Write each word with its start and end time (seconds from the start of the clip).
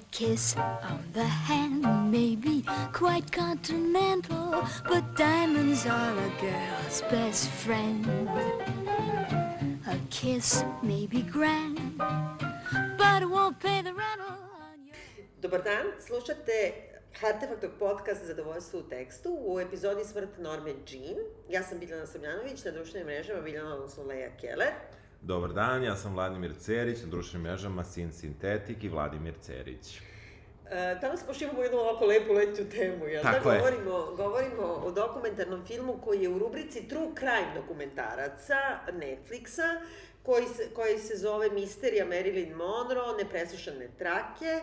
A 0.00 0.02
kiss 0.12 0.56
on 0.56 1.04
the 1.12 1.24
hand 1.24 2.10
may 2.10 2.34
be 2.34 2.64
quite 2.92 3.30
continental, 3.30 4.64
but 4.88 5.04
diamonds 5.14 5.84
are 5.84 6.16
a 6.16 6.30
girl's 6.40 7.02
best 7.10 7.50
friend. 7.50 8.06
A 9.86 9.96
kiss 10.08 10.64
may 10.82 11.06
be 11.06 11.20
grand, 11.20 11.98
but 12.96 13.22
it 13.22 13.28
won't 13.28 13.60
pay 13.60 13.82
the 13.82 13.92
rental. 13.92 14.38
Dobar 15.42 15.62
dan, 15.62 15.86
slušate 16.06 16.72
Artefaktog 17.22 17.70
podcast 17.78 18.24
Zadovoljstvo 18.24 18.80
u 18.80 18.88
tekstu 18.88 19.36
u 19.40 19.60
epizodi 19.60 20.04
Smrt 20.04 20.38
Norme 20.38 20.70
Jean. 20.88 21.16
Ja 21.48 21.62
sam 21.62 21.78
Biljana 21.78 22.06
Samljanović, 22.06 22.64
na 22.64 22.70
društvenim 22.70 23.06
mrežama 23.06 23.40
Biljana, 23.40 23.74
odnosno 23.74 24.04
Leja 24.04 24.36
Keller. 24.40 24.72
Dobar 25.22 25.52
dan, 25.52 25.84
ja 25.84 25.96
sam 25.96 26.14
Vladimir 26.14 26.54
Cerić, 26.58 27.02
na 27.02 27.08
društvenim 27.08 27.50
mrežama 27.50 27.84
Sin 27.84 28.12
Sintetik 28.12 28.84
i 28.84 28.88
Vladimir 28.88 29.34
Cerić. 29.40 30.00
E, 30.70 30.98
danas 31.00 31.22
pošto 31.26 31.44
imamo 31.44 31.62
jednu 31.62 31.78
ovako 31.78 32.04
lepu 32.04 32.32
letnju 32.32 32.70
temu, 32.70 33.06
jel 33.06 33.22
Tako 33.22 33.48
da? 33.48 33.54
je. 33.54 33.60
Govorimo, 33.60 34.14
govorimo 34.16 34.62
o 34.62 34.90
dokumentarnom 34.90 35.66
filmu 35.66 35.98
koji 36.04 36.22
je 36.22 36.28
u 36.28 36.38
rubrici 36.38 36.88
True 36.88 37.08
Crime 37.18 37.52
dokumentaraca 37.54 38.56
Netflixa, 38.92 39.80
koji 40.22 40.46
se, 40.46 40.68
koji 40.74 40.98
se 40.98 41.16
zove 41.16 41.50
Misterija 41.50 42.06
Marilyn 42.06 42.54
Monroe, 42.54 43.16
Nepreslušane 43.18 43.88
trake, 43.98 44.60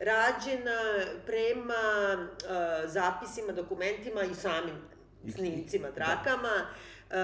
rađena 0.00 0.80
prema 1.26 2.16
uh, 2.18 2.90
zapisima, 2.90 3.52
dokumentima 3.52 4.22
i 4.22 4.34
samim 4.34 4.76
snimcima, 5.34 5.88
da. 5.90 6.22
Uh, 7.08 7.16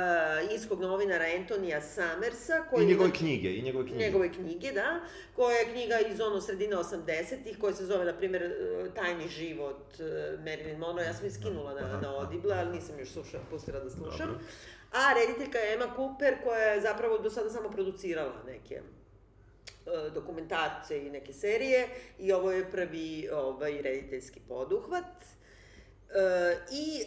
irskog 0.52 0.80
novinara 0.80 1.24
Antonija 1.38 1.82
Summersa, 1.82 2.64
koji 2.70 2.84
I 2.84 2.86
njegove 2.86 3.08
je- 3.08 3.12
knjige, 3.12 3.48
i 3.48 3.62
njegove 3.62 3.84
knjige. 3.84 3.98
njegove 3.98 4.32
knjige, 4.32 4.72
da, 4.72 5.00
koja 5.36 5.56
je 5.56 5.72
knjiga 5.72 5.98
iz 6.00 6.20
ono 6.20 6.40
sredine 6.40 6.76
80-ih, 6.76 7.58
koja 7.58 7.74
se 7.74 7.86
zove, 7.86 8.04
na 8.04 8.12
primjer, 8.12 8.42
e, 8.42 8.54
Tajni 8.94 9.28
život 9.28 10.00
e, 10.00 10.02
Marilyn 10.38 10.78
Monroe. 10.78 11.04
Ja 11.04 11.14
sam 11.14 11.24
je 11.24 11.30
skinula 11.30 11.74
na, 11.74 12.00
na 12.00 12.16
Audible, 12.16 12.54
ali 12.54 12.72
nisam 12.72 12.98
još 12.98 13.10
slušala, 13.10 13.42
pustila 13.50 13.80
da 13.80 13.90
slušam. 13.90 14.26
Dobro. 14.26 14.44
A 14.92 15.12
rediteljka 15.14 15.58
je 15.58 15.74
Emma 15.74 15.94
Cooper, 15.96 16.34
koja 16.44 16.62
je 16.62 16.80
zapravo 16.80 17.18
do 17.18 17.30
sada 17.30 17.50
samo 17.50 17.70
producirala 17.70 18.42
neke 18.46 18.80
dokumentarce 20.10 20.98
i 20.98 21.10
neke 21.10 21.32
serije 21.32 21.88
i 22.18 22.32
ovo 22.32 22.52
je 22.52 22.70
prvi 22.70 23.28
ovaj, 23.32 23.82
rediteljski 23.82 24.40
poduhvat. 24.40 25.04
E, 25.04 26.16
I, 26.72 27.00
e, 27.00 27.04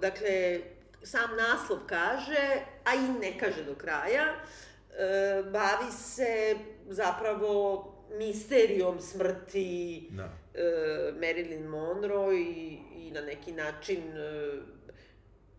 dakle, 0.00 0.60
sam 1.02 1.30
naslov 1.36 1.78
kaže, 1.86 2.62
a 2.84 2.94
i 2.94 3.20
ne 3.20 3.38
kaže 3.38 3.64
do 3.64 3.74
kraja, 3.74 4.24
e, 4.24 5.42
bavi 5.42 5.92
se 5.92 6.56
zapravo 6.88 7.86
misterijom 8.18 9.00
smrti 9.00 10.08
Da. 10.10 10.28
e, 10.54 11.12
Marilyn 11.20 11.66
Monroe 11.68 12.40
i, 12.40 12.78
i 12.96 13.10
na 13.10 13.20
neki 13.20 13.52
način 13.52 14.02
e, 14.16 14.58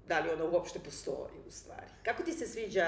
da 0.08 0.20
li 0.20 0.30
ona 0.30 0.46
uopšte 0.46 0.80
postoji 0.80 1.40
u 1.48 1.52
stvari. 1.52 1.92
Kako 2.04 2.24
ti 2.24 2.34
se 2.34 2.48
sviđa 2.48 2.88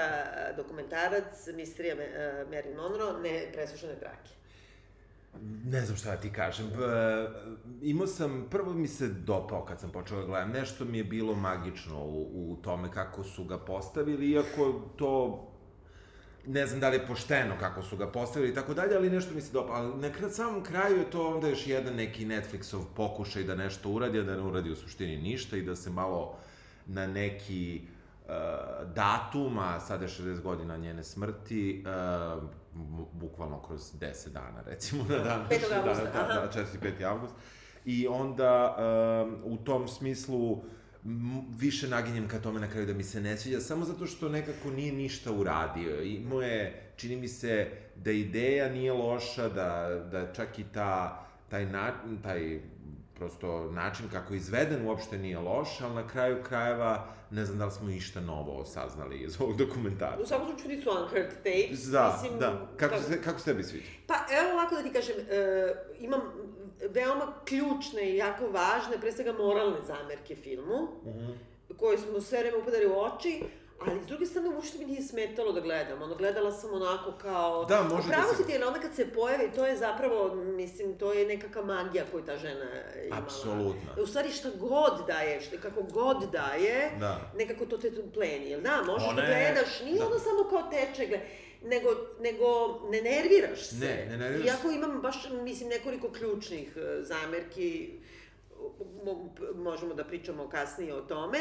dokumentarac 0.56 1.46
Misterija 1.54 1.94
e, 1.94 2.44
Marilyn 2.50 2.76
Monroe, 2.76 3.20
ne 3.20 3.52
preslušane 3.52 3.98
trake? 3.98 4.30
Ne 5.42 5.80
znam 5.80 5.96
šta 5.96 6.10
da 6.10 6.16
ti 6.16 6.32
kažem. 6.32 6.66
B, 6.66 6.76
imao 7.82 8.06
sam, 8.06 8.46
prvo 8.50 8.72
mi 8.72 8.88
se 8.88 9.08
dopao 9.08 9.64
kad 9.64 9.80
sam 9.80 9.90
počeo 9.90 10.20
da 10.20 10.26
gledam, 10.26 10.50
nešto 10.50 10.84
mi 10.84 10.98
je 10.98 11.04
bilo 11.04 11.34
magično 11.34 12.04
u, 12.04 12.52
u 12.52 12.56
tome 12.56 12.90
kako 12.90 13.24
su 13.24 13.44
ga 13.44 13.58
postavili, 13.58 14.30
iako 14.30 14.82
to 14.96 15.44
ne 16.46 16.66
znam 16.66 16.80
da 16.80 16.88
li 16.88 16.96
je 16.96 17.06
pošteno 17.06 17.54
kako 17.60 17.82
su 17.82 17.96
ga 17.96 18.06
postavili 18.06 18.50
i 18.52 18.54
tako 18.54 18.74
dalje, 18.74 18.96
ali 18.96 19.10
nešto 19.10 19.34
mi 19.34 19.40
se 19.40 19.52
dopao. 19.52 19.76
Ali 19.76 19.94
na 20.00 20.08
kra- 20.08 20.30
samom 20.30 20.62
kraju 20.62 20.96
je 20.96 21.10
to 21.10 21.34
onda 21.34 21.48
još 21.48 21.66
jedan 21.66 21.94
neki 21.94 22.26
Netflixov 22.26 22.84
pokušaj 22.96 23.42
da 23.44 23.54
nešto 23.54 23.90
uradi, 23.90 24.18
a 24.18 24.22
da 24.22 24.36
ne 24.36 24.42
uradi 24.42 24.70
u 24.70 24.76
suštini 24.76 25.16
ništa 25.16 25.56
i 25.56 25.62
da 25.62 25.76
se 25.76 25.90
malo 25.90 26.36
na 26.86 27.06
neki 27.06 27.82
uh, 28.24 28.30
datum, 28.94 29.58
a 29.58 29.80
sada 29.80 30.04
je 30.04 30.10
60 30.10 30.40
godina 30.40 30.76
njene 30.76 31.04
smrti, 31.04 31.84
uh, 31.86 32.42
bukvalno 33.12 33.62
kroz 33.62 33.94
10 34.00 34.28
dana, 34.28 34.62
recimo, 34.66 35.04
na 35.08 35.18
dan. 35.18 35.46
5. 35.50 35.78
avgusta, 35.78 36.04
da, 36.04 36.34
da, 36.34 36.40
da, 36.40 36.50
4. 36.52 36.64
5. 36.98 37.04
avgust. 37.04 37.34
I 37.84 38.06
onda, 38.06 38.76
um, 39.26 39.52
u 39.52 39.56
tom 39.56 39.88
smislu, 39.88 40.64
više 41.58 41.88
naginjem 41.88 42.28
ka 42.28 42.38
tome 42.38 42.60
na 42.60 42.70
kraju 42.70 42.86
da 42.86 42.94
mi 42.94 43.02
se 43.02 43.20
ne 43.20 43.36
sviđa, 43.36 43.60
samo 43.60 43.84
zato 43.84 44.06
što 44.06 44.28
nekako 44.28 44.70
nije 44.70 44.92
ništa 44.92 45.32
uradio. 45.32 46.02
Imao 46.02 46.42
je, 46.42 46.92
čini 46.96 47.16
mi 47.16 47.28
se, 47.28 47.70
da 47.96 48.10
ideja 48.10 48.68
nije 48.68 48.92
loša, 48.92 49.48
da, 49.48 50.00
da 50.12 50.32
čak 50.32 50.58
i 50.58 50.64
ta, 50.64 51.24
taj, 51.48 51.66
na, 51.66 51.92
taj 52.22 52.60
prosto 53.14 53.70
način 53.70 54.08
kako 54.08 54.32
je 54.32 54.38
izveden 54.38 54.86
uopšte 54.86 55.18
nije 55.18 55.38
loš, 55.38 55.80
ali 55.80 55.94
na 55.94 56.08
kraju 56.08 56.42
krajeva 56.42 57.06
ne 57.30 57.44
znam 57.44 57.58
da 57.58 57.64
li 57.64 57.70
smo 57.70 57.90
išta 57.90 58.20
novo 58.20 58.64
saznali 58.64 59.18
iz 59.18 59.40
ovog 59.40 59.54
U 59.54 59.56
dokumentarca. 59.56 60.26
svakom 60.26 60.46
slučaju 60.48 60.68
nisu 60.70 60.90
Unheard 60.92 61.30
Tapes. 61.34 61.80
Da, 61.80 62.12
mislim, 62.14 62.38
da. 62.40 62.66
Kako, 62.76 62.98
se, 62.98 63.22
kako 63.22 63.38
se 63.38 63.44
tebi 63.44 63.62
sviđa? 63.64 63.86
Pa 64.06 64.14
evo 64.32 64.52
ovako 64.52 64.74
da 64.74 64.82
ti 64.82 64.90
kažem, 64.90 65.16
e, 65.20 65.68
imam 65.98 66.20
veoma 66.84 67.32
ključne 67.44 68.02
i 68.04 68.16
jako 68.16 68.46
važne, 68.46 68.98
pre 69.00 69.12
svega 69.12 69.32
moralne 69.34 69.78
zamerke 69.82 70.36
filmu, 70.36 70.88
Mhm. 71.06 71.32
koje 71.76 71.98
smo 71.98 72.20
sve 72.20 72.38
vreme 72.38 72.56
upadali 72.58 72.86
u 72.86 72.98
oči, 72.98 73.42
ali 73.80 74.00
s 74.02 74.06
druge 74.06 74.26
strane 74.26 74.48
uopšte 74.50 74.78
mi 74.78 74.84
nije 74.84 75.02
smetalo 75.02 75.52
da 75.52 75.60
gledam. 75.60 76.02
Ono, 76.02 76.14
gledala 76.14 76.52
sam 76.52 76.72
onako 76.72 77.12
kao... 77.12 77.64
Da, 77.64 77.82
može 77.84 78.02
da 78.02 78.08
Pravo 78.10 78.30
se- 78.30 78.36
si 78.36 78.46
ti, 78.46 78.52
jer 78.52 78.64
onda 78.64 78.80
kad 78.80 78.94
se 78.94 79.06
pojavi, 79.08 79.50
to 79.52 79.66
je 79.66 79.76
zapravo, 79.76 80.34
mislim, 80.34 80.98
to 80.98 81.12
je 81.12 81.26
nekakva 81.26 81.64
magija 81.64 82.04
koju 82.04 82.24
ta 82.24 82.36
žena 82.36 82.66
imala. 83.02 83.22
Apsolutno. 83.22 84.02
U 84.02 84.06
stvari 84.06 84.30
šta 84.30 84.48
god 84.52 85.06
daje, 85.06 85.40
šta, 85.40 85.56
kako 85.58 85.82
god 85.82 86.30
daje, 86.32 86.90
Da. 87.00 87.32
nekako 87.36 87.66
to 87.66 87.78
te 87.78 87.90
tu 87.92 88.02
pleni, 88.14 88.50
jel 88.50 88.60
da? 88.60 88.82
Možeš 88.82 89.08
Ona 89.08 89.22
da 89.22 89.26
gledaš, 89.26 89.80
nije 89.80 89.98
da. 89.98 90.06
ono 90.06 90.18
samo 90.18 90.44
kao 90.44 90.70
teče, 90.70 91.06
gled, 91.06 91.20
nego, 91.64 91.88
nego 92.20 92.46
ne 92.84 93.02
nerviraš 93.02 93.60
se. 93.60 93.76
Ne, 93.76 94.06
ne 94.06 94.16
nerviraš 94.18 94.46
Iako 94.46 94.70
imam 94.70 95.00
baš, 95.00 95.14
mislim, 95.34 95.68
nekoliko 95.68 96.08
ključnih 96.10 96.76
e, 96.76 97.02
zamerki, 97.02 97.90
mo- 99.04 99.28
možemo 99.54 99.94
da 99.94 100.04
pričamo 100.04 100.48
kasnije 100.48 100.94
o 100.94 101.00
tome. 101.00 101.38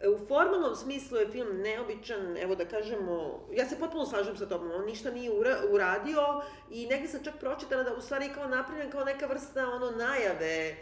E, 0.00 0.08
U 0.08 0.18
formalnom 0.28 0.76
smislu 0.76 1.18
je 1.18 1.28
film 1.28 1.56
neobičan, 1.56 2.36
evo 2.36 2.54
da 2.54 2.64
kažemo, 2.64 3.40
ja 3.52 3.68
se 3.68 3.78
potpuno 3.78 4.06
slažem 4.06 4.36
sa 4.36 4.46
tobom, 4.48 4.70
on 4.72 4.84
ništa 4.86 5.10
nije 5.10 5.30
ura, 5.32 5.56
uradio 5.70 6.42
i 6.70 6.86
negde 6.86 7.08
sam 7.08 7.24
čak 7.24 7.34
pročitala 7.40 7.82
da 7.82 7.94
u 7.94 8.00
stvari 8.00 8.28
kao 8.34 8.48
napravljen 8.48 8.90
kao 8.90 9.04
neka 9.04 9.26
vrsta 9.26 9.68
ono 9.68 9.90
najave, 9.90 10.76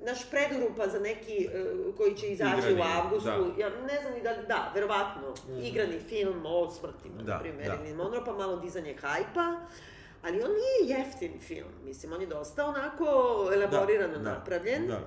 naš 0.00 0.30
predurupa 0.30 0.88
za 0.88 0.98
neki 1.00 1.48
e, 1.52 1.64
koji 1.96 2.14
će 2.14 2.26
izaći 2.26 2.58
Igrani, 2.58 2.80
u 2.80 2.84
avgustu, 2.84 3.28
da. 3.56 3.62
ja 3.62 3.68
ne 3.70 4.00
znam 4.00 4.12
ni 4.14 4.22
da, 4.22 4.34
da, 4.48 4.72
verovatno, 4.74 5.34
igrani 5.62 5.98
film 6.08 6.46
o 6.46 6.70
smrtima, 6.70 7.22
Da, 7.22 7.34
na 7.34 7.40
primjer, 7.40 7.72
da. 7.88 7.94
Monroe, 7.96 8.24
pa 8.24 8.32
malo 8.32 8.56
dizanje 8.56 8.96
hajpa, 9.00 9.56
ali 10.22 10.42
on 10.42 10.50
nije 10.50 10.98
jeftin 10.98 11.40
film, 11.40 11.68
mislim, 11.84 12.12
on 12.12 12.20
je 12.20 12.26
dosta 12.26 12.66
onako 12.66 13.04
elaborirano 13.54 14.18
Da, 14.18 14.22
da, 14.24 14.30
napravljen. 14.30 14.86
da. 14.86 15.00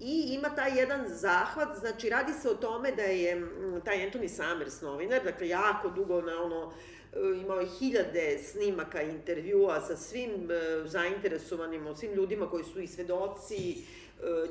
I 0.00 0.34
ima 0.34 0.54
taj 0.54 0.78
jedan 0.78 1.04
zahvat, 1.08 1.78
znači 1.78 2.08
radi 2.08 2.32
se 2.32 2.50
o 2.50 2.54
tome 2.54 2.92
da 2.92 3.02
je 3.02 3.42
taj 3.84 3.96
Anthony 3.96 4.28
Summers 4.28 4.80
novinar, 4.80 5.24
dakle 5.24 5.48
jako 5.48 5.88
dugo 5.88 6.20
na 6.20 6.42
ono, 6.42 6.72
e, 7.12 7.40
imao 7.40 7.60
je 7.60 7.68
hiljade 7.78 8.38
snimaka 8.38 9.02
intervjua 9.02 9.80
sa 9.80 9.96
svim 9.96 10.50
e, 10.50 10.88
zainteresovanim, 10.88 11.96
svim 11.96 12.12
ljudima 12.12 12.50
koji 12.50 12.64
su 12.64 12.80
i 12.80 12.86
svedoci 12.86 13.84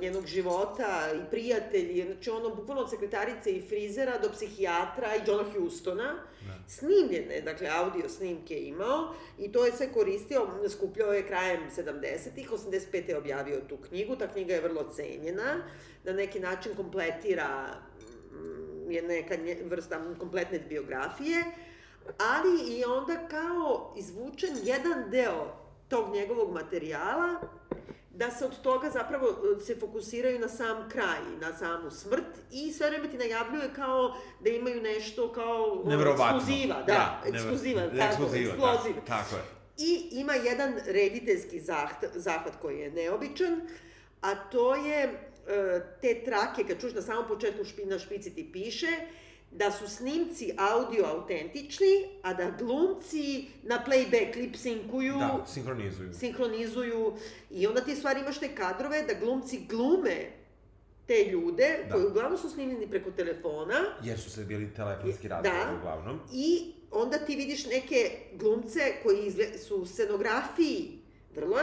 njenog 0.01 0.25
života 0.25 1.11
i 1.15 1.29
prijatelji, 1.31 2.05
znači 2.05 2.29
ono 2.29 2.55
bukvalno 2.55 2.81
od 2.81 2.89
sekretarice 2.89 3.51
i 3.51 3.61
frizera 3.61 4.17
do 4.17 4.29
psihijatra 4.29 5.15
i 5.15 5.21
Johna 5.27 5.43
Hustona, 5.51 6.15
snimljene, 6.67 7.41
dakle 7.41 7.69
audio 7.69 8.09
snimke 8.09 8.53
je 8.53 8.67
imao 8.67 9.13
i 9.39 9.51
to 9.51 9.65
je 9.65 9.71
sve 9.71 9.93
koristio, 9.93 10.47
skupljao 10.69 11.13
je 11.13 11.27
krajem 11.27 11.61
70-ih, 11.77 12.51
85. 12.51 13.09
je 13.09 13.17
objavio 13.17 13.61
tu 13.69 13.77
knjigu, 13.77 14.15
ta 14.15 14.27
knjiga 14.27 14.53
je 14.53 14.61
vrlo 14.61 14.89
cenjena, 14.95 15.63
na 16.03 16.13
neki 16.13 16.39
način 16.39 16.75
kompletira 16.75 17.67
mm, 18.31 18.91
je 18.91 19.01
neka 19.01 19.35
vrsta 19.65 20.01
kompletne 20.19 20.59
biografije, 20.59 21.43
ali 22.17 22.77
i 22.77 22.83
onda 22.85 23.27
kao 23.27 23.93
izvučen 23.97 24.55
jedan 24.63 25.09
deo 25.11 25.55
tog 25.87 26.13
njegovog 26.13 26.53
materijala 26.53 27.41
da 28.19 28.31
se 28.31 28.45
od 28.45 28.61
toga 28.61 28.89
zapravo 28.89 29.27
e, 29.27 29.59
se 29.59 29.75
fokusiraju 29.75 30.39
na 30.39 30.47
sam 30.49 30.89
kraj, 30.89 31.19
na 31.41 31.57
samu 31.57 31.91
smrt 31.91 32.23
i 32.51 32.73
sve 32.73 32.89
vreme 32.89 33.09
ti 33.09 33.17
najavljuje 33.17 33.73
kao 33.75 34.15
da 34.39 34.49
imaju 34.49 34.81
nešto 34.81 35.31
kao 35.33 35.83
Neverovatno. 35.85 36.37
ekskluziva, 36.37 36.83
da, 36.83 37.21
never- 37.25 37.35
ekskluziva, 37.35 37.81
tako, 37.81 37.95
ekskluziva, 38.03 38.49
eksploziv. 38.49 38.93
tako, 38.95 39.07
tako 39.07 39.35
je. 39.35 39.41
I 39.79 40.09
ima 40.11 40.33
jedan 40.33 40.73
rediteljski 40.85 41.59
zaht, 41.59 42.05
zahvat 42.15 42.53
koji 42.61 42.79
je 42.79 42.91
neobičan, 42.91 43.61
a 44.21 44.35
to 44.35 44.75
je 44.75 45.03
e, 45.03 45.11
te 46.01 46.21
trake, 46.25 46.63
kad 46.63 46.81
čuš 46.81 46.93
na 46.93 47.01
samom 47.01 47.27
početku 47.27 47.63
špi, 47.65 47.85
na 47.85 47.99
špici 47.99 48.35
ti 48.35 48.49
piše, 48.53 48.87
da 49.51 49.71
su 49.71 49.87
snimci 49.87 50.51
audio 50.57 51.05
autentični, 51.05 51.87
a 52.21 52.33
da 52.33 52.51
glumci 52.51 53.47
na 53.63 53.83
playback 53.83 54.35
lip 54.35 54.55
syncuju, 54.55 55.19
Da, 55.19 55.45
sinhronizuju. 55.47 56.13
sinhronizuju 56.13 57.13
i 57.51 57.67
onda 57.67 57.81
ti 57.81 57.95
stvari 57.95 58.19
imaš 58.19 58.37
te 58.37 58.47
kadrove 58.49 59.01
da 59.03 59.13
glumci 59.15 59.59
glume 59.59 60.31
te 61.07 61.25
ljude 61.25 61.79
Da. 61.83 61.93
koji 61.93 62.05
uglavnom 62.05 62.37
su 62.37 62.49
snimljeni 62.49 62.89
preko 62.89 63.11
telefona 63.11 63.75
Jer 64.03 64.19
su 64.19 64.31
se 64.31 64.43
bili 64.43 64.73
telefonski 64.73 65.27
Da. 65.27 65.35
razgovori 65.35 65.77
uglavnom. 65.77 66.19
i 66.33 66.61
onda 66.91 67.17
ti 67.17 67.35
vidiš 67.35 67.65
neke 67.65 67.95
glumce 68.33 68.79
koji 69.03 69.19
izgle, 69.19 69.57
su 69.57 69.75
u 69.75 69.85
scenografiji 69.85 70.98
vrlo 71.35 71.55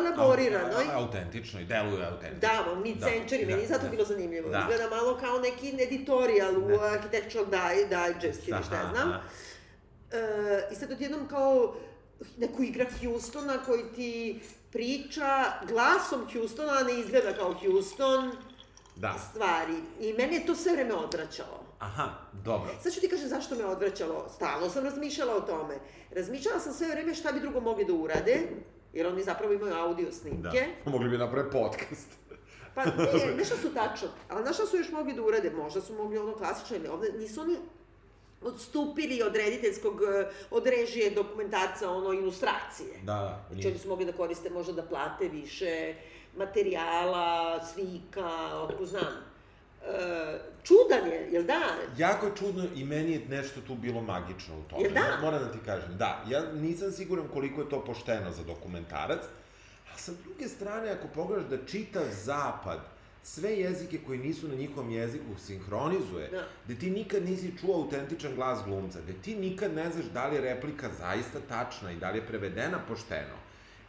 Autentično 0.93 1.61
i 1.61 1.65
deluju 1.65 2.03
autentično. 2.05 2.41
Da, 2.41 2.73
on 2.73 2.83
mid-century, 2.83 3.41
Da, 3.41 3.47
meni 3.47 3.63
da, 3.63 3.69
zato 3.69 3.83
da. 3.83 3.89
bilo 3.89 4.05
zanimljivo. 4.05 4.49
Da. 4.51 4.59
Izgleda 4.61 4.97
malo 4.97 5.19
kao 5.19 5.39
neki 5.39 5.83
editorial 5.83 6.57
u 6.57 6.69
Da. 6.69 6.83
Architectural 6.85 7.47
Di- 7.47 7.87
Digest 7.87 8.49
ili 8.49 8.63
šta 8.63 8.75
ja 8.77 8.91
znam. 8.91 9.09
aha. 9.09 9.21
E, 10.13 10.19
I 10.73 10.75
sad 10.75 10.93
odjednom 10.93 11.29
kao 11.29 11.75
neku 12.37 12.63
igra 12.63 12.87
Houstona 13.03 13.59
koji 13.59 13.83
ti 13.87 14.41
priča 14.73 15.29
glasom 15.65 16.27
Houstona, 16.33 16.73
a 16.73 16.83
ne 16.83 17.01
izgleda 17.01 17.33
kao 17.33 17.55
Houston 17.55 18.33
Da. 18.97 19.15
stvari. 19.25 19.75
I 20.01 20.13
mene 20.13 20.35
je 20.35 20.47
to 20.47 20.55
sve 20.55 20.73
vreme 20.73 20.95
odvraćalo. 20.95 21.65
Aha, 21.79 22.09
dobro. 22.35 22.71
Sad 22.83 22.93
ću 22.93 23.01
ti 23.01 23.09
kažem 23.09 23.29
zašto 23.29 23.55
me 23.55 23.65
odvraćalo. 23.65 24.29
Stalno 24.29 24.71
sam 24.71 24.85
razmišljala 24.85 25.35
o 25.35 25.41
tome. 25.41 25.75
Razmišljala 26.11 26.61
sam 26.61 26.73
sve 26.73 26.89
vreme 26.89 27.15
šta 27.15 27.33
bi 27.33 27.41
drugo 27.41 27.61
mogli 27.61 27.85
da 27.85 27.93
urade, 27.93 28.41
jer 28.97 29.07
oni 29.07 29.23
zapravo 29.23 29.53
imaju 29.53 29.75
audio 29.75 30.13
snimke. 30.13 30.67
Da. 30.85 30.91
Mogli 30.91 31.09
bi 31.09 31.19
napraviti 31.19 31.53
podcast. 31.53 32.09
Pa 32.75 32.85
ne, 32.85 32.93
nešto 33.39 33.57
su 33.57 33.75
tačno. 33.75 34.09
Ali 34.29 34.43
znaš 34.43 34.57
šta 34.57 34.67
su 34.67 34.77
još 34.77 34.91
mogli 34.93 35.13
da 35.13 35.23
urade? 35.23 35.51
Možda 35.51 35.81
su 35.81 35.95
mogli 35.95 36.19
ono 36.19 36.35
klasično 36.35 36.77
ili 36.77 36.89
ovde. 36.89 37.13
Nisu 37.19 37.41
oni 37.41 37.57
odstupili 38.43 39.23
od 39.23 39.37
rediteljskog, 39.37 40.03
eh, 40.03 40.31
od 40.51 40.67
režije 40.67 41.11
dokumentarca, 41.11 41.91
ono, 41.91 42.13
ilustracije. 42.13 42.99
Da, 43.03 43.13
da. 43.13 43.45
Znači, 43.51 43.69
oni 43.69 43.79
su 43.79 43.89
mogli 43.89 44.05
da 44.05 44.13
koriste 44.13 44.51
možda 44.51 44.73
da 44.73 44.83
plate 44.83 45.29
više 45.29 45.95
materijala, 46.37 47.61
slika, 47.65 48.61
otko 48.63 48.87
znam. 48.87 49.36
Čudan 50.65 51.07
je, 51.13 51.29
jel 51.33 51.43
da? 51.43 51.61
Jako 51.99 52.27
je 52.27 52.33
čudno 52.39 52.65
i 52.75 52.85
meni 52.85 53.13
je 53.13 53.21
nešto 53.29 53.61
tu 53.61 53.75
bilo 53.75 54.01
magično 54.03 54.59
u 54.59 54.63
tome. 54.63 54.83
Jel 54.83 54.93
da? 54.93 55.19
Moram 55.23 55.45
da 55.45 55.53
ti 55.53 55.59
kažem, 55.65 55.97
da. 55.99 56.25
Ja 56.29 56.53
nisam 56.53 56.93
siguran 56.93 57.29
koliko 57.33 57.61
je 57.61 57.69
to 57.69 57.85
pošteno 57.85 58.33
za 58.33 58.43
dokumentarac, 58.45 59.21
a 59.95 59.99
sa 59.99 60.13
druge 60.25 60.49
strane, 60.49 60.91
ako 60.91 61.09
pogledaš 61.15 61.45
da 61.51 61.67
čitav 61.67 62.03
zapad 62.25 62.79
sve 63.23 63.51
jezike 63.57 63.99
koji 64.07 64.19
nisu 64.19 64.49
na 64.49 64.55
njihovom 64.55 64.91
jeziku 64.91 65.39
sinhronizuje, 65.47 66.29
Da. 66.29 66.45
gde 66.65 66.75
ti 66.79 66.91
nikad 66.91 67.25
nisi 67.25 67.59
čuo 67.61 67.75
autentičan 67.75 68.35
glas 68.35 68.59
glumca, 68.65 68.99
gde 69.01 69.13
ti 69.13 69.37
nikad 69.37 69.75
ne 69.75 69.91
znaš 69.91 70.05
da 70.05 70.27
li 70.27 70.35
je 70.37 70.41
replika 70.41 70.89
zaista 70.99 71.39
tačna 71.49 71.93
i 71.93 71.97
da 71.97 72.11
li 72.11 72.19
je 72.19 72.27
prevedena 72.27 72.79
pošteno. 72.89 73.35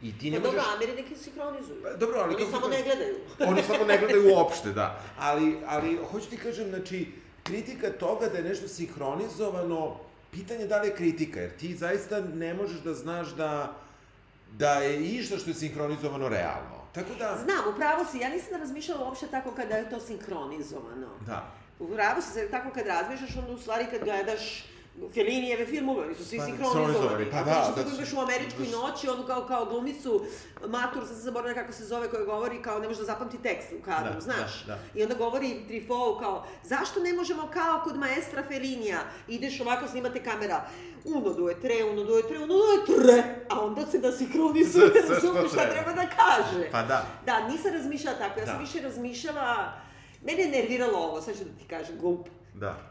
I 0.02 0.18
ti 0.18 0.30
ne 0.30 0.36
Pa 0.36 0.42
dobro, 0.42 0.60
možeš... 0.60 0.74
Ameri 0.74 1.02
neki 1.02 1.16
sinhronizuju. 1.16 1.82
Pa, 1.82 1.92
dobro, 1.92 2.20
ali 2.20 2.34
Oni 2.34 2.46
samo 2.50 2.66
ti 2.66 2.70
ne 2.70 2.82
gledaju. 2.82 3.14
Oni 3.50 3.62
samo 3.62 3.84
ne 3.84 3.98
gledaju 3.98 4.28
uopšte, 4.34 4.72
da. 4.72 5.00
Ali, 5.18 5.56
ali 5.66 5.98
hoću 6.10 6.30
ti 6.30 6.36
kažem, 6.36 6.68
znači, 6.68 7.12
kritika 7.42 7.90
toga 7.90 8.28
da 8.28 8.38
je 8.38 8.44
nešto 8.44 8.68
sinhronizovano, 8.68 9.96
pitanje 10.30 10.66
da 10.66 10.80
li 10.80 10.88
je 10.88 10.96
kritika, 10.96 11.40
jer 11.40 11.56
ti 11.56 11.76
zaista 11.76 12.20
ne 12.20 12.54
možeš 12.54 12.80
da 12.80 12.94
znaš 12.94 13.28
da, 13.28 13.72
da 14.52 14.72
je 14.72 15.04
išta 15.04 15.38
što 15.38 15.50
je 15.50 15.54
sinhronizovano 15.54 16.28
realno. 16.28 16.78
Tako 16.92 17.14
da... 17.18 17.38
Znam, 17.44 17.74
upravo 17.74 18.04
si, 18.04 18.18
ja 18.18 18.28
nisam 18.28 18.60
razmišljala 18.60 19.04
uopšte 19.04 19.26
tako 19.26 19.50
kada 19.50 19.74
je 19.76 19.90
to 19.90 20.00
sinhronizovano. 20.00 21.08
Da. 21.26 21.52
Upravo 21.78 22.20
si 22.20 22.50
tako 22.50 22.70
kad 22.74 22.86
razmišljaš, 22.86 23.36
onda 23.36 23.52
u 23.52 23.58
stvari 23.58 23.86
kad 23.90 24.04
gledaš 24.04 24.64
Fellinijeve 25.08 25.66
filmove, 25.66 26.02
oni 26.02 26.14
su 26.14 26.24
svi 26.24 26.38
Pa, 26.38 26.44
sinhronizovani. 26.44 27.24
pa 27.26 27.36
da, 27.38 27.44
Znači, 27.44 27.68
da 27.68 27.74
kako 27.74 27.90
su- 27.90 27.96
imaš 27.96 28.12
u 28.12 28.20
Američkoj 28.20 28.66
da 28.66 28.76
noći, 28.78 29.08
onu 29.08 29.22
kao, 29.24 29.44
kao 29.44 29.64
glumicu, 29.64 30.24
matur, 30.66 31.06
sad 31.06 31.16
se 31.16 31.22
zaboravim 31.22 31.54
kako 31.54 31.72
se 31.72 31.84
zove, 31.84 32.08
koja 32.08 32.24
govori 32.24 32.62
kao 32.62 32.78
ne 32.78 32.88
može 32.88 33.00
da 33.00 33.06
zapamti 33.06 33.38
tekst 33.38 33.68
u 33.72 33.82
kadru, 33.82 34.14
Da, 34.14 34.20
znaš? 34.20 34.64
da, 34.64 34.74
da. 34.74 34.78
I 34.94 35.02
onda 35.02 35.14
govori 35.14 35.60
Trifou 35.68 36.18
kao, 36.18 36.46
zašto 36.64 37.00
ne 37.00 37.12
možemo 37.12 37.42
kao 37.44 37.80
kod 37.84 37.96
maestra 37.96 38.42
Fellinija, 38.42 38.98
ideš 39.28 39.60
ovako, 39.60 39.88
snimate 39.88 40.22
kamera, 40.22 40.64
uno, 41.06 41.20
due, 41.30 41.54
tre, 41.56 41.84
uno, 41.84 42.04
due, 42.04 42.22
tre, 42.22 42.38
uno, 42.38 42.46
due, 42.48 42.96
tre, 42.96 43.22
a 43.48 43.60
onda 43.60 43.86
se 43.86 43.98
da 43.98 44.12
sinhronizuje, 44.18 44.86
što 44.94 45.14
razumiješ 45.14 45.48
šta 45.48 45.56
treba. 45.60 45.72
treba 45.72 45.92
da 45.94 46.06
kaže. 46.08 46.70
Pa 46.72 46.82
da. 46.82 47.06
Da, 47.26 47.48
nisam 47.48 47.72
razmišljala 47.72 48.18
tako, 48.18 48.40
ja 48.40 48.46
sam 48.46 48.54
Da. 48.54 48.60
više 48.60 48.80
razmišljala, 48.80 49.72
mene 50.22 50.42
je 50.42 50.48
nerviralo 50.50 50.98
ovo, 50.98 51.20
sad 51.20 51.34
ću 51.34 51.44
da 51.44 51.50
ti 51.52 51.64
kažem, 51.66 51.98
glup. 51.98 52.28
Da. 52.54 52.87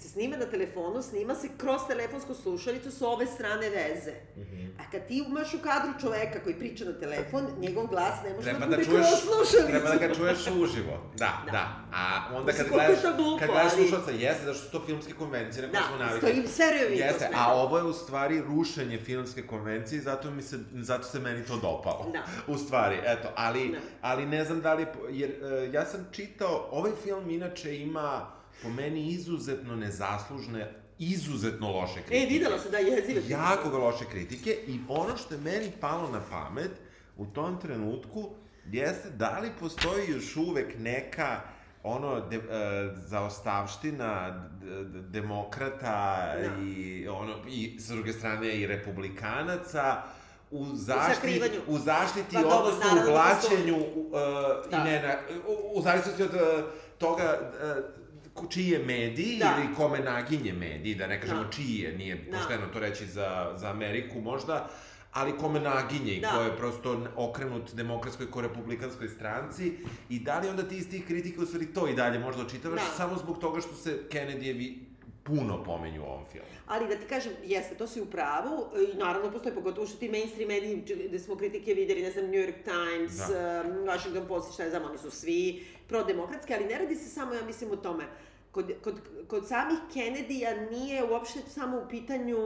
Kad 0.00 0.06
se 0.06 0.12
snima 0.12 0.36
na 0.36 0.46
telefonu, 0.46 1.02
snima 1.02 1.34
se 1.34 1.48
kroz 1.56 1.80
telefonsku 1.88 2.34
slušalicu 2.34 2.90
s 2.90 3.02
ove 3.02 3.26
strane 3.26 3.70
veze. 3.70 4.12
Mhm. 4.36 4.66
A 4.78 4.90
kad 4.92 5.06
ti 5.06 5.24
imaš 5.28 5.54
u 5.54 5.58
kadru 5.58 6.00
čoveka 6.00 6.42
koji 6.42 6.54
priča 6.54 6.84
na 6.84 6.92
telefon, 6.94 7.46
njegov 7.58 7.86
glas 7.86 8.14
ne 8.24 8.30
može 8.30 8.42
Treba 8.44 8.58
da 8.60 8.66
da 8.66 8.76
bude 8.76 8.84
čuješ, 8.84 9.06
kroz 9.06 9.20
slušalicu. 9.20 9.68
treba 9.68 9.88
da 9.88 9.96
ga 9.98 10.14
čuješ 10.14 10.38
uživo. 10.48 11.10
Da, 11.16 11.32
da. 11.46 11.52
Da. 11.52 11.64
A 11.92 12.00
onda 12.34 12.52
kad 12.52 12.68
gledaš, 12.68 13.02
glupo, 13.16 13.38
kad 13.38 13.48
gledaš 13.48 13.72
ali- 13.72 13.82
slušalca, 13.82 14.10
jeste, 14.12 14.44
zašto 14.44 14.64
su 14.64 14.70
to 14.70 14.82
filmske 14.86 15.12
konvencije 15.14 15.62
na 15.62 15.70
koje 15.70 15.80
Da, 15.80 15.86
smo 15.88 15.96
navikli. 15.98 16.18
stoji 16.20 16.46
serio 16.48 16.88
video 16.88 17.06
Jeste, 17.06 17.28
a 17.34 17.54
ovo 17.54 17.78
je 17.78 17.84
u 17.84 17.92
stvari 17.94 18.40
rušenje 18.42 18.98
filmske 18.98 19.42
konvencije 19.44 19.98
i 19.98 20.02
zato 20.02 20.30
mi 20.30 20.42
se, 20.42 20.58
zato 20.74 21.02
se 21.04 21.18
meni 21.18 21.44
to 21.44 21.54
dopalo. 21.56 22.10
Da. 22.12 22.22
U 22.48 22.58
stvari, 22.58 22.96
eto, 23.04 23.28
ali, 23.36 23.68
Da. 23.68 23.78
ali 24.02 24.26
ne 24.26 24.44
znam 24.44 24.60
da 24.60 24.74
li, 24.74 24.86
jer 25.10 25.30
e, 25.30 25.70
ja 25.72 25.86
sam 25.86 26.08
čitao, 26.12 26.68
ovaj 26.70 26.92
film 26.94 27.30
inače 27.30 27.78
ima 27.78 28.39
po 28.62 28.68
meni 28.70 29.06
izuzetno 29.06 29.76
nezaslužne, 29.76 30.72
izuzetno 30.98 31.70
loše 31.70 31.94
kritike. 31.96 32.16
E, 32.16 32.26
videla 32.28 32.58
se 32.58 32.70
da 32.70 32.78
je 32.78 32.86
jezive. 32.88 33.22
Jako 33.28 33.70
ga 33.70 33.76
loše 33.78 34.04
kritike 34.04 34.50
i 34.66 34.80
ono 34.88 35.16
što 35.16 35.34
je 35.34 35.40
meni 35.40 35.72
palo 35.80 36.10
na 36.10 36.20
pamet 36.30 36.70
u 37.16 37.26
tom 37.26 37.60
trenutku 37.60 38.30
jeste 38.66 39.10
da 39.10 39.38
li 39.38 39.50
postoji 39.60 40.10
još 40.10 40.36
uvek 40.36 40.74
neka 40.78 41.40
ono 41.82 42.20
de, 42.20 42.36
e, 42.36 42.40
zaostavština 42.98 44.30
d, 44.60 44.84
d, 44.84 45.00
demokrata 45.02 46.26
Da. 46.34 46.62
i 46.62 47.08
ono 47.08 47.34
i 47.48 47.76
s 47.78 47.88
druge 47.88 48.12
strane 48.12 48.54
i 48.54 48.66
republikanaca 48.66 50.02
u 50.50 50.66
zaštiti 50.66 51.14
sakrivanju. 51.14 51.60
u 51.66 51.78
zaštiti 51.78 52.34
Pa 52.34 52.48
odnosno 52.48 52.90
u 52.92 52.94
da 52.96 53.10
blaćenju 53.10 53.76
uh, 53.76 54.12
Da. 54.70 54.76
i 54.76 54.84
ne 54.84 55.02
na, 55.02 55.14
u, 55.48 55.78
u 55.78 55.82
zavisnosti 55.82 56.22
od 56.22 56.34
uh, 56.34 56.40
toga 56.98 57.38
uh, 57.40 57.84
ko- 57.94 57.99
čiji 58.46 58.68
je 58.68 58.78
medij 58.78 59.38
Da. 59.38 59.56
ili 59.58 59.74
kome 59.74 59.98
naginje 59.98 60.52
medij, 60.52 60.94
da 60.94 61.06
ne 61.06 61.20
kažemo 61.20 61.42
Da. 61.42 61.50
čiji 61.50 61.78
je, 61.78 61.92
nije 61.92 62.14
Da. 62.16 62.32
pošteno 62.32 62.66
to 62.66 62.78
reći 62.78 63.06
za, 63.06 63.52
za 63.56 63.70
Ameriku 63.70 64.20
možda, 64.20 64.68
ali 65.12 65.38
kome 65.38 65.60
naginje 65.60 66.12
i 66.12 66.20
Da. 66.20 66.28
ko 66.28 66.40
je 66.40 66.56
prosto 66.56 66.88
okrenut 67.16 67.74
demokratskoj 67.74 68.30
ko 68.30 68.40
republikanskoj 68.40 69.08
stranci 69.08 69.72
i 70.08 70.18
da 70.18 70.38
li 70.38 70.48
onda 70.48 70.62
ti 70.62 70.76
iz 70.76 70.90
tih 70.90 71.06
kritika 71.06 71.42
u 71.42 71.46
stvari 71.46 71.66
to 71.66 71.88
i 71.88 71.94
dalje 71.94 72.18
možda 72.18 72.42
očitavaš 72.42 72.80
Da. 72.80 72.94
samo 72.96 73.16
zbog 73.16 73.38
toga 73.38 73.60
što 73.60 73.74
se 73.74 73.98
Kennedyjevi 74.10 74.74
puno 75.22 75.64
pomenju 75.64 76.02
u 76.02 76.06
ovom 76.06 76.24
filmu. 76.32 76.46
Ali 76.66 76.88
da 76.88 76.96
ti 76.96 77.06
kažem, 77.06 77.32
jeste, 77.44 77.74
to 77.74 77.86
si 77.86 78.00
u 78.00 78.06
pravu 78.06 78.66
i 78.84 78.98
naravno 78.98 79.30
postoje, 79.30 79.54
pogotovo 79.54 79.86
što 79.86 79.98
ti 79.98 80.08
mainstream 80.08 80.48
mediji 80.48 80.76
gde 81.08 81.18
smo 81.18 81.36
kritike 81.36 81.74
videli, 81.74 82.02
ne 82.02 82.10
znam, 82.10 82.24
New 82.24 82.34
York 82.36 82.62
Times, 82.64 83.16
Da. 83.18 83.62
um, 83.66 83.86
Washington 83.86 84.26
Post, 84.28 84.54
šta 84.54 84.62
je 84.62 84.70
znam, 84.70 84.84
oni 84.84 84.98
su 84.98 85.10
svi 85.10 85.64
prodemokratski, 85.88 86.54
ali 86.54 86.64
ne 86.64 86.78
radi 86.78 86.94
se 86.94 87.08
samo, 87.08 87.34
ja 87.34 87.42
mislim, 87.42 87.70
o 87.70 87.76
tome. 87.76 88.04
Kod, 88.52 88.72
kod, 88.84 88.94
kod 89.28 89.48
samih 89.48 89.78
Kennedy-a 89.94 90.70
nije 90.70 91.04
uopšte 91.04 91.40
samo 91.40 91.78
u 91.78 91.88
pitanju 91.88 92.36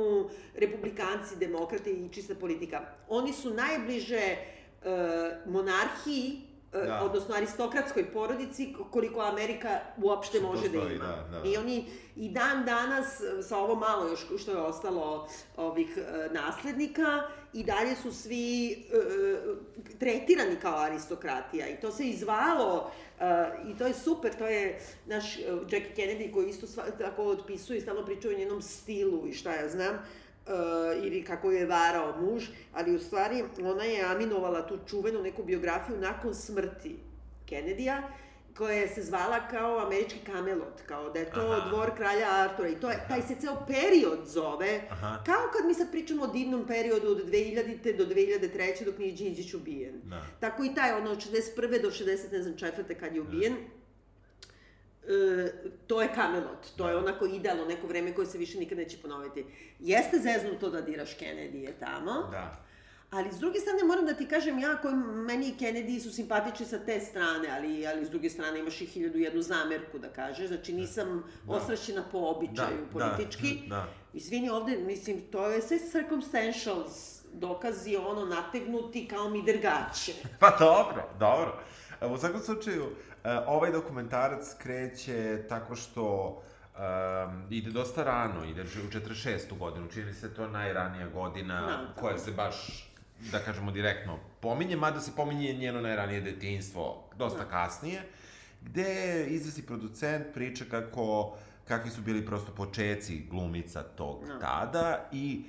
republikanci, 0.54 1.36
demokrate 1.36 1.90
i 1.90 2.08
čista 2.12 2.34
politika. 2.34 2.80
Oni 3.08 3.32
su 3.32 3.54
najbliže 3.54 4.36
uh, 4.36 5.52
monarhiji, 5.52 6.40
uh, 6.72 6.86
Da. 6.86 7.02
odnosno 7.04 7.34
aristokratskoj 7.34 8.12
porodici, 8.12 8.74
koliko 8.90 9.20
Amerika 9.20 9.80
uopšte 10.02 10.40
može 10.40 10.68
da 10.68 10.78
Postoji, 10.78 10.96
ima. 10.96 11.04
da, 11.30 11.38
da. 11.38 11.48
I 11.48 11.56
oni 11.56 11.84
i 12.16 12.28
dan 12.28 12.64
danas, 12.64 13.20
e, 13.20 13.42
sa 13.42 13.58
ovo 13.58 13.74
malo 13.74 14.08
još 14.08 14.26
što 14.42 14.50
je 14.50 14.56
ostalo 14.58 15.28
ovih 15.56 15.98
e, 15.98 16.28
naslednika, 16.32 17.22
i 17.54 17.62
dalje 17.64 17.96
su 17.96 18.12
svi 18.12 18.72
e, 18.72 18.76
tretirani 19.98 20.56
kao 20.62 20.78
aristokratija. 20.78 21.68
I 21.68 21.76
to 21.80 21.90
se 21.90 22.04
izvalo, 22.04 22.90
e, 23.20 23.24
i 23.70 23.78
to 23.78 23.86
je 23.86 23.94
super, 23.94 24.34
to 24.34 24.46
je 24.46 24.80
naš 25.06 25.38
e, 25.38 25.42
Jackie 25.70 25.94
Kennedy 25.96 26.32
koji 26.32 26.48
isto 26.48 26.66
sva, 26.66 26.84
tako 26.98 27.22
otpisuje 27.22 27.78
i 27.78 27.80
stalno 27.80 28.04
priča 28.04 28.28
o 28.28 28.38
njenom 28.38 28.62
stilu 28.62 29.26
i 29.28 29.34
šta 29.34 29.54
ja 29.54 29.68
znam, 29.68 29.94
e, 29.94 30.00
ili 31.02 31.24
kako 31.24 31.50
je 31.50 31.66
varao 31.66 32.20
muž, 32.20 32.44
ali 32.72 32.94
u 32.94 32.98
stvari 32.98 33.44
ona 33.62 33.84
je 33.84 34.04
aminovala 34.04 34.66
tu 34.66 34.78
čuvenu 34.86 35.22
neku 35.22 35.42
biografiju 35.42 35.96
nakon 35.96 36.34
smrti 36.34 36.96
Kennedy-a, 37.50 38.02
koja 38.56 38.88
se 38.88 39.02
zvala 39.02 39.48
kao 39.48 39.78
američki 39.78 40.18
Camelot, 40.26 40.80
kao 40.86 41.10
da 41.10 41.18
je 41.18 41.30
to 41.30 41.40
Aha. 41.42 41.68
dvor 41.68 41.90
kralja 41.96 42.26
Artura 42.30 42.68
i 42.68 42.74
to 42.74 42.90
je, 42.90 43.04
taj 43.08 43.22
se 43.22 43.34
ceo 43.34 43.56
period 43.66 44.18
zove, 44.26 44.80
Aha. 44.90 45.22
kao 45.26 45.42
kad 45.52 45.66
mi 45.66 45.74
sad 45.74 45.90
pričamo 45.90 46.22
o 46.22 46.26
divnom 46.26 46.66
periodu 46.66 47.08
od 47.08 47.26
2000. 47.26 47.96
do 47.96 48.04
2003. 48.04 48.84
dok 48.84 48.98
nije 48.98 49.12
Đinđić 49.12 49.54
ubijen. 49.54 50.00
Da. 50.04 50.22
Tako 50.40 50.64
i 50.64 50.74
taj, 50.74 50.92
ono, 50.92 51.10
od 51.10 51.18
61. 51.18 51.56
do 51.82 51.90
60, 51.90 52.04
ne 52.32 52.42
znam, 52.42 52.56
četvrte 52.56 52.94
kad 52.94 53.14
je 53.14 53.20
ubijen. 53.20 53.52
e, 53.52 53.56
to 55.86 56.02
je 56.02 56.08
Camelot, 56.14 56.66
to 56.76 56.88
je 56.88 56.96
onako 56.96 57.26
idealno 57.26 57.64
neko 57.64 57.86
vreme 57.86 58.14
koje 58.14 58.26
se 58.26 58.38
više 58.38 58.58
nikad 58.58 58.78
neće 58.78 58.98
ponoviti. 58.98 59.44
Jeste 59.80 60.18
zeznuto 60.18 60.70
da 60.70 60.80
diraš 60.80 61.18
Kennedy 61.18 61.56
je 61.56 61.72
tamo, 61.80 62.28
Da. 62.30 62.64
Ali 63.14 63.32
s 63.32 63.38
druge 63.38 63.60
strane 63.60 63.84
moram 63.84 64.06
da 64.06 64.14
ti 64.14 64.28
kažem 64.28 64.58
ja 64.58 64.76
koji 64.76 64.94
meni 64.94 65.48
i 65.48 65.54
Kennedy 65.58 66.00
su 66.00 66.10
simpatični 66.10 66.66
sa 66.66 66.78
te 66.78 67.00
strane, 67.00 67.48
ali, 67.56 67.86
ali 67.86 68.06
s 68.06 68.10
druge 68.10 68.30
strane 68.30 68.60
imaš 68.60 68.80
i 68.80 68.86
hiljadu 68.86 69.18
jednu 69.18 69.42
zamerku 69.42 69.98
da 69.98 70.08
kažeš, 70.08 70.48
znači 70.48 70.72
nisam 70.72 71.24
da. 71.44 71.52
osrašćena 71.52 72.04
po 72.12 72.18
običaju 72.18 72.86
Da, 72.92 72.98
da, 72.98 73.10
politički. 73.10 73.62
da. 73.68 73.86
Izvini 74.12 74.50
ovde, 74.50 74.76
mislim, 74.76 75.20
to 75.20 75.46
je 75.46 75.62
sve 75.62 75.78
circumstantials, 75.78 77.20
dokazi 77.32 77.96
ono 77.96 78.24
nategnuti 78.24 79.08
kao 79.08 79.28
mi 79.28 79.42
drgače. 79.42 80.12
Pa 80.40 80.56
dobro, 80.58 81.08
dobro. 81.18 81.58
U 82.14 82.18
svakom 82.18 82.40
slučaju, 82.40 82.84
e, 83.24 83.38
ovaj 83.46 83.72
dokumentarac 83.72 84.54
kreće 84.58 85.42
tako 85.48 85.76
što 85.76 86.04
um, 86.74 87.46
ide 87.50 87.70
dosta 87.70 88.04
rano, 88.04 88.44
ide 88.44 88.62
u 88.62 88.64
46. 88.64 89.58
godinu, 89.58 89.88
čini 89.92 90.14
se 90.14 90.34
to 90.34 90.48
najranija 90.48 91.08
godina 91.08 91.60
Da, 91.60 92.00
koja 92.00 92.18
se 92.18 92.30
baš, 92.32 92.88
da 93.32 93.38
kažemo, 93.38 93.70
direktno 93.72 94.18
pominje, 94.40 94.76
mada 94.76 95.00
se 95.00 95.10
pominje 95.16 95.52
njeno 95.52 95.80
najranije 95.80 96.20
detinjstvo 96.20 97.04
dosta 97.16 97.38
Da. 97.44 97.50
kasnije, 97.50 98.02
gde 98.62 99.26
izvesi 99.28 99.66
producent 99.66 100.26
priča 100.34 100.64
kako, 100.70 101.36
kakvi 101.68 101.90
su 101.90 102.00
bili 102.02 102.26
prosto 102.26 102.52
počeci 102.52 103.26
glumica 103.30 103.82
tog 103.82 104.24
Da. 104.26 104.38
tada 104.38 105.08
i 105.12 105.42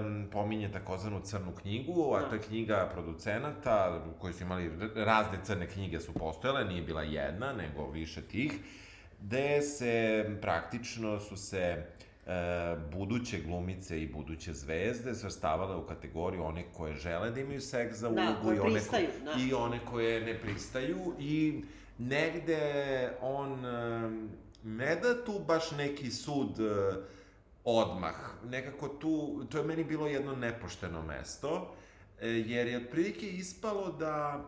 um, 0.00 0.28
pominje 0.32 0.72
takozvanu 0.72 1.20
crnu 1.24 1.52
knjigu, 1.62 2.14
a 2.14 2.20
Da. 2.20 2.28
to 2.28 2.34
je 2.34 2.42
knjiga 2.42 2.88
producenata 2.94 4.02
koji 4.18 4.34
su 4.34 4.42
imali 4.42 4.70
razne 4.94 5.38
crne 5.44 5.66
knjige 5.66 6.00
su 6.00 6.12
postojale, 6.12 6.64
nije 6.64 6.82
bila 6.82 7.02
jedna, 7.02 7.52
nego 7.52 7.90
više 7.90 8.22
tih, 8.22 8.52
gde 9.20 9.62
se 9.62 10.24
praktično 10.40 11.20
su 11.20 11.36
se 11.36 11.58
e, 11.58 11.86
buduće 12.92 13.40
glumice 13.40 14.02
i 14.02 14.12
buduće 14.12 14.52
zvezde 14.52 15.14
svrstavale 15.14 15.76
u 15.76 15.86
kategoriju 15.86 16.44
one 16.44 16.64
koje 16.72 16.94
žele 16.94 17.30
da 17.30 17.40
imaju 17.40 17.60
seks 17.60 17.96
za 17.96 18.10
Da, 18.10 18.22
ulogu 18.22 18.42
koje 18.44 18.56
i 18.56 18.60
one, 18.60 18.72
pristaju, 18.72 19.08
da. 19.24 19.32
i 19.38 19.52
one 19.54 19.80
koje 19.90 20.20
ne 20.20 20.40
pristaju 20.40 21.14
i 21.18 21.62
negde 21.98 23.10
on 23.20 23.64
e, 23.64 24.10
ne 24.64 24.96
da 24.96 25.24
tu 25.24 25.40
baš 25.46 25.70
neki 25.70 26.10
sud 26.10 26.60
e, 26.60 26.94
odmah, 27.64 28.14
nekako 28.44 28.88
tu, 28.88 29.44
to 29.50 29.58
je 29.58 29.64
meni 29.64 29.84
bilo 29.84 30.06
jedno 30.06 30.36
nepošteno 30.36 31.02
mesto, 31.02 31.74
e, 32.20 32.28
jer 32.28 32.66
je 32.66 32.76
otprilike 32.76 33.26
ispalo 33.26 33.92
da 33.92 34.44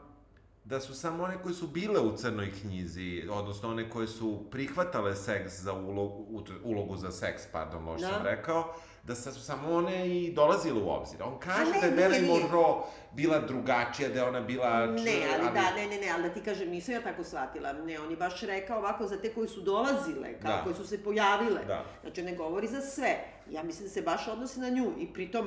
da 0.65 0.81
su 0.81 0.95
samo 0.95 1.25
one 1.25 1.43
koje 1.43 1.55
su 1.55 1.67
bile 1.67 2.01
u 2.01 2.17
crnoj 2.17 2.53
knjizi, 2.53 3.29
odnosno 3.31 3.69
one 3.69 3.91
koje 3.91 4.07
su 4.07 4.45
prihvatale 4.51 5.17
seks 5.17 5.61
za 5.61 5.73
ulogu, 5.73 6.43
ulogu 6.65 6.97
za 6.97 7.11
seks, 7.11 7.43
pardon, 7.53 7.85
loš 7.85 8.01
Da. 8.01 8.09
sam 8.09 8.23
rekao, 8.23 8.75
da 9.03 9.15
su 9.15 9.43
samo 9.43 9.75
one 9.75 10.09
i 10.09 10.33
dolazile 10.33 10.83
u 10.83 10.91
obzir. 10.91 11.23
On 11.23 11.39
kaže 11.39 11.71
ne, 11.73 11.91
da 11.91 12.03
je 12.03 12.09
Marilyn. 12.11 12.29
Monroe 12.29 12.75
bila 13.13 13.41
drugačija, 13.41 14.09
da 14.09 14.19
je 14.19 14.25
ona 14.25 14.41
bila... 14.41 14.87
Ne, 14.87 15.19
ali, 15.35 15.55
da, 15.55 15.75
ne, 15.77 15.87
ne, 15.87 15.99
ne, 15.99 16.11
ali 16.15 16.23
da 16.23 16.29
ti 16.29 16.41
kažem, 16.43 16.71
nisam 16.71 16.95
ja 16.95 17.03
tako 17.03 17.25
shvatila. 17.25 17.73
Ne, 17.73 18.01
on 18.01 18.11
je 18.11 18.17
baš 18.17 18.41
rekao 18.41 18.79
ovako 18.79 19.07
za 19.07 19.21
te 19.21 19.35
koji 19.35 19.49
su 19.49 19.61
dolazile, 19.61 20.41
kao 20.43 20.57
Da. 20.57 20.63
koje 20.65 20.75
su 20.75 20.87
se 20.87 21.05
pojavile. 21.05 21.65
Da. 21.67 21.85
Znači, 22.03 22.23
ne 22.23 22.35
govori 22.37 22.67
za 22.67 22.81
sve. 22.81 23.25
Ja 23.51 23.63
mislim 23.63 23.89
da 23.89 23.93
se 23.93 24.03
baš 24.03 24.29
odnosi 24.29 24.61
na 24.61 24.69
nju. 24.69 24.93
I 24.99 25.13
pritom, 25.13 25.47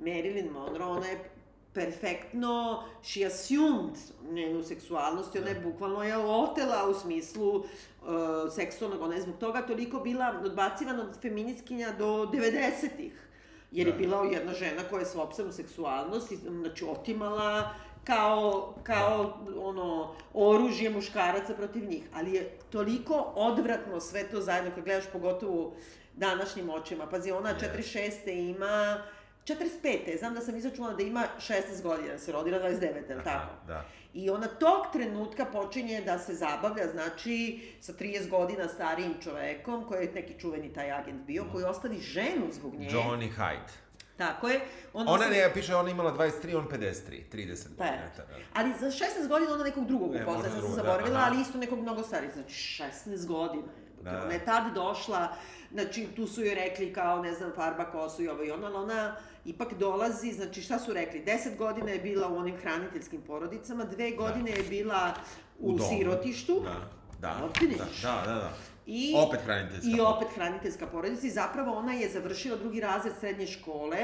Marilyn 0.00 0.50
Monroe, 0.50 0.86
ona 0.88 1.06
je 1.06 1.30
perfektno, 1.74 2.84
she 3.02 3.26
assumed 3.26 3.94
njenu 4.30 4.62
seksualnost 4.62 5.34
i 5.34 5.38
ona 5.38 5.48
je 5.48 5.60
bukvalno 5.60 6.02
je 6.02 6.16
otela 6.16 6.88
u 6.88 6.94
smislu 6.94 7.56
uh, 7.56 7.64
seksualnog, 8.54 9.02
ona 9.02 9.14
je 9.14 9.22
zbog 9.22 9.38
toga 9.38 9.62
toliko 9.62 10.00
bila 10.00 10.40
odbacivana 10.44 11.02
od 11.02 11.20
feministkinja 11.22 11.92
do 11.98 12.06
90-ih. 12.06 13.20
Jer 13.72 13.86
je 13.86 13.92
Da. 13.92 13.98
bila 13.98 14.24
jedna 14.24 14.52
žena 14.52 14.82
koja 14.90 15.00
je 15.00 15.06
sopstvenu 15.06 15.52
seksualnost, 15.52 16.32
i, 16.32 16.36
znači, 16.36 16.84
otimala 16.84 17.70
kao, 18.04 18.74
kao 18.82 19.38
ono, 19.58 20.14
oružje 20.34 20.90
muškaraca 20.90 21.54
protiv 21.54 21.84
njih. 21.88 22.02
Ali 22.14 22.32
je 22.34 22.50
toliko 22.70 23.14
odvratno 23.34 24.00
sve 24.00 24.28
to 24.30 24.40
zajedno, 24.40 24.70
kad 24.74 24.84
gledaš 24.84 25.04
pogotovo 25.12 25.72
današnjim 26.16 26.70
očima. 26.70 27.06
Pazi, 27.06 27.30
ona 27.30 27.50
Yes. 27.54 27.84
46. 28.26 28.30
ima 28.54 29.02
45. 29.46 30.18
Znam 30.18 30.34
da 30.34 30.40
sam 30.40 30.56
izračunala 30.56 30.94
da 30.94 31.02
ima 31.02 31.24
16 31.38 31.82
godina, 31.82 32.12
da 32.12 32.18
se 32.18 32.32
rodila 32.32 32.58
29, 32.58 33.10
je 33.10 33.16
li 33.16 33.24
tako? 33.24 33.52
Da. 33.66 33.84
I 34.14 34.30
ona 34.30 34.46
tog 34.46 34.86
trenutka 34.92 35.44
počinje 35.44 36.00
da 36.00 36.18
se 36.18 36.34
zabavlja, 36.34 36.86
znači, 36.92 37.60
sa 37.80 37.92
30 37.92 38.28
godina 38.30 38.68
starijim 38.68 39.14
čovekom, 39.22 39.84
koji 39.88 40.04
je 40.06 40.12
neki 40.12 40.40
čuveni 40.40 40.72
taj 40.72 40.92
agent 40.92 41.26
bio, 41.26 41.44
koji 41.52 41.64
ostavi 41.64 41.98
ženu 42.00 42.46
zbog 42.52 42.74
nje. 42.74 42.88
Johnny 42.90 43.30
Hyde. 43.38 43.84
Tako 44.16 44.48
je. 44.48 44.60
On 44.92 45.08
Ona 45.08 45.26
ne, 45.26 45.50
piše, 45.54 45.74
ona 45.76 45.90
imala 45.90 46.16
23, 46.16 46.56
on 46.58 46.68
53, 46.68 47.22
30 47.32 47.66
Pa 47.78 47.84
godina. 47.84 48.10
da, 48.16 48.22
da. 48.24 48.34
Ali 48.54 48.72
za 48.80 48.86
16 48.86 49.28
godina 49.28 49.52
ona 49.54 49.64
nekog 49.64 49.86
drugog 49.86 50.14
E, 50.14 50.24
možda 50.24 50.42
sad 50.42 50.52
sam 50.52 50.70
da, 50.70 50.76
zaboravila, 50.76 51.18
aha. 51.18 51.28
ali 51.30 51.40
isto 51.42 51.58
nekog 51.58 51.78
mnogo 51.78 52.02
starih, 52.02 52.30
znači 52.32 52.82
16 52.82 53.26
godina. 53.26 53.66
Da. 54.02 54.10
Da. 54.10 54.22
Ona 54.22 54.32
je 54.32 54.44
tad 54.44 54.74
došla, 54.74 55.36
znači 55.72 56.06
tu 56.16 56.26
su 56.26 56.44
joj 56.44 56.54
rekli 56.54 56.92
kao, 56.92 57.22
ne 57.22 57.32
znam, 57.34 57.52
farba 57.54 57.84
kosu 57.84 58.22
i 58.22 58.28
ovo 58.28 58.44
i 58.44 58.50
ono, 58.50 58.66
ali 58.66 58.76
ona 58.76 59.16
ipak 59.44 59.74
dolazi, 59.74 60.32
znači 60.32 60.62
šta 60.62 60.78
su 60.78 60.92
rekli, 60.92 61.24
10 61.24 61.56
godina 61.56 61.90
je 61.90 61.98
bila 61.98 62.28
u 62.28 62.36
onim 62.36 62.56
hraniteljskim 62.56 63.20
porodicama, 63.20 63.84
dve 63.84 64.10
godine 64.10 64.50
je 64.50 64.62
bila 64.62 65.14
u, 65.58 65.72
domu. 65.72 65.88
sirotištu, 65.90 66.60
Da, 66.64 66.80
da, 67.20 67.48
da, 67.60 67.76
da, 68.02 68.24
da, 68.26 68.34
da. 68.34 68.52
I, 68.86 69.14
Opet 69.16 69.40
hraniteljska 69.44 69.88
I 69.96 70.00
opet 70.00 70.28
hraniteljska 70.34 70.86
porodica 70.86 71.26
i 71.26 71.30
zapravo 71.30 71.72
ona 71.72 71.92
je 71.92 72.08
završila 72.10 72.56
drugi 72.56 72.80
razred 72.80 73.12
srednje 73.20 73.46
škole, 73.46 73.98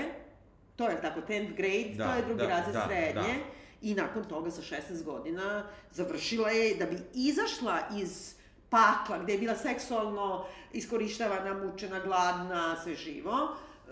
to 0.76 0.88
je 0.88 1.00
tako, 1.00 1.20
10th 1.28 1.56
grade, 1.56 1.94
Da, 1.96 2.06
to 2.06 2.16
je 2.16 2.22
drugi 2.22 2.42
da, 2.42 2.48
razred 2.48 2.74
da, 2.74 2.84
srednje. 2.86 3.34
da. 3.34 3.60
I 3.82 3.94
nakon 3.94 4.24
toga 4.24 4.50
sa 4.50 4.62
16 4.62 5.04
godina 5.04 5.64
završila 5.92 6.50
je 6.50 6.74
da 6.74 6.86
bi 6.86 6.98
izašla 7.14 7.78
iz 7.96 8.34
pakla 8.70 9.18
gde 9.18 9.32
je 9.32 9.38
bila 9.38 9.56
seksualno 9.56 10.44
iskorištavana, 10.72 11.54
mučena, 11.54 12.00
gladna, 12.00 12.76
sve 12.82 12.94
živo. 12.94 13.32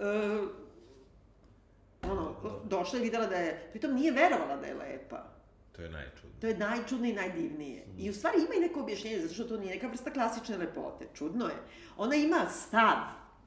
E, 0.01 0.68
ono, 2.03 2.35
došla 2.65 2.99
i 2.99 3.03
videla 3.03 3.27
da 3.27 3.37
je, 3.37 3.69
pritom 3.71 3.95
nije 3.95 4.13
verovala 4.13 4.57
da 4.57 4.67
je 4.67 4.75
lepa. 4.75 5.25
To 5.77 5.83
je 5.83 5.91
najčudnije. 5.91 6.41
To 6.41 6.47
je 6.47 6.57
najčudnije 6.57 7.13
i 7.13 7.17
najdivnije. 7.17 7.85
I 7.99 8.11
u 8.11 8.15
stvari 8.15 8.39
ima 8.39 8.55
i 8.55 8.61
neko 8.61 8.81
objašnjenje, 8.81 9.21
zato 9.21 9.35
što 9.35 9.45
to 9.45 9.57
nije 9.57 9.75
neka 9.75 9.87
vrsta 9.87 10.11
klasične 10.11 10.57
lepote. 10.57 11.07
Čudno 11.15 11.47
je. 11.47 11.55
Ona 11.97 12.15
ima 12.15 12.47
stav. 12.51 12.97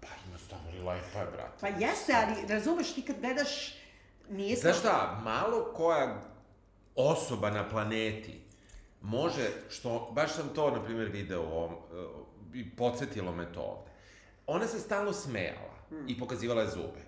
Pa 0.01 0.08
ima 0.27 0.38
stavili 0.38 0.77
lepa 0.77 1.20
je, 1.20 1.25
brate. 1.31 1.58
Pa 1.62 1.67
jeste, 1.67 2.13
ali 2.15 2.48
razumeš 2.48 2.93
ti 2.93 3.01
kad 3.01 3.20
gledaš, 3.20 3.75
nije 4.29 4.55
Znaš 4.55 4.79
šta, 4.79 5.22
malo 5.24 5.74
koja 5.75 6.22
osoba 6.96 7.50
na 7.50 7.70
planeti 7.70 8.41
može, 9.01 9.50
što, 9.70 10.12
baš 10.15 10.34
sam 10.36 10.50
to, 10.55 10.72
na 10.72 10.84
primjer, 10.84 11.10
video 11.10 11.41
ovom, 11.41 11.72
e, 11.74 11.77
i 12.53 12.70
podsjetilo 12.70 13.31
me 13.31 13.53
to 13.53 13.62
ovde. 13.62 13.91
Ona 14.48 14.67
se 14.67 14.79
stalno 14.79 15.13
smejala 15.13 15.75
i 16.08 16.20
pokazivala 16.20 16.62
je 16.62 16.70
zube. 16.70 17.01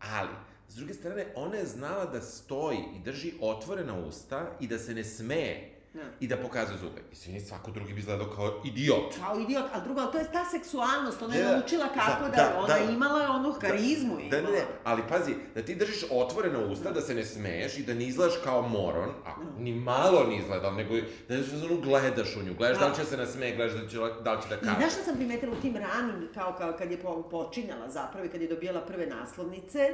Ali, 0.00 0.34
s 0.74 0.76
druge 0.76 0.94
strane, 0.94 1.26
ona 1.36 1.56
je 1.56 1.66
znala 1.66 2.04
da 2.06 2.20
stoji 2.20 2.78
i 2.96 3.04
drži 3.04 3.32
otvorena 3.40 3.94
usta 3.98 4.46
i 4.60 4.66
da 4.66 4.78
se 4.78 4.94
ne 4.94 5.04
smeje 5.04 5.70
Da. 5.94 6.02
i 6.20 6.26
da 6.28 6.36
pokazuje 6.36 6.78
zube. 6.78 7.00
Izvini, 7.12 7.40
svako 7.40 7.70
drugi 7.70 7.92
bi 7.92 8.00
izgledao 8.00 8.30
kao 8.30 8.62
idiot. 8.64 9.14
Kao 9.20 9.40
idiot, 9.40 9.64
ali 9.72 9.82
drugo, 9.84 10.00
ali 10.00 10.12
to 10.12 10.18
je 10.18 10.32
ta 10.32 10.44
seksualnost, 10.46 11.22
ona 11.22 11.34
je 11.34 11.44
Da, 11.44 11.52
naučila 11.52 11.86
kako 11.88 12.24
da, 12.24 12.30
da, 12.30 12.36
da, 12.36 12.58
ona 12.58 12.66
da. 12.66 12.74
je 12.74 12.92
imala 12.92 13.30
onu 13.30 13.52
harizmu 13.52 14.16
Da, 14.30 14.38
imala. 14.38 14.52
ne, 14.52 14.58
ne, 14.58 14.64
ali 14.84 15.02
pazi, 15.08 15.34
da 15.54 15.62
ti 15.62 15.74
držiš 15.74 16.04
otvorena 16.10 16.58
usta, 16.60 16.90
da 16.90 17.00
se 17.00 17.14
ne 17.14 17.24
smeješ 17.24 17.78
i 17.78 17.82
da 17.82 17.94
ne 17.94 18.04
izgledaš 18.04 18.34
kao 18.44 18.62
moron, 18.62 19.10
a 19.26 19.30
ni 19.58 19.72
malo 19.72 20.24
ne 20.24 20.36
izgleda, 20.38 20.70
nego 20.70 20.94
da 21.28 21.34
je 21.34 21.44
ono 21.64 21.80
gledaš 21.80 22.36
u 22.36 22.42
nju, 22.42 22.54
gledaš 22.54 22.78
da 22.78 22.88
li 22.88 22.94
će 22.96 23.04
se 23.04 23.16
nasmeje, 23.16 23.56
gledaš 23.56 23.74
da 23.74 23.88
će, 23.88 23.96
da 24.24 24.32
li 24.32 24.42
će 24.42 24.48
da 24.48 24.54
I 24.54 24.58
kaže. 24.58 24.76
znaš 24.78 24.92
šta 24.92 25.02
sam 25.02 25.16
primetila 25.16 25.52
u 25.52 25.60
tim 25.60 25.76
ranim, 25.76 26.28
kao, 26.34 26.54
kao 26.58 26.72
kad 26.72 26.90
je 26.90 26.98
po, 26.98 27.22
počinjala 27.22 27.88
zapravo 27.88 28.26
i 28.26 28.28
kad 28.28 28.40
je 28.42 28.48
dobijala 28.48 28.80
prve 28.80 29.06
naslovnice, 29.06 29.88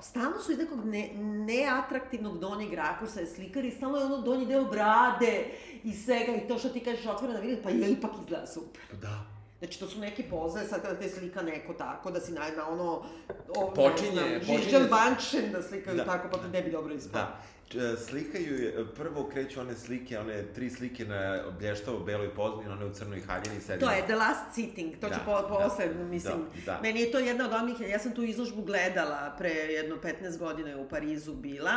stalno 0.00 0.38
su 0.38 0.52
iz 0.52 0.58
nekog 0.58 0.84
ne, 0.84 1.10
neatraktivnog 1.46 2.38
donjeg 2.38 2.74
rakursa 2.74 3.20
je 3.20 3.26
slikari, 3.26 3.70
stalno 3.70 3.98
je 3.98 4.04
ono 4.04 4.18
donji 4.18 4.46
deo 4.46 4.64
brade 4.64 5.44
i 5.84 5.92
svega 5.94 6.32
i 6.34 6.48
to 6.48 6.58
što 6.58 6.68
ti 6.68 6.80
kažeš 6.80 7.06
otvorena 7.06 7.40
vidi, 7.40 7.62
pa 7.62 7.70
je 7.70 7.90
ipak 7.90 8.10
izgleda 8.18 8.46
super. 8.46 8.82
Da. 8.92 9.24
Znači, 9.58 9.78
to 9.78 9.88
su 9.88 9.98
neke 10.00 10.22
poze, 10.22 10.60
sad 10.60 10.82
kada 10.82 10.94
te 10.96 11.08
slika 11.08 11.42
neko 11.42 11.72
tako, 11.74 12.10
da 12.10 12.20
si 12.20 12.32
na, 12.32 12.40
na 12.56 12.68
ono... 12.68 13.02
O, 13.48 13.72
Počinje- 13.72 14.14
ne 14.14 14.28
znam, 14.28 14.40
počinje- 14.40 14.62
Žižan 14.62 14.86
Banšen 14.90 15.52
da 15.52 15.62
slikaju 15.62 15.96
Da. 15.96 16.04
tako, 16.04 16.28
pa 16.28 16.38
to 16.38 16.48
ne 16.48 16.62
bi 16.62 16.70
dobro 16.70 16.94
ispalo. 16.94 17.24
Da. 17.24 17.40
Č- 17.68 17.78
Slikaju, 17.98 18.62
je- 18.62 18.86
prvo 18.88 19.24
kreću 19.24 19.60
one 19.60 19.74
slike, 19.76 20.18
one 20.18 20.42
tri 20.44 20.70
slike 20.70 21.04
na 21.04 21.20
blještavo 21.50 21.98
beloj 22.00 22.34
pozadini, 22.34 22.72
one 22.72 22.84
u 22.84 22.94
crnoj 22.94 23.20
haljini 23.20 23.60
sedi. 23.60 23.80
To 23.80 23.90
je 23.90 24.02
The 24.02 24.14
Last 24.16 24.54
Sitting, 24.54 24.92
to 24.92 25.06
ću 25.08 25.14
Da, 25.16 25.22
po, 25.26 25.32
da, 25.32 25.48
posle, 25.48 25.86
mislim, 25.94 26.36
da, 26.56 26.72
da. 26.72 26.80
meni 26.82 27.00
je 27.00 27.12
to 27.12 27.18
jedna 27.18 27.44
od 27.44 27.52
onih, 27.52 27.80
ja 27.82 27.98
sam 27.98 28.12
tu 28.12 28.22
izložbu 28.24 28.62
gledala 28.62 29.34
pre 29.38 29.50
jedno 29.50 29.96
15 29.96 30.38
godina 30.38 30.68
je 30.68 30.76
u 30.76 30.88
Parizu 30.88 31.34
bila 31.34 31.72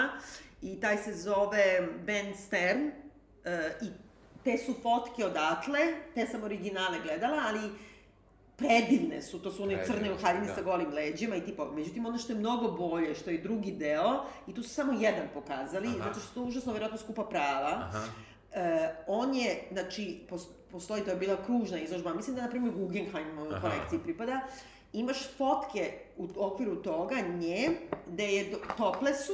i 0.61 0.79
taj 0.79 0.97
se 0.97 1.13
zove 1.13 1.63
Ben 1.99 2.35
Stern 2.37 2.81
uh, 2.81 2.91
i 3.81 3.91
te 4.43 4.57
su 4.57 4.73
fotke 4.73 5.25
odatle, 5.25 5.79
te 6.15 6.25
sam 6.25 6.43
originale 6.43 6.97
gledala, 7.03 7.43
ali 7.45 7.69
predivne 8.67 9.21
su, 9.21 9.39
to 9.39 9.51
su 9.51 9.63
one 9.63 9.75
Predivne, 9.75 9.99
crne 9.99 10.13
u 10.13 10.17
haljini 10.21 10.47
da. 10.47 10.55
sa 10.55 10.61
golim 10.61 10.93
leđima 10.93 11.35
i 11.35 11.45
tipo, 11.45 11.71
međutim 11.71 12.05
ono 12.05 12.17
što 12.17 12.33
je 12.33 12.39
mnogo 12.39 12.71
bolje, 12.71 13.15
što 13.15 13.29
je 13.29 13.37
drugi 13.37 13.71
deo, 13.71 14.23
i 14.47 14.53
tu 14.53 14.63
su 14.63 14.69
samo 14.69 14.93
jedan 14.93 15.27
pokazali, 15.33 15.87
Aha. 15.87 15.97
zato 15.97 16.19
što 16.19 16.27
su 16.27 16.33
to 16.33 16.43
užasno 16.43 16.73
verovatno 16.73 16.97
skupa 16.97 17.23
prava, 17.23 17.89
Aha. 17.89 18.05
E, 18.53 18.89
on 19.07 19.35
je, 19.35 19.63
znači, 19.71 20.19
pos- 20.29 20.47
postoji, 20.71 21.03
to 21.03 21.09
je 21.09 21.15
bila 21.17 21.37
kružna 21.45 21.79
izložba, 21.79 22.13
mislim 22.13 22.35
da, 22.35 22.41
na 22.41 22.49
primjer, 22.49 22.73
Guggenheim 22.73 23.39
Aha. 23.39 23.61
kolekciji 23.61 23.99
pripada, 23.99 24.41
imaš 24.93 25.17
fotke 25.37 25.93
u 26.17 26.27
okviru 26.35 26.75
toga 26.75 27.15
nje, 27.15 27.69
gde 28.07 28.23
je 28.25 28.49
do, 28.51 28.57
toplesu, 28.77 29.33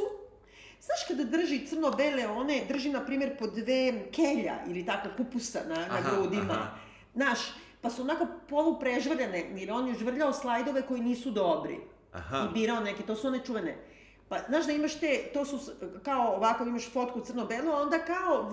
Znaš 0.82 1.08
kada 1.08 1.24
drži 1.24 1.68
crno-bele 1.68 2.28
one, 2.28 2.62
drži, 2.70 2.90
na 2.90 3.06
primjer, 3.06 3.38
po 3.40 3.48
dve 3.48 4.12
kelja 4.12 4.56
ili 4.68 4.86
tako 4.86 5.10
kupusa 5.18 5.60
na, 5.68 5.76
na 5.76 5.98
Aha, 5.98 6.10
grudima. 6.12 6.54
aha. 6.54 6.68
Znaš, 7.14 7.40
pa 7.82 7.90
su 7.90 8.02
onako 8.02 8.28
poluprežvrljane, 8.50 9.46
jer 9.56 9.72
on 9.72 9.88
je 9.88 9.96
žvrljao 9.96 10.34
slajdove 10.34 10.82
koji 10.82 11.02
nisu 11.02 11.32
dobri. 11.32 11.80
Aha. 12.14 12.48
I 12.50 12.54
birao 12.54 12.80
neke, 12.80 13.04
to 13.04 13.16
su 13.16 13.28
one 13.28 13.40
čuvene. 13.46 13.78
Pa, 14.30 14.38
znaš 14.48 14.66
da 14.66 14.72
imaš 14.72 15.00
te, 15.00 15.30
to 15.34 15.46
su 15.46 15.72
kao 16.04 16.36
ovako 16.36 16.64
imaš 16.64 16.92
fotku 16.94 17.22
crno-belo, 17.22 17.72
a 17.72 17.82
onda 17.82 18.00
kao 18.00 18.52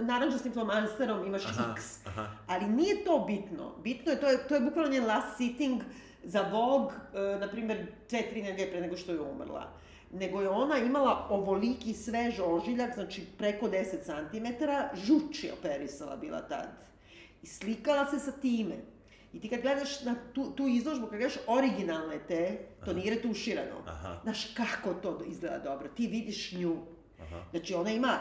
naranđastim 0.00 0.52
flomansterom 0.52 1.26
imaš 1.26 1.44
Aha, 1.44 1.72
X. 1.76 2.06
aha. 2.06 2.26
Ali 2.46 2.66
nije 2.66 3.04
to 3.04 3.24
bitno. 3.26 3.72
Bitno 3.82 4.12
je, 4.12 4.20
to 4.20 4.26
je, 4.26 4.48
to 4.48 4.54
je 4.54 4.60
bukvalno 4.60 4.90
njen 4.90 5.06
last 5.06 5.36
sitting 5.36 5.82
za 6.24 6.42
Vogue, 6.52 6.94
e, 7.14 7.38
na 7.38 7.48
primjer, 7.48 7.86
dve, 8.10 8.22
tri 8.30 8.42
nedelje 8.42 8.70
pre 8.70 8.80
nego 8.80 8.96
što 8.96 9.12
je 9.12 9.20
umrla. 9.20 9.72
Nego 10.12 10.40
je 10.40 10.48
ona 10.48 10.78
imala 10.78 11.26
ovoliki 11.30 11.94
svež 11.94 12.40
ožiljak, 12.40 12.94
znači 12.94 13.26
preko 13.38 13.66
10 13.66 13.84
cm, 14.04 14.64
žuč 14.94 15.44
je 15.44 15.52
operisala 15.52 16.16
bila 16.16 16.40
tad. 16.40 16.68
I 17.44 17.46
slikala 17.46 18.06
se 18.06 18.18
sa 18.18 18.32
time. 18.32 18.76
I 19.32 19.40
ti 19.40 19.48
kad 19.48 19.60
gledaš 19.60 20.02
na 20.02 20.14
tu, 20.34 20.50
tu 20.50 20.68
izložbu, 20.68 21.06
kad 21.06 21.18
gledaš 21.18 21.36
originalne 21.46 22.18
te, 22.28 22.58
to 22.84 22.92
nije 22.92 23.14
retuširano. 23.14 23.82
Aha. 23.86 24.20
Znaš 24.22 24.44
kako 24.54 24.94
to 24.94 25.24
izgleda 25.26 25.58
dobro. 25.58 25.88
Ti 25.88 26.06
vidiš 26.06 26.52
nju. 26.52 26.76
Aha. 27.20 27.42
Znači 27.50 27.74
ona 27.74 27.90
ima 27.90 28.18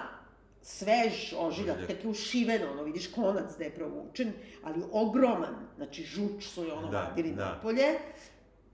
svež 0.61 1.33
Ožiljak. 1.37 1.87
tek 1.87 2.03
je 2.03 2.09
ušiveno, 2.09 2.71
ono, 2.71 2.83
vidiš 2.83 3.11
konac 3.11 3.57
da 3.57 3.63
je 3.63 3.75
provučen, 3.75 4.33
ali 4.63 4.83
ogroman, 4.91 5.55
znači 5.75 6.03
žuč 6.03 6.43
su 6.43 6.63
je 6.63 6.73
ono 6.73 6.87
Da, 6.89 7.01
vadili 7.01 7.31
da. 7.31 7.45
napolje, 7.45 7.99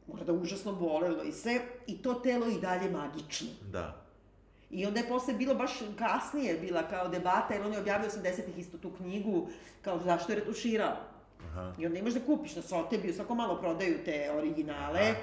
mora 0.07 0.23
da 0.23 0.33
užasno 0.33 0.73
bolelo 0.75 1.23
i 1.23 1.31
sve, 1.31 1.61
i 1.87 2.01
to 2.01 2.13
telo 2.13 2.47
i 2.47 2.59
dalje 2.61 2.91
magično. 2.91 3.47
Da. 3.71 4.05
I 4.71 4.85
onda 4.85 4.99
je 4.99 5.07
posle 5.07 5.33
bilo 5.33 5.55
baš 5.55 5.71
kasnije 5.97 6.53
bila 6.55 6.83
kao 6.83 7.07
debata, 7.07 7.53
jer 7.53 7.63
on 7.63 7.73
je 7.73 7.79
objavio 7.79 8.09
80-ih 8.09 8.57
isto 8.57 8.77
tu 8.77 8.91
knjigu, 8.91 9.47
kao 9.81 9.99
zašto 9.99 10.31
je 10.31 10.35
retuširao. 10.35 10.95
Aha. 11.43 11.73
I 11.79 11.85
onda 11.85 11.99
imaš 11.99 12.13
da 12.13 12.19
kupiš 12.19 12.55
na 12.55 12.61
Sotebiju, 12.61 13.13
svako 13.13 13.35
malo 13.35 13.57
prodaju 13.57 13.97
te 14.05 14.31
originale, 14.33 14.99
Aha. 15.01 15.15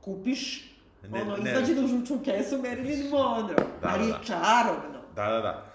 kupiš, 0.00 0.70
Ne- 1.02 1.22
ono, 1.22 1.36
ne- 1.36 1.50
izađe 1.50 1.74
da 1.74 1.80
žučnu 1.82 2.18
kesu 2.24 2.56
Marilyn 2.56 3.10
Monroe, 3.10 3.56
Da, 3.82 3.88
ali 3.88 4.04
je 4.04 4.12
da, 4.12 4.18
da. 4.18 4.24
čarobno. 4.24 5.00
Da, 5.16 5.24
da, 5.26 5.40
da. 5.40 5.66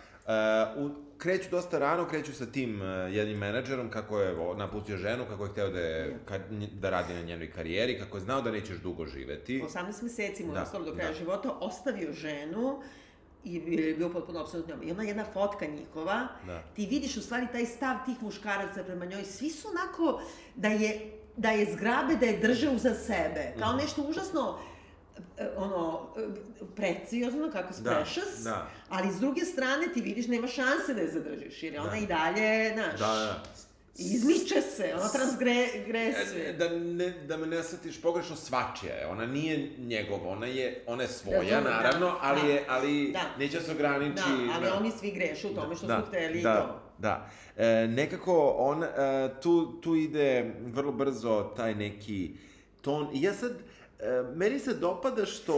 Uh, 0.77 0.85
u, 0.85 0.89
kreću 1.17 1.49
dosta 1.51 1.79
rano, 1.79 2.07
kreću 2.07 2.33
sa 2.33 2.45
tim 2.45 2.81
uh, 2.81 2.87
jednim 3.11 3.37
menadžerom, 3.37 3.89
kako 3.89 4.19
je 4.19 4.35
napustio 4.55 4.97
ženu, 4.97 5.25
kako 5.25 5.43
je 5.43 5.51
hteo 5.51 5.69
da, 5.69 5.79
je, 5.79 6.17
ka, 6.25 6.39
da 6.73 6.89
radi 6.89 7.13
na 7.13 7.21
njenoj 7.21 7.51
karijeri, 7.51 7.99
kako 7.99 8.17
je 8.17 8.21
znao 8.21 8.41
da 8.41 8.51
nećeš 8.51 8.77
dugo 8.77 9.05
živeti. 9.05 9.61
18 9.63 10.03
meseci 10.03 10.43
mu 10.43 10.51
je 10.51 10.55
Da, 10.55 10.63
ostalo 10.63 10.85
do 10.85 10.93
kraja 10.93 11.09
da. 11.09 11.15
života, 11.15 11.51
ostavio 11.51 12.13
ženu 12.13 12.81
i 13.45 13.53
je 13.77 13.93
bio 13.93 14.09
potpuno 14.09 14.45
njom. 14.67 14.83
I 14.83 14.91
ona 14.91 15.03
jedna 15.03 15.25
fotka 15.25 15.65
njihova, 15.67 16.27
Da. 16.45 16.63
ti 16.65 16.85
vidiš 16.85 17.17
u 17.17 17.21
stvari 17.21 17.47
taj 17.51 17.65
stav 17.65 17.95
tih 18.05 18.15
muškaraca 18.21 18.83
prema 18.83 19.05
njoj, 19.05 19.23
svi 19.25 19.49
su 19.49 19.67
onako 19.69 20.21
da 20.55 20.67
je, 20.69 21.01
da 21.37 21.49
je 21.49 21.73
zgrabe, 21.73 22.15
da 22.15 22.25
je 22.25 22.37
drže 22.39 22.69
uza 22.69 22.93
sebe, 22.95 23.53
kao 23.59 23.69
Mhm. 23.69 23.77
nešto 23.77 24.01
užasno 24.03 24.57
e, 25.37 25.49
ono, 25.57 26.01
e, 26.17 26.21
preciozno, 26.75 27.49
kako 27.51 27.73
si 27.73 27.81
Da, 27.81 27.89
precious, 27.91 28.39
da. 28.39 28.67
ali 28.89 29.11
s 29.11 29.19
druge 29.19 29.41
strane 29.41 29.87
ti 29.87 30.01
vidiš 30.01 30.27
nema 30.27 30.47
šanse 30.47 30.93
da 30.93 31.01
je 31.01 31.07
zadržiš, 31.09 31.63
jer 31.63 31.73
je 31.73 31.81
ona 31.81 31.89
Da. 31.89 31.97
i 31.97 32.05
dalje, 32.07 32.73
znaš, 32.73 32.99
Da, 32.99 33.07
da. 33.07 33.43
Izmiče 33.97 34.61
se, 34.63 34.93
ona 34.95 35.09
transgresuje. 35.09 36.49
E, 36.49 36.53
Da, 36.53 36.69
ne, 36.69 37.09
da 37.09 37.37
me 37.37 37.47
ne 37.47 37.63
shvatiš 37.63 38.01
pogrešno, 38.01 38.35
svačija 38.35 38.93
je. 38.93 39.07
Ona 39.07 39.25
nije 39.25 39.69
njegova, 39.79 40.29
ona 40.29 40.45
je, 40.45 40.83
ona 40.87 41.03
je 41.03 41.09
svoja, 41.09 41.39
Razumem, 41.39 41.63
da. 41.63 41.69
naravno, 41.69 42.15
ali, 42.21 42.41
Da. 42.41 42.47
je, 42.47 42.65
ali 42.67 43.11
Da. 43.11 43.21
neće 43.39 43.61
se 43.61 43.71
ograniči... 43.71 44.15
Da, 44.15 44.53
ali 44.55 44.65
na- 44.65 44.77
oni 44.77 44.91
svi 44.91 45.11
greše 45.11 45.47
u 45.47 45.55
tome 45.55 45.75
što 45.75 45.87
da, 45.87 46.01
su 46.01 46.07
hteli 46.07 46.41
da, 46.41 46.51
i 46.51 46.67
to. 46.67 46.79
Da, 46.97 47.29
e, 47.57 47.87
nekako 47.87 48.33
on, 48.49 48.83
e, 48.83 48.87
tu, 49.41 49.81
tu 49.81 49.95
ide 49.95 50.53
vrlo 50.63 50.91
brzo 50.91 51.53
taj 51.57 51.75
neki 51.75 52.31
ton. 52.81 53.07
I 53.13 53.21
ja 53.21 53.33
sad, 53.33 53.51
e, 53.99 54.05
meni 54.35 54.59
se 54.59 54.73
dopada 54.73 55.25
što, 55.25 55.55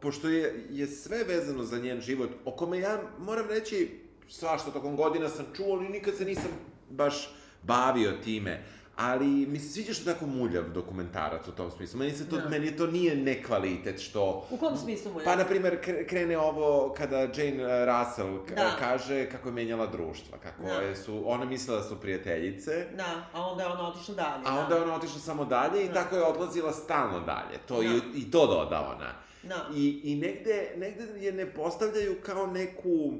pošto 0.00 0.28
je, 0.28 0.66
je 0.70 0.86
sve 0.86 1.24
vezano 1.24 1.62
za 1.62 1.78
njen 1.78 2.00
život, 2.00 2.30
o 2.44 2.50
kome 2.50 2.78
ja 2.78 3.02
moram 3.18 3.48
reći, 3.48 4.00
svašta 4.28 4.70
tokom 4.70 4.96
godina 4.96 5.28
sam 5.28 5.46
čuo, 5.56 5.72
ali 5.72 5.88
nikad 5.88 6.14
se 6.16 6.24
nisam 6.24 6.50
baš 6.90 7.36
bavio 7.62 8.12
time. 8.14 8.62
Ali 8.96 9.24
mi 9.26 9.58
se 9.58 9.68
sviđa 9.68 9.92
što 9.92 10.10
je 10.10 10.14
tako 10.14 10.26
muljav 10.26 10.64
dokumentarac 10.64 11.48
u 11.48 11.52
tom 11.52 11.70
smislu. 11.70 11.98
Meni, 11.98 12.12
se 12.12 12.28
to, 12.28 12.36
Da. 12.36 12.48
meni 12.48 12.76
to 12.76 12.86
nije 12.86 13.16
nekvalitet 13.16 14.00
što... 14.00 14.46
U 14.50 14.56
kom 14.56 14.76
smislu 14.76 15.12
mu 15.12 15.20
je? 15.20 15.24
Pa, 15.24 15.36
na 15.36 15.44
primer, 15.44 15.78
kre- 15.78 16.06
krene 16.06 16.38
ovo 16.38 16.94
kada 16.94 17.18
Jane 17.18 17.56
uh, 17.56 17.70
Russell 17.88 18.38
Da. 18.46 18.76
kaže 18.78 19.26
kako 19.26 19.48
je 19.48 19.52
menjala 19.52 19.86
društva, 19.86 20.38
kako 20.38 20.62
Da. 20.62 20.72
je 20.72 20.96
su, 20.96 21.22
ona 21.26 21.44
mislila 21.44 21.78
da 21.78 21.84
su 21.84 21.96
prijateljice, 21.96 22.86
Da, 22.96 23.28
a 23.32 23.42
onda 23.42 23.62
je 23.62 23.68
ona 23.68 23.88
otišla 23.88 24.14
dalje. 24.14 24.42
a 24.46 24.54
da. 24.54 24.60
onda 24.60 24.76
je 24.76 24.82
ona 24.82 24.94
otišla 24.94 25.18
samo 25.20 25.44
dalje 25.44 25.84
i 25.84 25.88
Da. 25.88 25.94
tako 25.94 26.16
je 26.16 26.22
odlazila 26.24 26.72
stalno 26.72 27.20
dalje. 27.20 27.58
To 27.68 27.76
Da. 27.76 27.84
i, 27.84 28.00
I 28.16 28.30
to 28.30 28.46
doda 28.46 28.94
ona. 28.96 29.12
Da. 29.44 29.68
I, 29.74 30.00
i 30.04 30.16
negde, 30.16 30.72
negde 30.76 31.04
je 31.16 31.32
ne 31.32 31.46
postavljaju 31.46 32.16
kao 32.22 32.46
neku... 32.46 33.12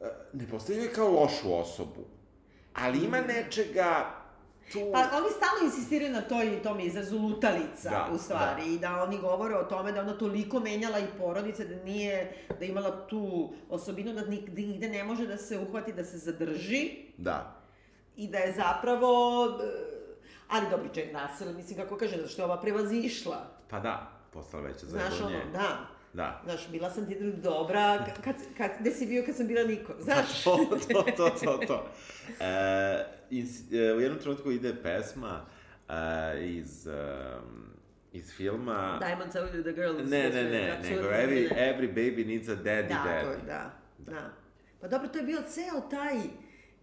e, 0.00 0.06
Ne 0.32 0.46
postavljaju 0.48 0.90
kao 0.94 1.08
lošu 1.10 1.54
osobu. 1.54 2.04
Ali 2.74 3.04
ima 3.04 3.20
nečega 3.20 4.14
tu... 4.72 4.78
Pa 4.92 4.98
oni 4.98 5.30
stalno 5.36 5.64
insistiraju 5.64 6.12
na 6.12 6.20
toj, 6.20 6.62
tom 6.62 6.80
izrazu 6.80 7.18
lutalica, 7.18 7.90
Da, 7.90 8.08
u 8.12 8.18
stvari, 8.18 8.74
i 8.74 8.78
da 8.78 9.02
oni 9.02 9.18
govore 9.18 9.54
o 9.56 9.64
tome 9.64 9.92
da 9.92 10.00
ona 10.00 10.18
toliko 10.18 10.60
menjala 10.60 10.98
i 10.98 11.06
porodice, 11.18 11.64
da 11.64 11.84
nije, 11.84 12.32
da 12.58 12.64
imala 12.64 13.06
tu 13.06 13.52
osobinu 13.70 14.12
da 14.12 14.24
nigde, 14.24 14.62
nigde 14.62 14.88
ne 14.88 15.04
može 15.04 15.26
da 15.26 15.36
se 15.36 15.58
uhvati, 15.58 15.92
da 15.92 16.04
se 16.04 16.18
zadrži, 16.18 16.90
Da. 17.16 17.60
i 18.16 18.28
da 18.28 18.38
je 18.38 18.52
zapravo, 18.52 19.44
e, 19.46 19.66
ali 20.48 20.66
dobro, 20.70 20.88
Jane 20.94 21.12
Russell, 21.12 21.54
mislim, 21.54 21.78
kako 21.78 21.96
kaže, 21.96 22.16
zašto 22.22 22.42
je 22.42 22.46
ova 22.46 22.60
prevazišla, 22.60 23.54
Pa 23.70 23.80
da, 23.80 24.10
postala 24.32 24.62
veća 24.62 24.86
za 24.86 24.98
znaš, 24.98 25.20
ono, 25.20 25.38
da. 25.52 25.86
Da. 26.14 26.40
Znaš, 26.44 26.68
bila 26.70 26.90
sam 26.90 27.06
ti 27.06 27.16
dobra, 27.42 28.06
kad, 28.24 28.34
kad, 28.56 28.70
gde 28.80 28.90
si 28.90 29.06
bio 29.06 29.22
kad 29.26 29.36
sam 29.36 29.46
bila 29.46 29.62
niko, 29.64 29.92
znaš? 30.00 30.44
to, 30.44 30.56
to, 30.92 31.02
to, 31.16 31.30
to, 31.30 31.58
to. 31.66 31.90
E, 32.40 33.04
iz, 33.30 33.72
e, 33.72 33.92
u 33.92 34.00
jednom 34.00 34.20
trenutku 34.20 34.50
ide 34.50 34.74
pesma 34.82 35.46
e, 35.88 35.94
iz, 36.46 36.86
um, 36.86 37.64
iz 38.12 38.32
filma... 38.32 38.98
Diamonds 39.06 39.36
are 39.36 39.62
the 39.62 39.72
girls. 39.72 40.10
Ne, 40.10 40.30
ne, 40.30 40.44
ne, 40.44 40.70
Apsolutno 40.70 41.02
nego 41.02 41.10
ne. 41.10 41.26
every, 41.26 41.48
every 41.48 41.88
baby 41.88 42.24
needs 42.24 42.48
a 42.48 42.54
daddy 42.54 42.88
Da, 42.88 43.04
daddy. 43.06 43.24
to 43.24 43.30
je, 43.30 43.38
da, 43.46 43.70
da. 43.98 44.30
Pa 44.80 44.88
dobro, 44.88 45.08
to 45.08 45.18
je 45.18 45.24
bio 45.24 45.42
ceo 45.48 45.80
taj, 45.90 46.16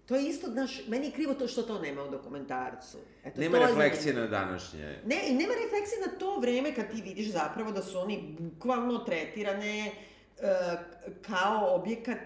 to 0.05 0.15
je 0.15 0.29
isto, 0.29 0.47
znaš, 0.47 0.87
meni 0.87 1.05
je 1.05 1.11
krivo 1.11 1.33
to 1.33 1.47
što 1.47 1.61
to 1.61 1.79
nema 1.79 2.03
u 2.03 2.09
dokumentarcu. 2.09 2.97
Eto, 3.23 3.41
Nema 3.41 3.57
to 3.57 3.63
je 3.63 3.67
refleksije 3.67 4.13
na 4.13 4.27
današnje. 4.27 4.99
Ne, 5.05 5.21
i 5.27 5.33
nema 5.33 5.53
refleksije 5.63 6.01
na 6.07 6.19
to 6.19 6.39
vreme 6.39 6.75
kad 6.75 6.91
ti 6.91 7.01
vidiš 7.01 7.31
zapravo 7.31 7.71
da 7.71 7.81
su 7.81 7.99
oni 7.99 8.35
bukvalno 8.39 8.97
tretirane 8.97 9.85
e, 9.87 9.93
kao 11.21 11.75
objekat 11.75 12.17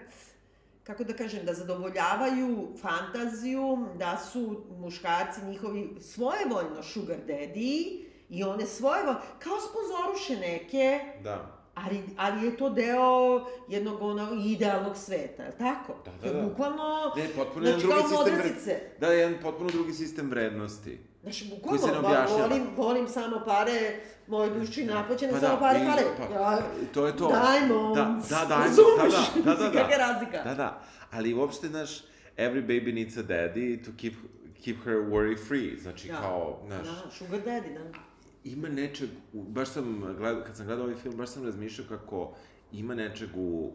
kako 0.83 1.03
da 1.03 1.13
kažem, 1.13 1.45
da 1.45 1.53
zadovoljavaju 1.53 2.67
fantaziju, 2.81 3.88
da 3.97 4.17
su 4.31 4.63
muškarci 4.77 5.45
njihovi 5.45 5.95
svojevoljno 6.01 6.83
sugar 6.83 7.17
daddy 7.27 8.03
i 8.29 8.43
one 8.43 8.65
svojevoljno, 8.65 9.19
kao 9.39 9.57
sponzoruše 9.59 10.35
neke, 10.35 10.99
Da. 11.23 11.54
Ali, 11.75 12.03
ali 12.17 12.45
je 12.45 12.57
to 12.57 12.69
deo 12.69 13.39
jednog 13.67 14.01
onog 14.01 14.45
idealnog 14.45 14.97
sveta, 14.97 15.43
je 15.43 15.51
tako? 15.51 15.95
Da, 16.05 16.11
da, 16.11 16.17
To 16.19 16.27
je 16.27 16.33
da. 16.33 16.41
bukvalno, 16.41 17.13
Ne, 17.17 17.27
potpuno 17.35 17.65
znači 17.65 17.81
kao 17.81 17.91
drugi 17.91 18.09
sistem 18.09 18.33
modrasice. 18.33 18.71
vred... 18.71 18.99
Da, 18.99 19.07
jedan 19.09 19.35
potpuno 19.41 19.69
drugi 19.69 19.93
sistem 19.93 20.29
vrednosti. 20.29 20.97
Znači, 21.23 21.49
bukvalno, 21.51 22.01
ba, 22.01 22.25
volim, 22.31 22.63
volim 22.77 23.07
samo 23.07 23.41
pare, 23.45 23.95
moje 24.27 24.49
duši 24.49 24.85
naplaćene, 24.85 25.33
Pa 25.33 25.39
samo 25.39 25.53
da, 25.53 25.59
pare 25.59 25.79
i- 25.79 25.85
fale. 25.85 26.01
pa, 26.19 26.33
ja, 26.33 26.59
to 26.93 27.05
je 27.07 27.17
to. 27.17 27.27
Diamonds. 27.29 28.29
Da, 28.29 28.35
da, 28.35 28.45
diamonds, 28.45 28.77
Razumeš? 28.77 29.13
da, 29.35 29.41
da, 29.43 29.53
da, 29.53 29.63
da, 29.63 29.69
da. 29.69 29.71
Kakva 29.73 29.91
je 29.91 29.97
razlika? 29.99 30.43
Da, 30.43 30.53
da. 30.55 30.81
Ali 31.11 31.33
uopšte, 31.33 31.67
znaš, 31.67 31.99
every 32.38 32.63
baby 32.63 32.93
needs 32.93 33.17
a 33.17 33.23
daddy 33.23 33.85
to 33.85 33.91
keep, 33.97 34.13
keep 34.55 34.77
her 34.77 34.93
worry 34.95 35.38
free. 35.39 35.77
Znači, 35.77 36.07
Da. 36.07 36.15
kao, 36.15 36.59
znaš, 36.67 36.88
Da, 36.88 37.11
sugar 37.11 37.39
daddy, 37.39 37.73
da. 37.73 37.99
Ima 38.45 38.69
nečeg, 38.69 39.10
u- 39.34 39.43
baš 39.43 39.69
sam, 39.69 40.15
gled, 40.17 40.43
kad 40.45 40.58
sam 40.58 40.65
gledao 40.65 40.86
ovaj 40.86 40.97
film, 40.97 41.15
baš 41.17 41.29
sam 41.29 41.45
razmišljao 41.45 41.88
kako 41.89 42.36
ima 42.71 42.95
nečeg 42.95 43.29
u 43.36 43.71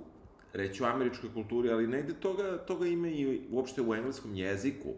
reći 0.52 0.83
u 0.83 0.87
američkoj 0.87 1.33
kulturi, 1.35 1.70
ali 1.70 1.87
negde 1.87 2.14
toga, 2.14 2.59
toga 2.59 2.87
ima 2.87 3.09
i 3.09 3.40
uopšte 3.50 3.83
u 3.83 3.94
engleskom 3.94 4.35
jeziku. 4.35 4.94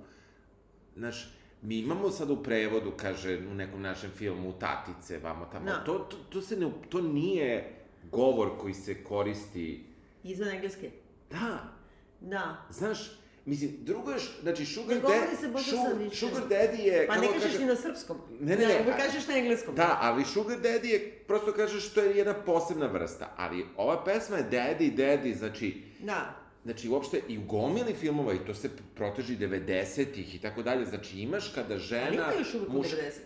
Znaš, 0.96 1.32
mi 1.62 1.78
imamo 1.78 2.10
sad 2.10 2.30
u 2.30 2.42
prevodu, 2.42 2.92
kaže, 2.96 3.38
u 3.50 3.54
nekom 3.54 3.82
našem 3.82 4.10
filmu, 4.10 4.52
tatice, 4.52 5.18
vamo 5.18 5.48
tamo. 5.52 5.64
Da. 5.64 5.84
To, 5.84 5.98
to, 5.98 6.16
to 6.28 6.42
se 6.42 6.56
ne, 6.56 6.70
to 6.88 7.00
nije 7.00 7.74
govor 8.04 8.50
koji 8.60 8.74
se 8.74 9.04
koristi. 9.04 9.84
Izvan 10.24 10.48
engleske. 10.48 10.90
Da, 11.30 11.72
Da. 12.20 12.66
znaš, 12.70 13.10
mislim, 13.44 13.70
drugo 13.80 14.10
je, 14.10 14.18
znači, 14.42 14.66
sugar, 14.66 14.96
Ne 14.96 15.00
govori 15.02 15.36
se 15.40 15.48
možda 15.48 15.70
su- 15.70 15.76
sad 15.78 15.98
više. 15.98 16.16
sugar 16.16 16.42
daddy 16.44 16.78
je... 16.78 17.06
Pa 17.06 17.16
ne 17.16 17.26
kažeš 17.28 17.42
kaže- 17.42 17.58
ni 17.58 17.66
na 17.66 17.76
srpskom. 17.76 18.16
Ne, 18.40 18.56
ne, 18.56 18.66
ne, 18.66 18.74
Nego 18.74 18.90
a- 18.90 18.96
kažeš 18.96 19.26
na 19.28 19.36
engleskom. 19.36 19.74
Da, 19.74 19.98
ali 20.00 20.24
Sugar 20.24 20.58
Daddy 20.58 20.84
je, 20.84 20.98
prosto 21.26 21.52
kažeš, 21.52 21.88
to 21.88 22.00
je 22.00 22.16
jedna 22.16 22.34
posebna 22.36 22.86
vrsta. 22.86 23.34
Ali 23.36 23.66
ova 23.76 24.04
pesma 24.04 24.36
je 24.36 24.46
Daddy, 24.50 24.94
Daddy, 24.94 25.34
znači, 25.34 25.82
Da. 26.00 26.34
znači 26.64 26.88
uopšte 26.88 27.20
i 27.28 27.38
u 27.38 27.42
gomili 27.42 27.94
filmova, 27.94 28.32
i 28.34 28.38
to 28.38 28.54
se 28.54 28.70
proteži 28.94 29.36
90-ih 29.36 30.34
i 30.34 30.40
tako 30.40 30.62
dalje, 30.62 30.84
znači 30.86 31.18
imaš 31.18 31.48
kada 31.48 31.78
žena... 31.78 32.02
Ali 32.04 32.14
ima 32.14 32.32
još 32.38 32.54
uvijek 32.54 32.70
muš- 32.70 32.90
90. 32.90 33.20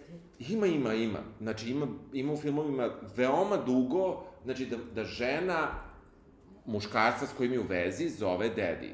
Ima, 0.49 0.67
ima, 0.67 0.95
ima. 0.95 1.19
Znači 1.41 1.71
ima, 1.71 1.87
ima 2.13 2.33
u 2.33 2.37
filmovima 2.37 2.91
veoma 3.17 3.57
dugo, 3.57 4.25
znači 4.45 4.67
da, 4.67 4.77
da 4.95 5.05
žena 5.05 5.69
muškarca 6.67 7.27
s 7.27 7.33
kojim 7.33 7.53
je 7.53 7.61
u 7.61 7.67
vezi 7.69 8.09
zove 8.09 8.51
daddy. 8.51 8.91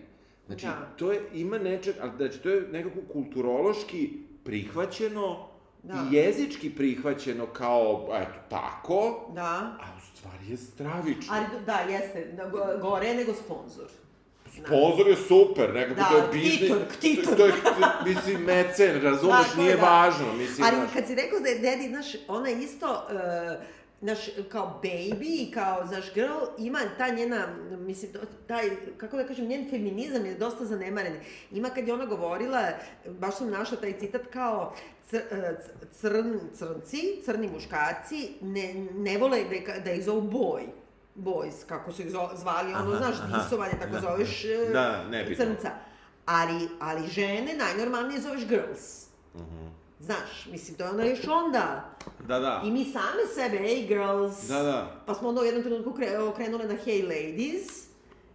Znači, 0.52 0.66
Da. 0.66 0.88
to 0.96 1.12
je, 1.12 1.20
ima 1.34 1.58
nečeg, 1.58 1.94
ali 2.00 2.10
znači, 2.16 2.38
to 2.38 2.48
je 2.48 2.60
nekako 2.62 2.98
kulturološki 3.12 4.10
prihvaćeno 4.44 5.48
Da. 5.82 5.94
i 5.94 6.14
jezički 6.14 6.70
prihvaćeno 6.70 7.46
kao, 7.46 8.08
eto, 8.12 8.38
tako, 8.50 9.30
Da. 9.34 9.76
a 9.80 9.86
u 9.98 10.16
stvari 10.16 10.50
je 10.50 10.56
stravično. 10.56 11.34
Ali 11.34 11.64
da, 11.66 11.78
jeste, 11.88 12.24
da, 12.26 12.44
go- 12.44 12.78
gore 12.80 13.06
je 13.06 13.14
nego 13.14 13.32
sponsor. 13.34 13.88
Sponzor 14.56 15.08
je 15.08 15.16
super, 15.18 15.74
nekako 15.74 15.94
Da, 15.94 16.08
to 16.10 16.16
je 16.16 16.22
biznis. 16.32 16.56
ktitor, 16.58 16.78
ktitor. 16.90 17.36
To 17.36 17.46
je, 17.46 17.52
mislim, 18.06 18.40
mecen, 18.42 19.00
razumeš, 19.02 19.46
je, 19.48 19.62
nije 19.62 19.76
da. 19.76 19.82
važno, 19.82 20.32
mislim, 20.32 20.66
Ali 20.66 20.76
znaš. 20.76 20.90
kad 20.94 21.06
si 21.06 21.14
rekao 21.14 21.40
da 21.40 21.48
je 21.48 21.60
Daddy, 21.60 21.88
znaš, 21.88 22.06
ona 22.28 22.48
je 22.48 22.58
isto, 22.58 22.86
uh, 22.86 23.64
znaš, 24.02 24.18
kao 24.48 24.80
baby 24.84 25.48
i 25.48 25.50
kao, 25.50 25.86
znaš, 25.86 26.14
girl, 26.14 26.32
ima 26.58 26.78
ta 26.98 27.08
njena, 27.08 27.46
mislim, 27.70 28.12
taj, 28.46 28.70
kako 28.96 29.16
da 29.16 29.26
kažem, 29.26 29.46
njen 29.46 29.70
feminizam 29.70 30.26
je 30.26 30.34
dosta 30.34 30.64
zanemaren. 30.64 31.12
Ima 31.50 31.68
kad 31.70 31.88
je 31.88 31.94
ona 31.94 32.04
govorila, 32.06 32.68
baš 33.08 33.36
sam 33.36 33.50
našla 33.50 33.76
taj 33.76 33.98
citat 33.98 34.22
kao, 34.32 34.74
cr, 35.10 35.16
eh, 35.16 35.56
crn, 35.90 36.38
crnci, 36.54 37.22
crni 37.24 37.48
muškarci, 37.48 38.32
ne, 38.40 38.74
ne 38.94 39.18
vole 39.18 39.44
da, 39.44 39.78
da 39.84 39.92
ih 39.92 40.04
zovu 40.04 40.22
boy 40.22 40.62
boys, 41.16 41.66
kako 41.66 41.92
su 41.92 42.02
ih 42.02 42.10
zvali, 42.34 42.74
ono, 42.74 42.90
Aha, 42.90 42.96
znaš, 42.96 43.16
aha. 43.18 43.42
disovanje, 43.42 43.72
tako 43.80 43.92
Da. 43.92 44.00
zoveš 44.00 44.44
e, 44.44 44.70
Da, 44.72 45.04
nebitno. 45.04 45.44
crnca. 45.44 45.70
Ali, 46.26 46.68
ali 46.80 47.08
žene 47.08 47.54
najnormalnije 47.54 48.20
zoveš 48.20 48.46
girls. 48.46 49.06
Mhm. 49.34 49.66
Znaš, 50.02 50.46
mislim, 50.46 50.76
to 50.76 50.84
je 50.84 50.90
onda 50.90 51.04
još 51.04 51.28
onda. 51.28 51.84
Da, 52.20 52.38
da. 52.38 52.62
I 52.64 52.70
mi 52.70 52.84
same 52.84 53.22
sebe, 53.34 53.58
hey 53.58 53.86
girls. 53.88 54.48
Da, 54.48 54.62
da. 54.62 54.90
Pa 55.06 55.14
smo 55.14 55.28
onda 55.28 55.40
u 55.40 55.44
jednom 55.44 55.62
trenutku 55.62 55.92
kre, 55.92 56.18
okrenule 56.20 56.64
na 56.64 56.74
hey 56.76 57.02
ladies. 57.04 57.82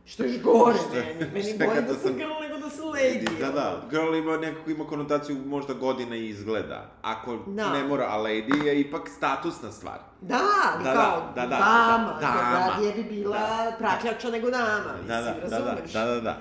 Što 0.05 0.23
je 0.23 0.29
još 0.29 0.41
gore 0.41 0.77
Što 0.77 0.95
meni. 0.95 1.31
Meni 1.33 1.57
bolje 1.59 1.81
da 1.81 1.87
sam 1.87 2.01
sam- 2.01 2.13
girl 2.13 2.31
nego 2.41 2.57
da 2.57 2.69
sam 2.69 2.85
lady. 2.85 3.39
Da, 3.39 3.51
da, 3.51 3.81
girl 3.89 4.15
ima 4.15 4.37
nekako 4.37 4.69
ima 4.69 4.87
konotaciju 4.87 5.37
možda 5.37 5.73
godina 5.73 6.15
i 6.15 6.27
izgleda. 6.27 6.85
Ako 7.01 7.35
Da. 7.37 7.69
ne 7.69 7.83
mora, 7.83 8.05
a 8.05 8.17
lady 8.17 8.65
je 8.65 8.79
ipak 8.79 9.01
statusna 9.09 9.71
stvar. 9.71 9.99
Da, 10.21 10.39
ali 10.65 10.83
Da, 10.83 10.89
da, 10.89 10.95
kao 10.95 11.31
da, 11.35 11.41
da, 11.41 11.47
dama. 11.47 12.13
da, 12.13 12.27
dama. 12.27 12.67
Radije 12.69 12.93
bi 12.93 13.03
bila 13.05 13.37
Da. 13.37 13.75
prakljača 13.79 14.29
nego 14.29 14.49
dama, 14.51 14.67
mislim, 14.91 15.07
Da, 15.07 15.15
da, 15.15 15.33
da, 15.41 15.47
da, 15.49 15.57
razumeš? 15.59 15.91
da, 15.93 16.05
da, 16.05 16.21
da. 16.21 16.37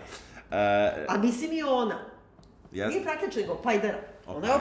E, 0.53 1.07
A 1.09 1.19
mislim 1.19 1.53
i 1.53 1.63
ona. 1.63 1.99
jeste. 2.73 2.91
Nije 2.91 3.05
prakljača 3.05 3.41
nego 3.41 3.53
opajdara. 3.53 3.99
Ona 4.29 4.47
je 4.47 4.53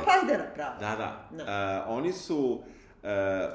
pravo. 0.51 0.80
Da, 0.80 0.95
da. 0.95 1.28
Da. 1.34 1.43
E, 1.43 1.47
oni 1.88 2.13
su 2.13 2.62
e, 3.04 3.08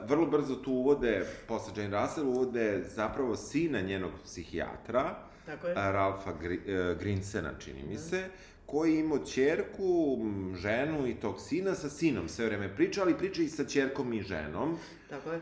vrlo 0.05 0.27
brzo 0.27 0.55
tu 0.55 0.73
uvode, 0.73 1.27
posle 1.49 1.73
Jane 1.77 2.01
Russell 2.01 2.29
uvode 2.29 2.83
zapravo 2.87 3.37
sina 3.37 3.81
njenog 3.81 4.11
psihijatra, 4.25 5.15
Tako 5.47 5.67
je. 5.67 5.75
a, 5.77 5.91
Ralfa 5.91 6.33
Gri, 6.33 6.61
e, 6.67 6.95
Grinsena, 6.95 7.51
čini 7.59 7.83
mi 7.83 7.99
se, 7.99 8.25
koji 8.67 9.05
čerku, 9.25 10.19
m, 10.21 10.55
ženu 10.57 11.07
i 11.07 11.15
tog 11.15 11.41
sina, 11.41 11.75
sa 11.75 11.89
sinom 11.89 12.29
sve 12.29 12.47
vreme 12.47 12.77
priča, 12.77 13.03
ali 13.03 13.19
priča 13.19 13.43
i 13.43 13.49
sa 13.49 13.65
čerkom 13.65 14.13
i 14.13 14.23
ženom. 14.23 14.79
Tako 15.11 15.33
je. 15.33 15.41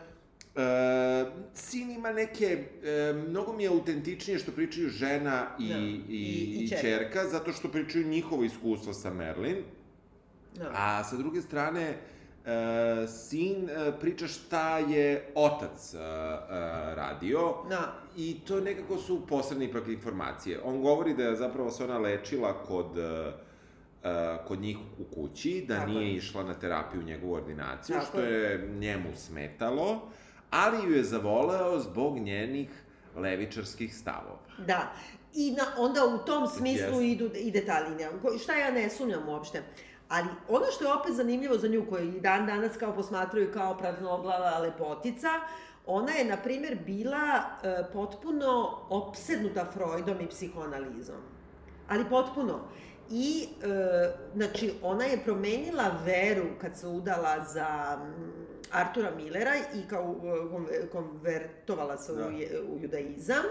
E, 0.57 1.27
sin 1.55 1.91
ima 1.91 2.13
neke, 2.13 2.45
e, 2.85 3.13
mnogo 3.21 3.53
mi 3.53 3.63
je 3.63 3.69
autentičnije 3.69 4.39
što 4.39 4.53
pričaju 4.53 4.89
žena 4.89 5.47
i, 5.59 5.69
Da. 5.69 5.75
i, 5.75 5.83
I- 6.09 6.17
i 6.53 6.65
i, 6.65 6.69
čerka, 6.71 7.25
zato 7.25 7.53
što 7.53 7.69
pričaju 7.69 8.07
njihovo 8.07 8.45
iskustvo 8.45 8.93
sa 8.93 9.11
Merlin. 9.11 9.57
Da. 10.55 10.71
A 10.73 11.05
sa 11.05 11.17
druge 11.17 11.43
strane, 11.43 11.81
e, 11.83 11.97
sin 13.09 13.69
e, 13.71 13.93
priča 14.01 14.27
šta 14.27 14.79
je 14.79 15.33
otac 15.35 15.95
e, 15.95 15.97
e, 15.97 16.01
radio 16.95 17.55
Da. 17.69 17.93
i 18.17 18.41
to 18.41 18.61
nekako 18.61 18.97
su 18.97 19.27
posredne 19.27 19.65
ipak 19.65 19.89
informacije. 19.89 20.61
On 20.65 20.83
govori 20.83 21.15
da 21.15 21.23
je 21.23 21.37
zapravo 21.37 21.71
se 21.71 21.85
ona 21.85 21.99
lečila 21.99 22.55
kod 22.59 22.99
e, 22.99 23.33
kod 24.47 24.61
njih 24.61 24.77
u 24.99 25.15
kući, 25.15 25.65
da 25.69 25.77
Tako 25.77 25.91
nije 25.91 26.07
je. 26.07 26.15
išla 26.15 26.43
na 26.45 26.55
terapiju 26.55 27.01
u 27.01 27.05
njegovu 27.05 27.33
ordinaciju, 27.33 27.95
Tako 27.95 28.07
što 28.07 28.21
je. 28.21 28.41
je 28.43 28.69
njemu 28.71 29.09
smetalo, 29.17 30.01
ali 30.51 30.87
ju 30.87 30.97
je 30.97 31.05
zavoleo 31.05 31.79
zbog 31.79 32.19
njenih 32.19 32.69
levičarskih 33.17 33.97
stavova. 33.97 34.39
Da. 34.67 34.93
I 35.35 35.51
na, 35.51 35.65
onda 35.79 36.01
u 36.07 36.19
tom 36.19 36.47
smislu 36.49 37.01
Jeste. 37.01 37.07
idu, 37.07 37.31
ide 37.35 37.67
ta 37.67 37.79
linija. 37.79 38.11
Šta 38.43 38.55
ja 38.55 38.71
ne 38.71 38.91
sumnjam 38.91 39.29
uopšte. 39.29 39.63
Ali 40.09 40.27
ono 40.49 40.67
što 40.67 40.85
je 40.85 40.93
opet 40.93 41.13
zanimljivo 41.15 41.59
za 41.59 41.69
nju, 41.69 41.87
koju 41.89 42.05
i 42.07 42.21
dan 42.21 42.47
danas 42.47 42.77
kao 42.77 42.95
posmatraju 42.95 43.53
kao 43.53 43.79
praznoglava 43.79 44.59
lepotica, 44.59 45.29
ona 45.87 46.13
je, 46.13 46.25
na 46.25 46.37
primjer, 46.37 46.79
bila 46.87 47.19
e, 47.63 47.85
potpuno 47.93 48.51
opsednuta 48.91 49.67
Freudom 49.73 50.21
i 50.21 50.29
psihoanalizom. 50.29 51.17
Ali 51.89 52.05
potpuno. 52.05 52.61
I, 53.11 53.49
e, 53.63 53.67
znači, 54.35 54.73
ona 54.83 55.05
je 55.05 55.25
promenila 55.25 55.85
veru 56.05 56.45
kad 56.61 56.77
se 56.77 56.87
udala 56.87 57.45
za 57.45 57.99
mm, 57.99 58.33
Artura 58.73 59.11
Millera 59.11 59.55
i 59.75 59.89
kao 59.89 60.15
e, 60.19 60.51
konve- 60.51 60.89
konvertovala 60.89 61.97
se 61.97 62.13
Da. 62.15 62.27
u, 62.27 62.31
u 62.69 62.79
judaizam, 62.79 63.45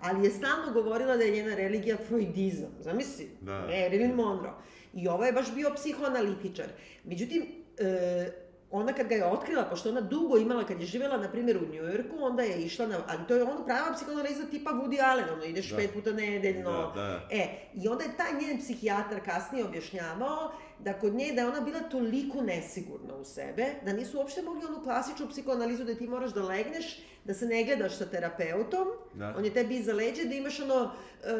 ali 0.00 0.24
je 0.24 0.30
stalno 0.30 0.72
govorila 0.72 1.16
da 1.16 1.24
je 1.24 1.30
njena 1.32 1.54
religija 1.54 1.96
freudizam. 2.08 2.70
Zamisli, 2.80 3.30
Da. 3.40 3.52
Marilyn 3.52 4.14
Monroe. 4.14 4.52
I 4.94 5.08
ovo 5.08 5.24
je 5.24 5.32
baš 5.32 5.54
bio 5.54 5.70
psihoanalitičar. 5.74 6.66
Međutim, 7.04 7.46
e, 7.78 8.30
ona 8.70 8.92
kad 8.92 9.08
ga 9.08 9.14
je 9.14 9.24
otkrila, 9.24 9.64
pošto 9.64 9.88
ona 9.88 10.00
dugo 10.00 10.36
imala, 10.38 10.64
kad 10.64 10.80
je 10.80 10.86
živjela, 10.86 11.16
na 11.16 11.28
primjer, 11.28 11.56
u 11.56 11.72
Njujorku, 11.72 12.16
onda 12.20 12.42
je 12.42 12.62
išla 12.62 12.86
na, 12.86 12.96
ali 13.08 13.26
to 13.28 13.34
je 13.36 13.42
ono 13.42 13.64
prava 13.64 13.92
psihoanaliza 13.96 14.44
tipa 14.50 14.70
Woody 14.70 15.02
Allen, 15.02 15.24
ono, 15.32 15.44
ideš 15.44 15.70
Da. 15.70 15.76
pet 15.76 15.92
puta 15.92 16.12
nedeljno, 16.12 16.92
Da, 16.94 17.02
da. 17.02 17.20
E, 17.30 17.48
i 17.74 17.88
onda 17.88 18.04
je 18.04 18.16
taj 18.16 18.32
njen 18.40 18.58
psihijatar 18.58 19.20
kasnije 19.24 19.64
objašnjavao 19.64 20.52
da 20.80 20.92
kod 20.92 21.14
nje, 21.14 21.32
da 21.32 21.40
je 21.40 21.48
ona 21.48 21.60
bila 21.60 21.80
toliko 21.80 22.42
nesigurna 22.42 23.14
u 23.14 23.24
sebe, 23.24 23.66
da 23.84 23.92
nisu 23.92 24.18
uopšte 24.18 24.42
mogli 24.42 24.66
onu 24.66 24.82
klasičnu 24.82 25.28
psihoanalizu 25.28 25.84
da 25.84 25.94
ti 25.94 26.06
moraš 26.06 26.30
da 26.30 26.42
legneš, 26.42 26.84
da 27.24 27.34
se 27.34 27.46
ne 27.46 27.64
gledaš 27.64 27.96
sa 27.96 28.06
terapeutom, 28.06 28.86
Da. 29.14 29.34
on 29.36 29.44
je 29.44 29.54
tebi 29.54 29.76
iza 29.76 29.92
leđa, 29.92 30.24
da 30.24 30.34
imaš 30.34 30.60
ono 30.60 30.90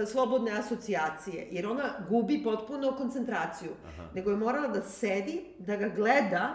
e, 0.02 0.06
slobodne 0.06 0.52
asocijacije, 0.52 1.48
jer 1.50 1.66
ona 1.66 1.82
gubi 2.08 2.42
potpuno 2.44 2.96
koncentraciju. 2.96 3.70
Aha. 3.86 4.08
Nego 4.14 4.30
je 4.30 4.36
morala 4.36 4.68
da 4.68 4.82
sedi, 4.82 5.44
da 5.58 5.76
ga 5.76 5.88
gleda, 5.88 6.54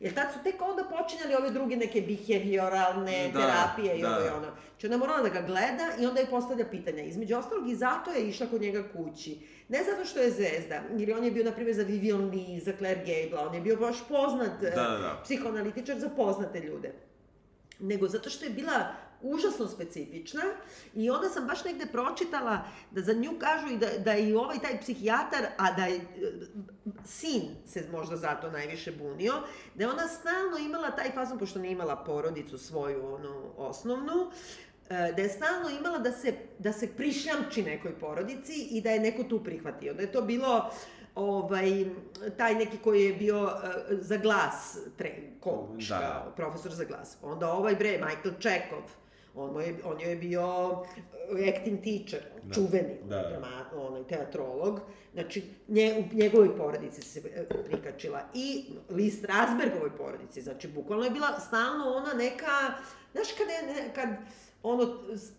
jer 0.00 0.14
tad 0.14 0.32
su 0.32 0.38
tek 0.42 0.54
onda 0.60 0.84
počinjali 0.84 1.34
ove 1.34 1.50
druge 1.50 1.76
neke 1.76 2.00
behavioralne 2.00 3.30
Da, 3.32 3.40
terapije 3.40 3.98
i 3.98 4.02
da. 4.02 4.08
ovo 4.10 4.26
i 4.26 4.28
ono. 4.28 4.46
Znači 4.82 4.94
ona 4.94 5.04
je 5.04 5.08
morala 5.08 5.28
da 5.28 5.40
ga 5.40 5.46
gleda 5.46 5.86
i 6.00 6.06
onda 6.06 6.20
je 6.20 6.30
postavlja 6.30 6.64
pitanja. 6.70 7.02
Između 7.02 7.36
ostalog 7.36 7.68
i 7.68 7.74
zato 7.74 8.10
je 8.10 8.28
išla 8.28 8.46
kod 8.46 8.60
njega 8.60 8.82
kući. 8.92 9.38
Ne 9.68 9.84
zato 9.84 10.04
što 10.04 10.20
je 10.20 10.30
zvezda, 10.30 10.82
jer 10.96 11.12
on 11.18 11.24
je 11.24 11.30
bio, 11.30 11.44
na 11.44 11.52
primjer, 11.52 11.76
za 11.76 11.82
Vivian 11.82 12.24
Lee, 12.24 12.60
za 12.60 12.72
Claire 12.78 13.00
Gable, 13.00 13.46
on 13.46 13.54
je 13.54 13.60
bio 13.60 13.76
baš 13.76 14.08
poznat 14.08 14.60
Da, 14.60 14.70
da, 14.70 14.98
da. 14.98 15.20
psihoanalitičar 15.24 15.98
za 15.98 16.08
poznate 16.08 16.60
ljude. 16.60 16.92
Nego 17.78 18.08
zato 18.08 18.30
što 18.30 18.44
je 18.44 18.50
bila 18.50 18.94
užasno 19.22 19.68
specifična 19.68 20.42
i 20.94 21.10
onda 21.10 21.28
sam 21.28 21.46
baš 21.46 21.64
negde 21.64 21.86
pročitala 21.86 22.64
da 22.90 23.00
za 23.00 23.12
nju 23.12 23.30
kažu 23.38 23.68
i 23.68 23.76
da, 23.76 23.86
da 24.04 24.12
je 24.12 24.28
i 24.28 24.34
ovaj 24.34 24.58
taj 24.58 24.80
psihijatar, 24.80 25.46
a 25.58 25.72
da 25.72 25.84
je 25.84 25.96
e, 25.96 26.02
sin 27.04 27.42
se 27.66 27.88
možda 27.92 28.16
zato 28.16 28.50
najviše 28.50 28.92
bunio, 28.92 29.34
da 29.74 29.84
je 29.84 29.90
ona 29.90 30.08
stalno 30.08 30.58
imala 30.58 30.90
taj 30.90 31.12
fazon, 31.12 31.38
pošto 31.38 31.58
nije 31.58 31.72
imala 31.72 31.96
porodicu 31.96 32.58
svoju, 32.58 33.14
onu 33.14 33.52
osnovnu, 33.56 34.30
da 35.16 35.22
je 35.22 35.28
stalno 35.28 35.68
imala 35.78 35.98
da 35.98 36.12
se, 36.12 36.32
da 36.58 36.72
se 36.72 36.88
prišljamči 36.96 37.62
nekoj 37.62 37.98
porodici 37.98 38.68
i 38.70 38.80
da 38.80 38.90
je 38.90 39.00
neko 39.00 39.24
tu 39.24 39.44
prihvatio. 39.44 39.94
Da 39.94 40.02
je 40.02 40.12
to 40.12 40.22
bilo 40.22 40.70
ovaj, 41.14 41.84
taj 42.36 42.54
neki 42.54 42.76
koji 42.78 43.04
je 43.04 43.12
bio 43.12 43.50
e, 43.64 43.68
za 43.96 44.16
glas 44.16 44.78
tre, 44.96 45.12
coach, 45.44 45.88
Da, 45.88 45.98
da. 45.98 46.00
kao 46.00 46.32
profesor 46.36 46.72
za 46.72 46.84
glas. 46.84 47.16
Onda 47.22 47.52
ovaj 47.52 47.74
bre, 47.74 47.90
Michael 47.90 48.34
Chekhov, 48.40 48.82
On, 49.34 49.52
mu 49.52 49.60
je, 49.60 49.74
on 49.84 50.00
joj 50.00 50.10
je 50.10 50.16
bio 50.16 50.68
uh, 50.68 51.48
acting 51.48 51.80
teacher, 51.84 52.22
Da. 52.42 52.54
čuveni, 52.54 52.96
Da, 53.08 53.16
da. 53.16 53.28
drama, 53.28 53.64
onaj, 53.76 54.04
teatrolog. 54.04 54.80
Znači, 55.12 55.42
nje, 55.68 56.08
u 56.12 56.16
njegovoj 56.16 56.56
porodici 56.56 57.02
se 57.02 57.22
e, 57.34 57.44
prikačila. 57.64 58.20
I 58.34 58.64
Lis 58.90 59.18
Strasbergovoj 59.18 59.96
porodici. 59.96 60.42
Znači, 60.42 60.68
bukvalno 60.68 61.04
je 61.04 61.10
bila 61.10 61.40
stalno 61.40 61.84
ona 61.94 62.12
neka... 62.14 62.74
Znaš, 63.12 63.28
kad, 63.38 63.46
je, 63.48 63.74
ne, 63.74 63.94
kad 63.94 64.08
ono, 64.62 64.96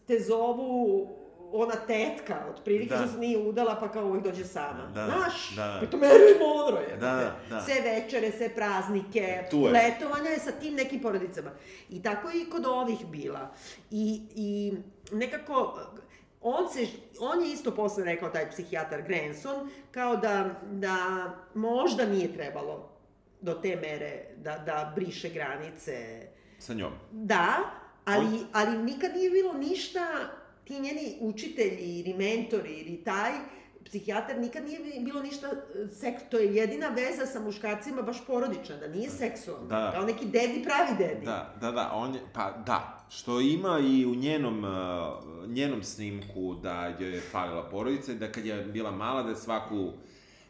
te 0.08 0.20
zovu 0.20 1.08
ona 1.56 1.76
tetka, 1.78 2.46
otprilike 2.50 2.90
Da. 2.90 2.98
što 2.98 3.08
se 3.08 3.18
nije 3.18 3.38
udala, 3.40 3.76
pa 3.76 3.92
kao 3.92 4.06
uvijek 4.06 4.24
dođe 4.24 4.46
sama. 4.46 4.86
Da, 4.86 5.06
Znaš, 5.06 5.56
da. 5.56 5.78
pritom 5.80 6.00
Marilyn 6.00 6.40
Monroe 6.40 6.84
je. 6.84 6.98
Da, 6.98 7.36
da. 7.50 7.62
Sve 7.62 7.82
večere, 7.82 8.32
sve 8.32 8.50
praznike, 8.50 9.44
Tu 9.52 9.58
je. 9.58 9.72
letovanja 9.72 10.30
je 10.30 10.40
sa 10.40 10.52
tim 10.52 10.74
nekim 10.74 11.02
porodicama. 11.02 11.50
I 11.90 12.02
tako 12.02 12.30
je 12.30 12.42
i 12.42 12.50
kod 12.50 12.66
ovih 12.66 13.06
bila. 13.06 13.52
I, 13.92 14.22
i 14.36 14.74
nekako, 15.12 15.80
on, 16.42 16.70
se, 16.70 16.88
on 17.20 17.44
je 17.44 17.52
isto 17.52 17.72
posle 17.72 18.04
rekao, 18.06 18.30
taj 18.30 18.50
psihijatar 18.50 19.02
Granson, 19.02 19.56
kao 19.92 20.16
da, 20.16 20.50
da 20.64 20.96
možda 21.54 22.06
nije 22.06 22.34
trebalo 22.34 22.90
do 23.42 23.54
te 23.54 23.76
mere 23.76 24.26
da, 24.38 24.58
da 24.58 24.94
briše 24.96 25.30
granice. 25.30 26.22
Sa 26.60 26.74
njom. 26.74 26.92
Da, 27.12 27.58
ali, 28.06 28.40
ali 28.54 28.78
nikad 28.78 29.16
nije 29.16 29.30
bilo 29.30 29.54
ništa, 29.54 30.08
ti 30.64 30.80
njeni 30.80 31.18
učitelji 31.22 32.00
ili 32.00 32.14
mentori 32.14 32.74
ili 32.74 33.04
taj 33.04 33.32
psihijatar 33.86 34.40
nikad 34.40 34.66
nije 34.66 35.00
bilo 35.00 35.22
ništa 35.22 35.48
e, 35.48 35.88
seks, 35.92 36.24
to 36.32 36.38
je 36.38 36.56
jedina 36.56 36.88
veza 36.88 37.26
sa 37.26 37.40
muškarcima 37.40 38.02
baš 38.02 38.26
porodična, 38.28 38.78
da 38.78 38.88
nije 38.88 39.10
seksualna. 39.10 39.68
Da. 39.68 39.92
Kao 39.92 40.06
neki 40.06 40.26
dedi 40.26 40.64
pravi 40.64 40.98
dedi. 40.98 41.26
Da, 41.26 41.54
da, 41.62 41.72
da, 41.72 41.92
on 41.94 42.16
je, 42.16 42.22
pa 42.34 42.52
da, 42.66 43.06
što 43.10 43.40
ima 43.40 43.80
i 43.80 44.06
u 44.06 44.16
njenom, 44.16 44.64
uh, 44.64 45.48
njenom 45.50 45.84
snimku 45.84 46.56
da 46.56 46.96
joj 47.00 47.14
je 47.14 47.22
falila 47.22 47.70
porodica 47.70 48.14
da 48.14 48.32
kad 48.32 48.46
je 48.46 48.64
bila 48.64 48.92
mala 48.92 49.24
da 49.24 49.30
je 49.30 49.36
svaku, 49.36 49.92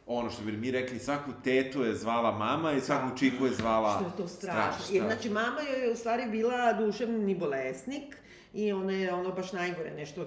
ono 0.08 0.30
što 0.30 0.44
bi 0.44 0.52
mi 0.54 0.72
rekli, 0.72 1.00
svaku 1.00 1.32
tetu 1.44 1.82
je 1.82 1.96
zvala 1.96 2.32
mama 2.32 2.72
i 2.72 2.82
svaku 2.82 3.18
čiku 3.18 3.46
je 3.46 3.54
zvala 3.54 3.96
Što 3.96 4.06
je 4.06 4.12
to 4.18 4.28
strašno. 4.30 4.62
strašno. 4.74 4.96
Jer, 4.96 5.04
znači, 5.06 5.30
mama 5.30 5.62
joj 5.64 5.82
je 5.82 5.92
u 5.92 5.96
stvari 5.96 6.26
bila 6.28 6.74
duševni 6.74 7.36
bolesnik 7.36 8.18
i 8.54 8.74
ona 8.74 8.92
je 8.94 9.14
ono 9.14 9.32
baš 9.32 9.54
najgore 9.54 9.92
nešto, 9.92 10.22
e, 10.24 10.26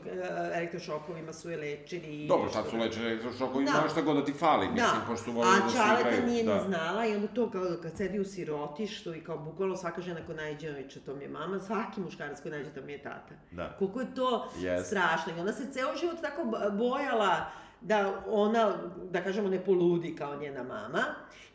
elektrošokovima 0.55 1.33
su 1.33 1.51
je 1.51 1.57
lečili. 1.57 2.27
Dobro, 2.27 2.51
sad 2.51 2.65
su 2.71 2.77
lečeni 2.77 3.07
elektrošokovi, 3.07 3.65
Da. 3.65 3.73
da. 3.73 3.89
šta 3.89 4.03
god 4.03 4.17
da 4.17 4.25
ti 4.25 4.33
fali, 4.33 4.69
mislim, 4.69 4.77
Da, 5.01 5.07
pošto 5.07 5.33
vole 5.33 5.47
da 5.47 5.71
se 5.71 5.79
a 5.79 5.83
igraju. 5.83 6.05
Čaleta 6.05 6.27
nije 6.27 6.45
da. 6.45 6.55
ni 6.55 6.61
znala 6.63 7.07
i 7.07 7.15
onda 7.15 7.27
to 7.29 7.51
kao 7.51 7.63
kad 7.83 7.97
sedi 7.97 8.21
u 8.21 8.25
sirotištu 8.25 9.15
i 9.15 9.21
kao 9.21 9.39
bukvalno 9.39 9.77
svaka 9.77 10.01
žena 10.01 10.27
ko 10.27 10.33
najđe 10.35 10.71
viče 10.71 11.01
to 11.01 11.15
mi 11.15 11.25
je 11.25 11.29
mama, 11.31 11.61
svaki 11.61 12.01
muškarac 12.01 12.41
ko 12.41 12.49
najđe 12.49 12.71
to 12.71 12.83
mi 12.83 12.93
je 12.93 13.03
tata. 13.03 13.35
Da. 13.51 13.77
Koliko 13.79 14.01
je 14.01 14.15
to 14.15 14.49
Yes. 14.57 14.83
strašno 14.83 15.33
i 15.33 15.41
ona 15.41 15.53
se 15.53 15.73
ceo 15.73 15.97
život 15.97 16.17
tako 16.21 16.45
bojala 16.73 17.47
da 17.81 18.25
ona, 18.29 18.77
da 19.11 19.23
kažemo, 19.23 19.49
ne 19.49 19.65
poludi 19.65 20.17
kao 20.17 20.37
njena 20.37 20.63
mama. 20.63 21.05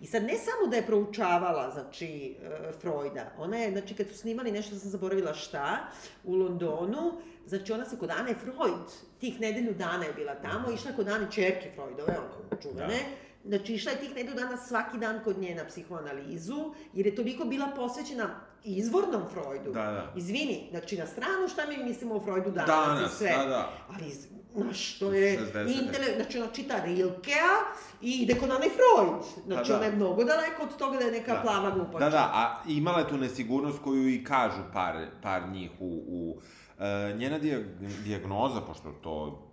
I 0.01 0.07
sad 0.07 0.23
ne 0.23 0.38
samo 0.38 0.67
da 0.69 0.75
je 0.75 0.86
proučavala, 0.86 1.69
znači, 1.69 2.36
e, 2.43 2.71
Freuda, 2.81 3.31
ona 3.38 3.57
je, 3.57 3.71
znači, 3.71 3.93
kad 3.93 4.07
su 4.07 4.17
snimali 4.17 4.51
nešto, 4.51 4.75
sam 4.75 4.89
zaboravila 4.89 5.34
šta, 5.34 5.77
u 6.23 6.36
Londonu, 6.36 7.12
znači, 7.45 7.73
ona 7.73 7.86
se 7.86 7.97
kod 7.97 8.10
Ane 8.10 8.36
Freud, 8.36 8.88
tih 9.19 9.41
nedelju 9.41 9.73
dana 9.73 10.05
je 10.05 10.13
bila 10.13 10.36
tamo, 10.36 10.71
išla 10.71 10.91
je 10.91 10.95
kod 10.95 11.07
Ane 11.07 11.27
čerke 11.31 11.71
Freudove, 11.75 12.17
ono, 12.17 12.62
čuvene, 12.62 12.99
Da. 13.43 13.57
Znači, 13.57 13.73
išla 13.73 13.91
je 13.91 13.99
tih 13.99 14.15
nedelju 14.15 14.36
dana 14.36 14.57
svaki 14.57 14.97
dan 14.97 15.19
kod 15.23 15.38
nje 15.38 15.55
na 15.55 15.65
psihoanalizu, 15.65 16.73
jer 16.93 17.05
je 17.05 17.15
toliko 17.15 17.45
bila 17.45 17.67
posvećena 17.75 18.29
izvornom 18.63 19.21
Freudu. 19.34 19.71
Da, 19.71 19.82
da. 19.84 20.13
Izvini, 20.15 20.67
znači 20.71 20.97
na 20.97 21.08
stranu 21.08 21.47
šta 21.54 21.62
mi 21.65 21.84
mislimo 21.84 22.15
o 22.15 22.19
Freudu 22.19 22.52
danas, 22.52 22.67
Danas, 22.67 23.13
i 23.13 23.17
sve. 23.17 23.32
da, 23.38 23.45
da. 23.45 23.69
Ali, 23.93 24.12
znaš, 24.56 25.00
to 25.00 25.13
je 25.13 25.39
60-te. 25.39 25.71
intele... 25.82 26.15
Znači, 26.15 26.38
ona 26.39 26.47
čita 26.52 26.84
Rilkea 26.86 27.54
i 28.02 28.12
ide 28.12 28.36
kod 28.39 28.50
Ane 28.50 28.67
Freud. 28.69 29.24
Znači, 29.45 29.67
Pa 29.67 29.74
da. 29.74 29.76
ona 29.76 29.86
je 29.86 29.91
mnogo 29.91 30.24
daleko 30.24 30.63
od 30.63 30.78
toga 30.78 30.97
da 30.97 31.06
je 31.06 31.12
neka 31.12 31.34
Da. 31.34 31.41
plava 31.41 31.71
glupača. 31.71 32.00
Da, 32.06 32.10
da, 32.10 32.30
a 32.34 32.63
imala 32.67 33.00
je 33.00 33.08
tu 33.10 33.17
nesigurnost 33.17 33.80
koju 33.84 34.10
i 34.10 34.24
kažu 34.24 34.62
par, 34.74 35.06
par 35.21 35.41
njih 35.50 35.71
u... 35.80 36.04
u 36.08 36.38
uh, 36.78 37.17
njena 37.19 37.39
dijag, 37.39 37.63
dijagnoza, 38.04 38.62
pošto 38.62 38.91
to, 38.91 39.47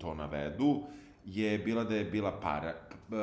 to 0.00 0.14
navedu, 0.14 0.82
je 1.24 1.58
bila 1.58 1.84
da 1.84 1.94
je 1.94 2.04
bila 2.04 2.40
para... 2.40 2.74
Pa, 3.10 3.16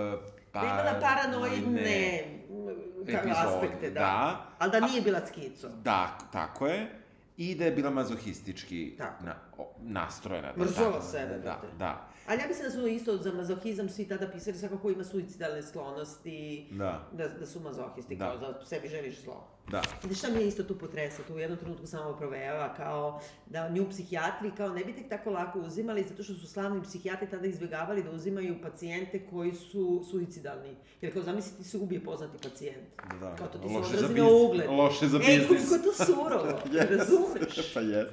Da 0.54 0.60
je 0.60 0.66
imala 0.66 1.00
paranoidne 1.02 2.24
epizode, 2.72 3.18
aspekte, 3.36 3.90
da. 3.90 4.00
da. 4.00 4.46
Ali 4.60 4.72
da 4.72 4.80
nije 4.80 5.02
bila 5.02 5.26
skico. 5.28 5.68
Da, 5.84 6.18
tako 6.32 6.68
je. 6.68 7.00
I 7.38 7.56
da 7.56 7.66
je 7.66 7.72
bila 7.72 7.90
mazohistički 7.90 8.96
Tako. 8.98 9.26
na, 9.26 9.36
o, 9.58 9.74
nastrojena. 9.82 10.54
da 10.54 10.66
tako- 10.66 11.02
sebe, 11.02 11.38
Da, 11.38 11.62
da, 11.80 12.08
Ali 12.28 12.42
ja 12.42 12.48
mislim 12.48 12.66
da 12.66 12.72
su 12.72 12.88
isto 12.88 13.18
za 13.18 13.32
mazohizam 13.32 13.90
svi 13.90 14.08
tada 14.08 14.28
pisali 14.28 14.58
svako 14.58 14.78
ko 14.78 14.90
ima 14.90 15.04
suicidalne 15.04 15.64
sklonosti, 15.64 16.68
da, 16.72 17.08
da, 17.12 17.28
da 17.28 17.46
su 17.46 17.60
mazohisti, 17.60 18.16
Da. 18.16 18.26
kao 18.26 18.38
da 18.38 18.66
sebi 18.66 18.88
želiš 18.88 19.22
zlo. 19.24 19.48
Da. 19.68 19.82
I 20.12 20.16
šta 20.16 20.30
mi 20.30 20.40
je 20.40 20.48
isto 20.48 20.64
tu 20.64 20.78
potreslo, 20.78 21.24
tu 21.28 21.34
u 21.34 21.40
jednom 21.40 21.60
trenutku 21.60 21.88
samo 21.88 22.14
provejava, 22.14 22.74
kao 22.74 23.22
da 23.48 23.70
nju 23.70 23.90
psihijatri 23.90 24.52
kao 24.52 24.70
ne 24.70 24.84
bi 24.84 24.94
tek 24.94 25.10
tako 25.10 25.30
lako 25.32 25.60
uzimali, 25.60 26.04
zato 26.04 26.24
što 26.24 26.34
su 26.34 26.48
slavni 26.48 26.84
psihijatri 26.84 27.28
tada 27.28 27.48
izbjegavali 27.48 28.04
da 28.04 28.12
uzimaju 28.12 28.56
pacijente 28.62 29.26
koji 29.28 29.54
su 29.54 30.06
suicidalni. 30.12 30.70
Jer 31.02 31.14
kao 31.14 31.24
zamisli 31.24 31.58
ti 31.58 31.64
se 31.64 31.78
ubije 31.78 32.04
poznati 32.04 32.38
pacijent. 32.44 32.88
Da, 33.20 33.36
Kao 33.36 33.48
to 33.48 33.58
ti 33.60 33.68
loše 33.68 33.98
za 33.98 34.08
biznis. 34.08 34.24
ugled. 34.44 34.70
Loše 34.70 35.08
za 35.08 35.18
Ej, 35.20 35.24
biznis. 35.40 35.48
koliko 35.48 35.76
je 35.76 35.82
to 35.82 36.06
surovo, 36.06 36.60
Yes. 36.74 36.98
razumeš? 36.98 37.74
pa 37.74 37.80
jes. 37.80 38.08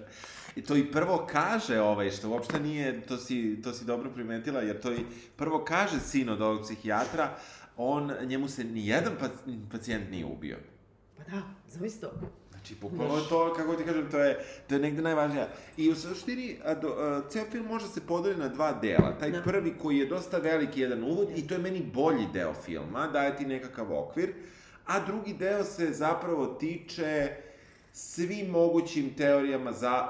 I 0.57 0.63
to 0.63 0.77
i 0.77 0.93
prvo 0.93 1.27
kaže 1.29 1.81
ovaj, 1.81 2.11
što 2.11 2.29
uopšte 2.31 2.61
nije, 2.61 3.01
to 3.01 3.17
si, 3.17 3.61
to 3.65 3.73
si 3.73 3.85
dobro 3.85 4.11
primetila, 4.11 4.61
jer 4.61 4.81
to 4.81 4.93
i 4.93 5.01
prvo 5.37 5.65
kaže 5.65 6.01
sin 6.01 6.29
od 6.29 6.41
ovog 6.43 6.63
psihijatra, 6.63 7.37
on, 7.77 8.13
njemu 8.23 8.49
se 8.49 8.65
nijedan 8.65 9.13
pac- 9.21 9.59
pacijent 9.73 10.11
nije 10.11 10.25
ubio. 10.27 10.57
Pa 11.25 11.31
da, 11.31 11.43
zamisli 11.69 12.01
to. 12.01 12.11
Znači, 12.51 12.75
bukvalno 12.81 13.17
je 13.17 13.29
to, 13.29 13.55
kako 13.57 13.75
ti 13.75 13.85
kažem, 13.85 14.11
to 14.11 14.19
je, 14.19 14.39
to 14.69 14.75
je 14.75 14.81
negde 14.81 15.03
najvažnije. 15.03 15.49
I 15.77 15.91
u 15.91 15.95
suštini, 15.95 16.59
a 16.65 16.75
do, 16.75 16.89
a, 16.89 17.23
ceo 17.29 17.45
film 17.51 17.67
može 17.67 17.87
se 17.87 18.01
podeli 18.07 18.37
na 18.37 18.49
dva 18.49 18.73
dela. 18.73 19.19
Taj 19.21 19.31
Da. 19.31 19.43
prvi 19.43 19.75
koji 19.83 19.99
je 19.99 20.07
dosta 20.07 20.39
veliki 20.39 20.81
jedan 20.81 21.05
uvod 21.05 21.29
i 21.37 21.47
to 21.47 21.55
je 21.55 21.61
meni 21.61 21.91
bolji 21.95 22.27
deo 22.33 22.55
filma, 22.55 23.07
daje 23.07 23.37
ti 23.37 23.47
nekakav 23.47 23.93
okvir, 23.93 24.33
a 24.87 25.01
drugi 25.07 25.35
deo 25.35 25.65
se 25.65 25.93
zapravo 25.93 26.47
tiče 26.47 27.37
svim 27.93 28.51
mogućim 28.51 29.15
teorijama 29.15 29.73
za, 29.73 30.09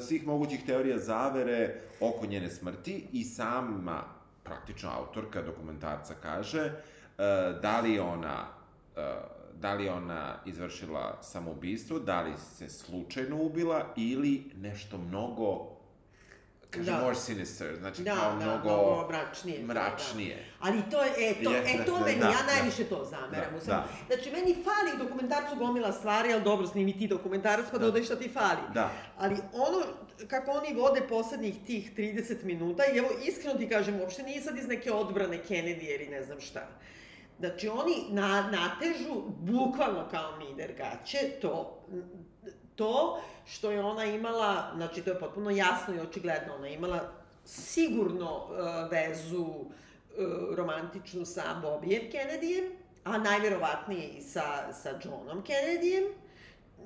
svih 0.00 0.26
mogućih 0.26 0.66
teorija 0.66 0.98
zavere 0.98 1.80
oko 2.00 2.26
njene 2.26 2.50
smrti 2.50 3.06
i 3.12 3.24
sama 3.24 4.02
praktično 4.42 4.90
autorka 4.98 5.42
dokumentarca 5.42 6.14
kaže 6.22 6.60
e, 6.60 6.72
da 7.62 7.80
li 7.80 7.92
je 7.92 8.02
ona 8.02 8.46
e, 8.96 9.00
da 9.60 9.74
li 9.74 9.88
ona 9.88 10.38
izvršila 10.46 11.18
samoubistvo, 11.22 11.98
da 11.98 12.22
li 12.22 12.32
se 12.56 12.68
slučajno 12.68 13.36
ubila 13.36 13.92
ili 13.96 14.50
nešto 14.56 14.98
mnogo 14.98 15.72
kaže 16.70 16.90
Da. 16.90 17.00
more 17.00 17.14
sinister, 17.14 17.76
znači 17.76 18.02
Da, 18.02 18.14
kao 18.14 18.30
da, 18.30 18.36
mnogo, 18.36 18.62
mnogo 18.64 19.08
mračnije. 19.08 19.62
mračnije. 19.62 20.36
Da. 20.36 20.66
Ali 20.66 20.82
to 20.90 21.02
je, 21.02 21.10
e, 21.18 21.44
to, 21.44 21.50
Jeste, 21.50 21.72
e, 21.72 21.84
to 21.84 21.98
da, 21.98 22.04
meni, 22.04 22.20
da, 22.20 22.26
ja 22.26 22.38
da. 22.46 22.52
najviše 22.54 22.84
to 22.84 23.04
zameram. 23.04 23.52
Da, 23.52 23.58
Da, 23.66 23.66
da. 23.66 23.88
Znači, 24.14 24.30
meni 24.30 24.54
fali 24.54 24.98
dokumentarcu 24.98 25.56
gomila 25.56 25.92
stvari, 25.92 26.32
ali 26.32 26.42
dobro, 26.42 26.66
snimi 26.66 26.98
ti 26.98 27.08
dokumentarac 27.08 27.66
pa 27.72 27.78
Da. 27.78 27.84
dodaj 27.84 28.02
šta 28.02 28.16
ti 28.16 28.28
fali. 28.28 28.60
Da. 28.74 28.90
Ali 29.18 29.36
ono 29.52 29.84
kako 30.28 30.50
oni 30.50 30.74
vode 30.74 31.00
poslednjih 31.08 31.54
tih 31.66 31.92
30 31.96 32.44
minuta, 32.44 32.82
i 32.84 32.98
evo, 32.98 33.08
iskreno 33.24 33.58
ti 33.58 33.68
kažem, 33.68 34.00
uopšte 34.00 34.22
nije 34.22 34.40
sad 34.42 34.58
iz 34.58 34.68
neke 34.68 34.92
odbrane 34.92 35.40
Kennedy 35.48 35.94
ili 35.94 36.08
ne 36.10 36.22
znam 36.22 36.40
šta. 36.40 36.68
Znači, 37.38 37.68
oni 37.68 38.04
na, 38.08 38.50
natežu, 38.50 39.22
bukvalno 39.40 40.08
kao 40.10 40.36
mider 40.38 40.72
gaće, 40.72 41.18
to, 41.40 41.78
to 42.76 43.20
što 43.46 43.70
je 43.70 43.84
ona 43.84 44.04
imala, 44.04 44.72
znači 44.76 45.02
to 45.02 45.10
je 45.10 45.18
potpuno 45.18 45.50
jasno 45.50 45.94
i 45.94 46.00
očigledno, 46.00 46.54
ona 46.54 46.66
je 46.66 46.74
imala 46.74 47.00
sigurno 47.44 48.36
uh, 48.36 48.90
vezu 48.90 49.42
uh, 49.44 49.66
romantičnu 50.54 51.24
sa 51.24 51.42
Bobijem 51.62 52.02
Kennedyjem, 52.02 52.70
a 53.04 53.18
najverovatnije 53.18 54.08
i 54.08 54.22
sa, 54.22 54.72
sa 54.72 54.90
Johnom 55.04 55.44
Kennedyjem. 55.44 56.21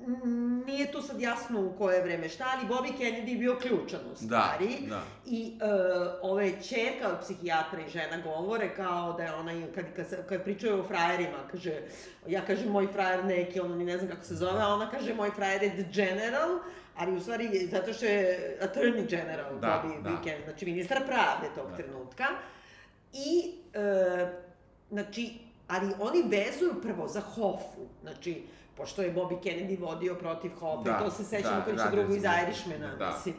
Mm, 0.07 0.65
Nije 0.65 0.91
tu 0.91 1.01
sad 1.01 1.21
jasno 1.21 1.61
u 1.61 1.73
koje 1.77 2.03
vreme 2.03 2.29
šta, 2.29 2.45
ali 2.57 2.67
Bobby 2.67 2.97
Kennedy 2.99 3.27
je 3.29 3.37
bio 3.37 3.57
ključan 3.61 3.99
u 4.13 4.15
stvari. 4.15 4.77
da. 4.89 5.01
I 5.25 5.53
uh, 5.55 6.31
ove 6.31 6.61
čerka 6.61 7.07
od 7.07 7.19
psihijatra 7.21 7.79
i 7.81 7.89
žena 7.89 8.17
govore 8.23 8.75
kao 8.75 9.13
da 9.13 9.23
je 9.23 9.33
ona, 9.33 9.51
kad, 9.75 9.85
kad, 9.95 10.27
kad 10.27 10.43
pričaju 10.43 10.79
o 10.79 10.83
frajerima, 10.83 11.37
kaže, 11.51 11.81
ja 12.27 12.45
kažem 12.45 12.71
moj 12.71 12.87
frajer 12.87 13.25
neki, 13.25 13.59
ono 13.59 13.75
ni 13.75 13.85
ne 13.85 13.97
znam 13.97 14.09
kako 14.09 14.23
se 14.23 14.35
zove, 14.35 14.61
a 14.61 14.67
ona 14.67 14.89
kaže 14.91 15.13
moj 15.13 15.31
frajer 15.31 15.63
je 15.63 15.69
the 15.69 15.85
general, 15.93 16.59
ali 16.95 17.15
u 17.15 17.19
stvari 17.19 17.67
zato 17.71 17.93
što 17.93 18.05
je 18.05 18.57
attorney 18.61 19.09
general 19.09 19.59
Da, 19.59 19.83
Bobby 19.85 20.03
da. 20.03 20.09
Buchanan, 20.09 20.41
znači 20.43 20.65
ministar 20.65 20.97
pravde 21.05 21.47
tog 21.55 21.69
Da. 21.69 21.75
trenutka. 21.75 22.23
I, 23.13 23.51
e, 23.73 24.27
znači, 24.89 25.33
ali 25.67 25.91
oni 25.99 26.23
vezuju 26.27 26.81
prvo 26.81 27.07
za 27.07 27.21
Hoffu, 27.21 27.87
znači, 28.01 28.43
pošto 28.77 29.01
je 29.01 29.13
Bobby 29.13 29.39
Kennedy 29.43 29.79
vodio 29.79 30.15
protiv 30.15 30.51
Hoffa, 30.59 30.91
Da, 30.91 30.99
to 30.99 31.11
se 31.11 31.23
sećamo 31.23 31.59
da, 31.59 31.65
da, 31.65 31.71
ništa 31.71 31.89
da, 31.89 31.95
drugo 31.95 32.15
iz 32.15 32.23
recimo, 32.23 32.43
Irishmana, 32.43 32.95
da. 32.95 33.07
mislim. 33.07 33.35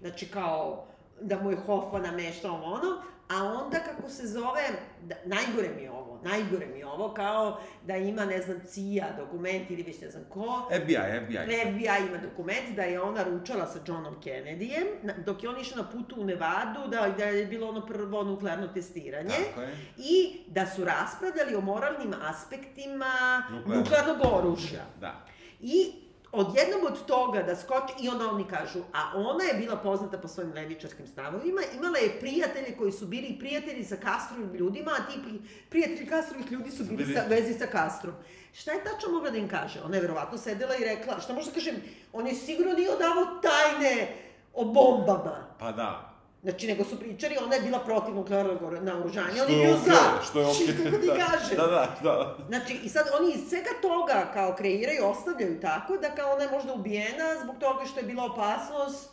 Znači, 0.00 0.28
kao, 0.28 0.86
da 1.20 1.42
mu 1.42 1.50
je 1.50 1.56
Hoffa 1.56 1.98
nameštao 1.98 2.54
ono, 2.54 3.02
a 3.28 3.44
onda 3.44 3.78
kako 3.78 4.10
se 4.10 4.26
zove, 4.26 4.62
da, 5.02 5.14
najgore 5.24 5.68
mi 5.76 5.82
je 5.82 5.90
ovo, 5.90 6.11
najgore 6.24 6.66
mi 6.66 6.78
je 6.78 6.86
ovo, 6.86 7.14
kao 7.14 7.60
da 7.86 7.96
ima, 7.96 8.24
ne 8.24 8.42
znam, 8.42 8.60
CIA, 8.66 9.06
dokument 9.18 9.70
ili 9.70 9.82
već 9.82 10.00
ne 10.00 10.10
znam 10.10 10.24
ko, 10.24 10.68
FBI, 10.74 10.96
FBI. 11.24 11.36
FBI 11.36 12.08
ima 12.08 12.18
dokument 12.22 12.76
da 12.76 12.82
je 12.82 13.00
ona 13.00 13.22
ručala 13.22 13.66
sa 13.66 13.78
Johnom 13.86 14.14
Kennedyjem, 14.16 14.86
dok 15.24 15.42
je 15.42 15.48
on 15.48 15.60
išao 15.60 15.76
na 15.76 15.90
putu 15.90 16.14
u 16.18 16.24
Nevadu, 16.24 16.88
da, 16.88 17.14
da 17.18 17.24
je 17.24 17.46
bilo 17.46 17.68
ono 17.68 17.86
prvo 17.86 18.22
nuklearno 18.24 18.68
testiranje, 18.68 19.34
Tako 19.48 19.60
je. 19.62 19.76
i 19.98 20.40
da 20.46 20.66
su 20.66 20.84
raspravljali 20.84 21.54
o 21.54 21.60
moralnim 21.60 22.14
aspektima 22.22 23.42
Nuklearnog. 23.50 23.76
nuklearnog 23.78 24.16
oružja. 24.34 24.84
Da. 25.00 25.24
I 25.60 25.92
odjednom 26.32 26.80
od 26.86 27.06
toga 27.06 27.42
da 27.42 27.56
skoči, 27.56 27.92
i 28.00 28.08
onda 28.08 28.24
oni 28.26 28.44
kažu, 28.46 28.78
a 28.92 29.12
ona 29.14 29.44
je 29.44 29.54
bila 29.54 29.76
poznata 29.76 30.18
po 30.18 30.28
svojim 30.28 30.52
levičarskim 30.52 31.06
stavovima, 31.06 31.60
imala 31.74 31.98
je 31.98 32.20
prijatelje 32.20 32.76
koji 32.78 32.92
su 32.92 33.06
bili 33.06 33.36
prijatelji 33.38 33.84
sa 33.84 33.96
Kastrovim 33.96 34.54
ljudima, 34.54 34.90
a 34.90 35.06
ti 35.06 35.18
pri- 35.20 35.40
prijatelji 35.70 36.06
Kastrovih 36.06 36.52
ljudi 36.52 36.70
su 36.70 36.84
Bili- 36.84 37.14
sa, 37.14 37.24
vezi 37.30 37.54
sa 37.54 37.66
Kastrom. 37.66 38.14
Šta 38.52 38.72
je 38.72 38.84
tačno 38.84 39.12
mogla 39.12 39.30
da 39.30 39.38
im 39.38 39.48
kaže? 39.48 39.80
Ona 39.80 39.96
je 39.96 40.02
verovatno 40.02 40.38
sedela 40.38 40.76
i 40.76 40.84
rekla, 40.84 41.20
šta 41.20 41.32
možda 41.32 41.52
kažem, 41.52 41.74
on 42.12 42.26
je 42.26 42.34
sigurno 42.34 42.72
nije 42.72 42.90
odavao 42.90 43.24
tajne 43.42 44.14
o 44.54 44.64
bombama. 44.64 45.46
Pa 45.58 45.72
da. 45.72 46.11
Znači, 46.42 46.66
nego 46.66 46.84
su 46.84 46.98
pričali, 46.98 47.36
ona 47.44 47.54
je 47.54 47.60
bila 47.62 47.78
protiv 47.78 48.14
nuklearnog 48.14 48.62
or- 48.62 48.82
naoružanja, 48.82 49.44
on 49.48 49.52
je 49.52 49.72
za. 49.86 50.22
što 50.30 50.40
je 50.40 50.46
okej. 50.46 50.66
Šit, 50.66 50.76
kako 50.84 50.96
ti 50.96 51.06
da, 51.12 51.14
kažem. 51.14 51.56
Da, 51.56 51.66
da, 51.66 51.96
da. 52.02 52.36
Znači, 52.48 52.80
i 52.84 52.88
sad 52.88 53.06
oni 53.20 53.32
iz 53.34 53.48
svega 53.48 53.70
toga 53.82 54.30
kao 54.34 54.54
kreiraju, 54.58 55.04
ostavljaju 55.06 55.60
tako 55.60 55.96
da 55.96 56.10
kao 56.14 56.32
ona 56.32 56.42
je 56.42 56.50
možda 56.50 56.72
ubijena 56.74 57.24
zbog 57.42 57.56
toga 57.60 57.84
što 57.86 58.00
je 58.00 58.06
bila 58.06 58.24
opasnost. 58.24 59.10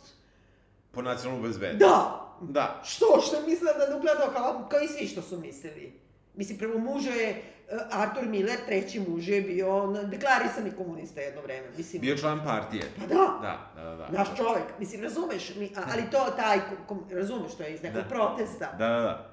Po 0.92 1.02
nacionalnu 1.02 1.42
bezbednost. 1.42 1.80
Da! 1.92 2.26
Da. 2.40 2.80
Što? 2.84 3.20
Što 3.26 3.36
je 3.36 3.42
mislila 3.46 3.72
da 3.72 3.94
nuklearno, 3.94 4.24
kao, 4.32 4.66
kao 4.70 4.80
i 4.80 4.88
svi 4.88 5.06
što 5.06 5.22
su 5.22 5.38
mislili. 5.38 6.00
Mislim, 6.34 6.58
prvo 6.58 6.78
mužo 6.78 7.10
je 7.10 7.42
Arthur 7.90 8.26
Miller, 8.26 8.56
treći 8.66 9.00
muž 9.00 9.28
je 9.28 9.42
bio 9.42 9.76
on, 9.76 10.10
deklarisani 10.10 10.70
komunista 10.70 11.20
jedno 11.20 11.42
vreme. 11.42 11.66
Mislim, 11.76 12.00
Bio 12.02 12.16
član 12.16 12.40
partije. 12.44 12.82
Pa 12.98 13.06
da. 13.06 13.14
Da, 13.14 13.70
da, 13.76 13.90
da. 13.90 13.96
da. 13.96 14.08
naš 14.18 14.28
čovek. 14.36 14.64
Mislim, 14.78 15.02
razumeš, 15.02 15.54
mi, 15.54 15.70
ali 15.92 16.02
to 16.10 16.24
taj, 16.36 16.60
kom, 16.86 17.04
razumeš, 17.12 17.54
to 17.54 17.62
je 17.62 17.74
iz 17.74 17.82
nekog 17.82 18.02
Da. 18.02 18.08
protesta. 18.08 18.72
Da, 18.78 18.88
da, 18.88 19.00
da. 19.00 19.30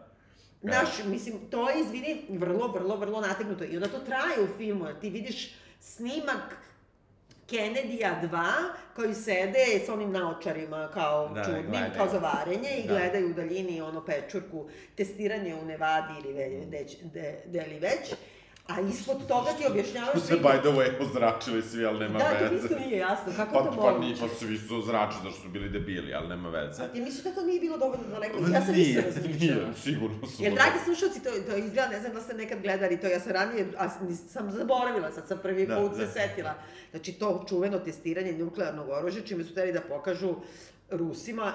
Naš, 0.61 0.89
mislim, 1.05 1.49
to 1.49 1.69
je, 1.69 1.79
izvini, 1.81 2.25
vrlo, 2.29 2.67
vrlo, 2.67 2.95
vrlo 2.95 3.21
nategnuto. 3.21 3.63
I 3.63 3.75
onda 3.77 3.87
to 3.89 3.99
traje 3.99 4.43
u 4.43 4.57
filmu, 4.57 4.85
ti 5.01 5.09
vidiš 5.09 5.55
snimak 5.79 6.55
Kennedy-a 7.47 8.21
2, 8.23 8.51
koji 8.95 9.13
sede 9.15 9.81
s 9.85 9.89
onim 9.89 10.11
naočarima 10.11 10.89
kao 10.93 11.27
Da, 11.27 11.43
čudnim, 11.43 11.65
gledaju. 11.67 11.91
kao 11.97 12.07
za 12.09 12.17
varenje 12.19 12.69
i 12.77 12.87
Da. 12.87 12.93
gledaju 12.93 13.29
u 13.29 13.33
daljini 13.33 13.81
ono 13.81 14.05
pečurku, 14.05 14.65
testiranje 14.95 15.55
u 15.55 15.65
Nevadi 15.65 16.13
ili 16.19 16.33
ve, 16.33 16.49
deć, 16.65 16.97
de, 17.03 17.35
de 17.45 17.61
li 17.61 17.79
već. 17.79 18.13
A 18.67 18.81
ispod 18.81 19.27
toga 19.27 19.49
ti 19.51 19.63
objašnjavaju 19.65 20.13
Tu 20.13 20.19
se, 20.19 20.33
by 20.35 20.59
the 20.59 20.69
way, 20.69 21.01
ozračili 21.01 21.61
svi, 21.61 21.85
ali 21.85 21.99
nema 21.99 22.19
Da, 22.19 22.25
to 22.29 22.45
mi 22.45 22.49
veze. 22.49 22.65
isto 22.65 22.79
nije 22.79 22.97
jasno, 22.97 23.33
kako 23.35 23.53
Pa, 23.53 23.59
to 23.61 23.71
pa, 23.71 23.75
moguće? 23.91 23.99
ni, 23.99 24.15
pa 24.19 24.35
svi 24.35 24.57
su 24.57 24.77
ozračili 24.77 25.23
zašto 25.23 25.41
su 25.41 25.49
bili 25.49 25.69
debili, 25.69 26.13
ali 26.13 26.27
nema 26.27 26.49
veze. 26.49 26.83
Ti 26.93 27.01
misliš 27.01 27.23
da 27.23 27.31
to 27.31 27.41
nije 27.41 27.59
bilo 27.59 27.77
dovoljno 27.77 28.03
daleko? 28.07 28.37
Ja 28.53 28.61
sam 28.61 28.73
nije, 28.75 28.89
isto 28.89 29.01
razmišljala. 29.01 29.61
nije, 29.61 29.73
sigurno 29.75 30.27
su. 30.27 30.43
Jer, 30.43 30.53
dragi 30.53 30.77
slušalci, 30.85 31.23
to, 31.23 31.29
to 31.41 31.57
izgleda, 31.57 31.87
ne 31.87 31.99
znam 31.99 32.13
da 32.13 32.21
ste 32.21 32.33
nekad 32.33 32.61
gledali 32.61 32.99
to, 32.99 33.07
ja 33.07 33.19
sam 33.19 33.31
ranije, 33.31 33.67
a 33.77 33.89
sam 34.29 34.51
zaboravila, 34.51 35.11
sad 35.11 35.27
sam 35.27 35.37
prvi 35.37 35.65
Da, 35.65 35.75
put 35.77 35.95
se 35.95 36.01
da. 36.01 36.11
setila. 36.11 36.53
Znači, 36.91 37.11
to 37.13 37.45
čuveno 37.49 37.79
testiranje 37.79 38.31
nuklearnog 38.33 38.89
oružja, 38.89 39.21
čime 39.21 39.43
su 39.43 39.51
hteli 39.51 39.73
da 39.73 39.81
pokažu 39.81 40.35
Rusima, 40.91 41.53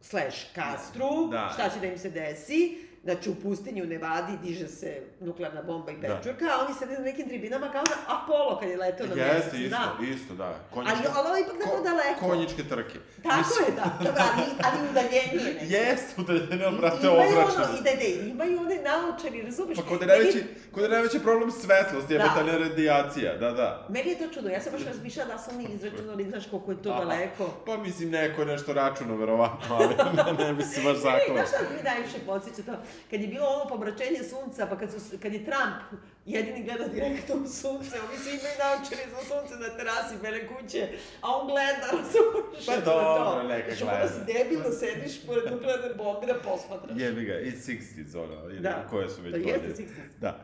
slash 0.00 0.36
Kastru, 0.54 1.28
Da. 1.30 1.50
šta 1.54 1.70
će 1.70 1.80
da 1.80 1.86
im 1.86 1.98
se 1.98 2.10
desi. 2.10 2.78
Znači, 3.04 3.30
u 3.30 3.34
pustinji 3.34 3.82
u 3.82 3.86
Nevadi 3.86 4.32
diže 4.38 4.68
se 4.68 4.90
nuklearna 5.20 5.62
bomba 5.62 5.90
i 5.90 5.96
Da. 5.96 6.00
pečurka, 6.10 6.44
a 6.46 6.64
oni 6.64 6.74
sede 6.74 6.92
na 6.92 7.00
nekim 7.00 7.28
tribinama 7.28 7.68
kao 7.68 7.82
da 7.84 7.94
Apollo 8.08 8.58
kad 8.58 8.68
je 8.68 8.76
leteo 8.76 9.06
na 9.06 9.14
mesec. 9.14 9.34
Jeste, 9.34 9.56
isto, 9.58 9.76
da. 9.98 10.06
isto, 10.06 10.34
da. 10.34 10.54
Ali, 10.72 10.86
ali 11.08 11.26
ovo 11.26 11.36
je 11.36 11.42
ipak 11.42 11.56
tako 11.60 11.82
daleko. 11.82 12.20
Konjičke 12.20 12.62
trke. 12.64 12.98
Tako 13.22 13.54
je, 13.60 13.72
da. 13.72 13.86
Dobro, 14.00 14.22
ali, 14.28 14.42
ali 14.64 14.88
udaljenije 14.90 15.44
nekako. 15.48 15.64
Jeste, 15.68 16.12
udaljene, 16.18 16.70
brate, 16.72 17.06
imaju 17.06 17.20
ozračene. 17.22 17.64
ono, 17.64 17.74
i 17.74 17.82
da, 17.82 17.90
da, 17.92 18.26
imaju 18.26 18.60
one 18.60 18.76
naočari, 18.82 19.42
razumeš? 19.42 19.76
Pa 19.76 19.82
kod 19.84 20.00
je 20.00 20.06
Meni- 20.06 20.08
najveći, 20.14 20.40
kod 20.72 20.82
je 20.82 20.88
najveći 20.88 21.18
problem 21.20 21.50
svetlost, 21.52 22.10
je 22.10 22.18
Da. 22.18 22.24
metalna 22.24 22.58
radijacija, 22.58 23.36
da, 23.36 23.50
da. 23.52 23.86
Meni 23.88 24.10
je 24.10 24.18
to 24.18 24.26
čudno, 24.26 24.50
ja 24.50 24.60
sam 24.60 24.72
baš 24.72 24.84
razmišljala 24.84 25.28
da 25.28 25.38
su 25.38 25.50
oni 25.50 25.64
izračunali, 25.66 26.24
znaš 26.24 26.44
koliko 26.46 26.70
je 26.70 26.82
to 26.82 26.90
Aha. 26.90 27.00
daleko. 27.00 27.44
Pa 27.66 27.76
mislim, 27.78 28.10
neko 28.10 28.40
je 28.40 28.46
nešto 28.46 28.72
računao, 28.74 29.16
verovatno, 29.16 29.74
ali 29.74 29.94
ne, 30.38 30.44
ne 30.44 30.54
bi 30.54 30.62
se 30.64 30.80
baš 30.80 30.94
Ne, 30.94 31.00
zaklo. 31.00 31.34
znaš 31.34 31.48
šta 31.48 31.58
mi 31.70 31.82
najviše 31.84 32.18
podsjeća 32.26 32.62
to? 32.62 32.72
Kad 33.10 33.20
je 33.20 33.28
bilo 33.28 33.46
ono 33.46 33.68
pomračenje 33.68 34.22
sunca, 34.30 34.66
pa 34.66 34.78
kad, 34.78 34.90
su, 34.90 34.98
kad 35.22 35.32
je 35.32 35.44
Trump 35.44 36.00
jedini 36.26 36.64
gleda 36.64 36.88
direktno 36.88 37.34
u 37.34 37.46
sunce, 37.46 37.94
oni 38.08 38.18
svi 38.18 38.30
imaju 38.30 38.54
naočari 38.62 39.10
za 39.10 39.20
sunce 39.20 39.54
na 39.56 39.76
terasi 39.76 40.14
Bele 40.22 40.40
kuće, 40.48 40.88
a 41.20 41.36
on 41.36 41.46
gleda, 41.46 41.86
razumiješ? 41.98 42.66
Pa 42.66 42.76
dobro, 42.84 43.42
neka 43.48 43.68
Znači, 43.68 43.82
ono 43.82 43.92
da 43.92 44.08
si 44.08 44.14
gleda. 44.14 44.32
debil 44.32 44.60
da 44.60 44.72
sediš 44.72 45.26
pored 45.26 45.52
nuklearne 45.52 45.94
bombe 45.94 46.26
da 46.26 46.34
posmatraš. 46.34 46.98
Jebi 46.98 47.24
ga, 47.24 47.38
i 47.38 47.50
60s, 47.50 48.16
ono, 48.16 48.50
ili 48.50 48.60
Da. 48.60 48.86
koje 48.90 49.08
su 49.10 49.22
već 49.22 49.32
To 49.32 49.38
jeste 49.38 49.58
godine. 49.58 49.74
60s. 49.74 50.20
Da. 50.20 50.38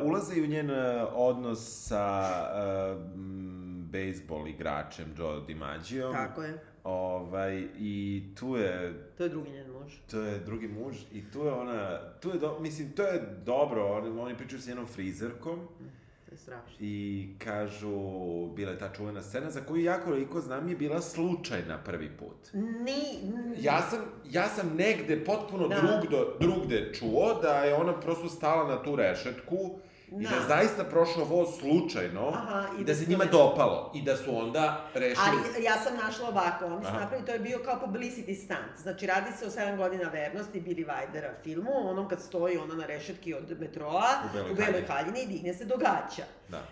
Uh, 0.00 0.06
ulaze 0.06 0.34
i 0.34 0.42
u 0.42 0.46
njen 0.46 0.70
uh, 0.70 0.76
odnos 1.12 1.86
sa 1.86 2.24
uh, 2.92 3.00
bejsbol 3.84 4.48
igračem 4.48 5.14
Joe 5.18 5.40
DiMaggio. 5.46 6.12
Tako 6.12 6.42
je. 6.42 6.58
Ovaj, 6.84 7.68
I 7.78 8.22
tu 8.34 8.56
je 8.56 8.94
To 9.16 9.22
je 9.22 9.28
drugi 9.28 9.50
njen 9.50 9.66
muž. 9.72 9.92
to 10.10 10.20
je 10.20 10.38
drugi 10.38 10.68
muž 10.68 10.96
i 11.12 11.22
tu 11.24 11.38
je 11.38 11.52
ona, 11.52 12.00
tu 12.12 12.28
je, 12.28 12.34
do, 12.34 12.58
mislim, 12.60 12.92
to 12.92 13.02
je 13.02 13.22
dobro, 13.46 13.86
oni, 13.86 14.20
oni 14.20 14.36
pričaju 14.36 14.60
s 14.60 14.66
njenom 14.66 14.86
frizerkom 14.86 15.58
To 16.26 16.32
je 16.32 16.38
strašno. 16.38 16.76
i 16.80 17.26
kažu, 17.38 17.90
bila 18.46 18.70
je 18.70 18.78
ta 18.78 18.88
čuvena 18.88 19.22
scena 19.22 19.50
za 19.50 19.60
koju 19.60 19.82
ja 19.82 20.00
koliko 20.00 20.40
znam 20.40 20.68
je 20.68 20.76
bila 20.76 21.00
slučajna 21.00 21.78
prvi 21.78 22.10
put. 22.10 22.52
Ni, 22.54 23.18
Ja 23.58 23.82
sam, 23.82 23.98
ja 24.26 24.48
sam 24.48 24.76
negde 24.76 25.24
potpuno 25.24 25.68
Da. 25.68 25.76
drugdo, 25.76 26.36
drugde 26.40 26.92
čuo 26.94 27.34
da 27.34 27.48
je 27.54 27.74
ona 27.74 27.92
prosto 27.94 28.28
stala 28.28 28.68
na 28.68 28.82
tu 28.82 28.96
rešetku 28.96 29.56
i 30.14 30.24
da 30.24 30.30
je 30.30 30.40
Da. 30.40 30.46
zaista 30.48 30.84
prošao 30.84 31.24
voz 31.24 31.48
slučajno 31.58 32.28
Aha, 32.28 32.66
i 32.78 32.84
da 32.84 32.84
da 32.84 32.94
se 32.94 33.06
njima 33.06 33.24
dopalo 33.24 33.90
i 33.94 34.02
da 34.02 34.16
su 34.16 34.38
onda 34.38 34.86
rešili... 34.94 35.26
Ali 35.48 35.64
ja 35.64 35.76
sam 35.76 35.96
našla 35.96 36.28
ovako, 36.28 36.64
oni 36.66 36.84
su 36.84 36.92
napravili, 36.92 37.26
to 37.26 37.32
je 37.32 37.38
bio 37.38 37.58
kao 37.58 37.80
publicity 37.86 38.34
stunt. 38.36 38.76
Znači, 38.78 39.06
radi 39.06 39.30
se 39.32 39.46
o 39.46 39.50
7 39.50 39.76
godina 39.76 40.08
vernosti 40.08 40.60
Billy 40.60 40.86
Wilder 40.86 41.30
filmu, 41.42 41.90
onom 41.90 42.08
kad 42.08 42.22
stoji 42.22 42.58
ona 42.58 42.74
na 42.74 42.86
rešetki 42.86 43.34
od 43.34 43.60
metroa, 43.60 44.08
U 44.24 44.32
Beloj 44.32 44.52
u 44.52 44.54
Beloj 44.54 44.84
haljini. 44.88 45.22
i 45.22 45.26
digne 45.26 45.54
se 45.54 45.64
događa. 45.64 46.24
Da. 46.48 46.62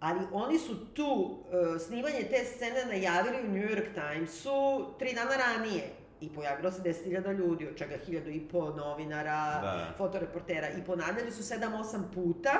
Ali 0.00 0.20
oni 0.32 0.58
su 0.58 0.86
tu 0.86 1.04
uh, 1.04 1.80
snimanje 1.80 2.22
te 2.22 2.44
scene 2.46 2.84
najavili 2.86 3.36
u 3.38 3.50
New 3.50 3.68
York 3.68 3.86
Timesu 3.94 4.86
tri 4.98 5.14
dana 5.14 5.30
ranije. 5.36 5.82
I 6.20 6.28
pojavilo 6.28 6.72
se 6.72 6.82
10.000 6.82 7.32
ljudi, 7.32 7.68
od 7.68 7.76
čega 7.76 7.94
1000 8.08 8.30
i 8.30 8.48
po 8.48 8.70
novinara, 8.70 9.58
Da. 9.62 9.86
fotoreportera. 9.98 10.68
I 10.68 10.84
ponavljali 10.86 11.32
su 11.32 11.42
7-8 11.44 12.02
puta. 12.14 12.50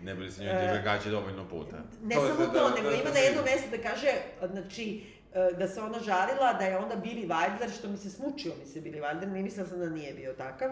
Ne 0.00 0.14
bili 0.14 0.30
se 0.30 0.42
njoj 0.42 0.52
E, 0.54 0.60
dive 0.60 0.82
gaće 0.82 1.10
dovoljno 1.10 1.48
puta. 1.48 1.76
Ne 2.02 2.14
je 2.14 2.20
samo 2.20 2.46
to, 2.46 2.52
da- 2.52 2.74
nego 2.74 2.90
da- 2.90 2.94
ima 2.94 3.04
da 3.04 3.10
na 3.10 3.20
vidi. 3.20 3.40
mestu 3.44 3.68
da 3.70 3.82
kaže, 3.82 4.12
znači, 4.44 5.02
e, 5.34 5.52
da 5.52 5.68
se 5.68 5.80
ona 5.80 5.98
žalila, 6.00 6.52
da 6.52 6.64
je 6.64 6.78
onda 6.78 6.94
Billy 6.96 7.26
Wilder, 7.26 7.70
što 7.70 7.88
mi 7.88 7.96
se 7.96 8.10
smučio 8.10 8.52
mi 8.60 8.66
se 8.66 8.80
Billy 8.80 9.00
Wilder, 9.00 9.26
ne 9.26 9.42
mislila 9.42 9.68
sam 9.68 9.78
da 9.78 9.88
nije 9.88 10.14
bio 10.14 10.32
takav, 10.32 10.70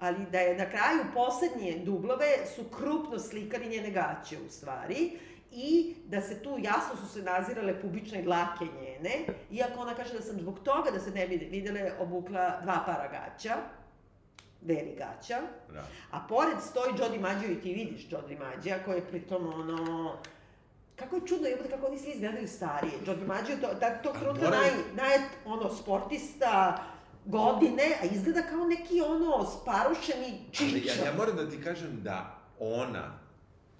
ali 0.00 0.16
da 0.32 0.38
je 0.38 0.56
na 0.56 0.64
kraju 0.64 1.04
poslednje 1.14 1.78
dublove 1.78 2.26
su 2.56 2.64
krupno 2.70 3.18
slikali 3.18 3.68
njene 3.68 3.90
gaće 3.90 4.36
u 4.38 4.50
stvari, 4.50 5.10
i 5.52 5.94
da 6.06 6.20
se 6.20 6.42
tu 6.42 6.58
jasno 6.58 6.96
su 6.96 7.08
se 7.08 7.22
nazirale 7.22 7.80
pubične 7.80 8.22
dlake 8.22 8.64
njene, 8.76 9.10
iako 9.50 9.80
ona 9.80 9.94
kaže 9.94 10.14
da 10.14 10.22
sam 10.22 10.36
zbog 10.36 10.58
toga 10.60 10.90
da 10.90 11.00
se 11.00 11.10
ne 11.10 11.26
bi 11.28 11.36
videle 11.36 11.92
obukla 12.00 12.60
dva 12.62 12.82
para 12.86 13.08
gaća, 13.08 13.54
veri 14.60 14.94
gaća, 14.94 15.40
Da. 15.72 15.84
a 16.10 16.20
pored 16.20 16.56
stoji 16.60 16.94
Joe 16.98 17.08
DiMaggio 17.08 17.50
i 17.50 17.60
ti 17.60 17.72
vidiš 17.74 18.06
Joe 18.10 18.22
DiMaggio 18.22 18.76
koji 18.84 18.96
je 18.96 19.04
pritom 19.04 19.46
ono... 19.54 20.12
Kako 20.96 21.16
je 21.16 21.26
čudno, 21.26 21.46
jebote, 21.48 21.70
kako 21.70 21.86
oni 21.86 21.98
svi 21.98 22.10
izgledaju 22.10 22.48
starije. 22.48 22.92
Joe 23.06 23.16
DiMaggio, 23.16 23.56
to, 23.56 23.74
da, 23.74 23.90
to 23.92 24.12
trenutka 24.12 24.44
moram- 24.44 24.60
naj, 24.60 24.70
naj, 24.96 25.16
ono, 25.46 25.70
sportista 25.70 26.82
godine, 27.24 27.82
a 28.02 28.06
izgleda 28.06 28.42
kao 28.42 28.64
neki, 28.66 29.00
ono, 29.00 29.44
sparušeni 29.46 30.26
Ali 30.60 30.70
čiča. 30.72 30.92
ja, 30.94 31.06
ja 31.06 31.14
moram 31.16 31.36
da 31.36 31.50
ti 31.50 31.62
kažem 31.62 32.02
da 32.02 32.38
ona, 32.60 33.18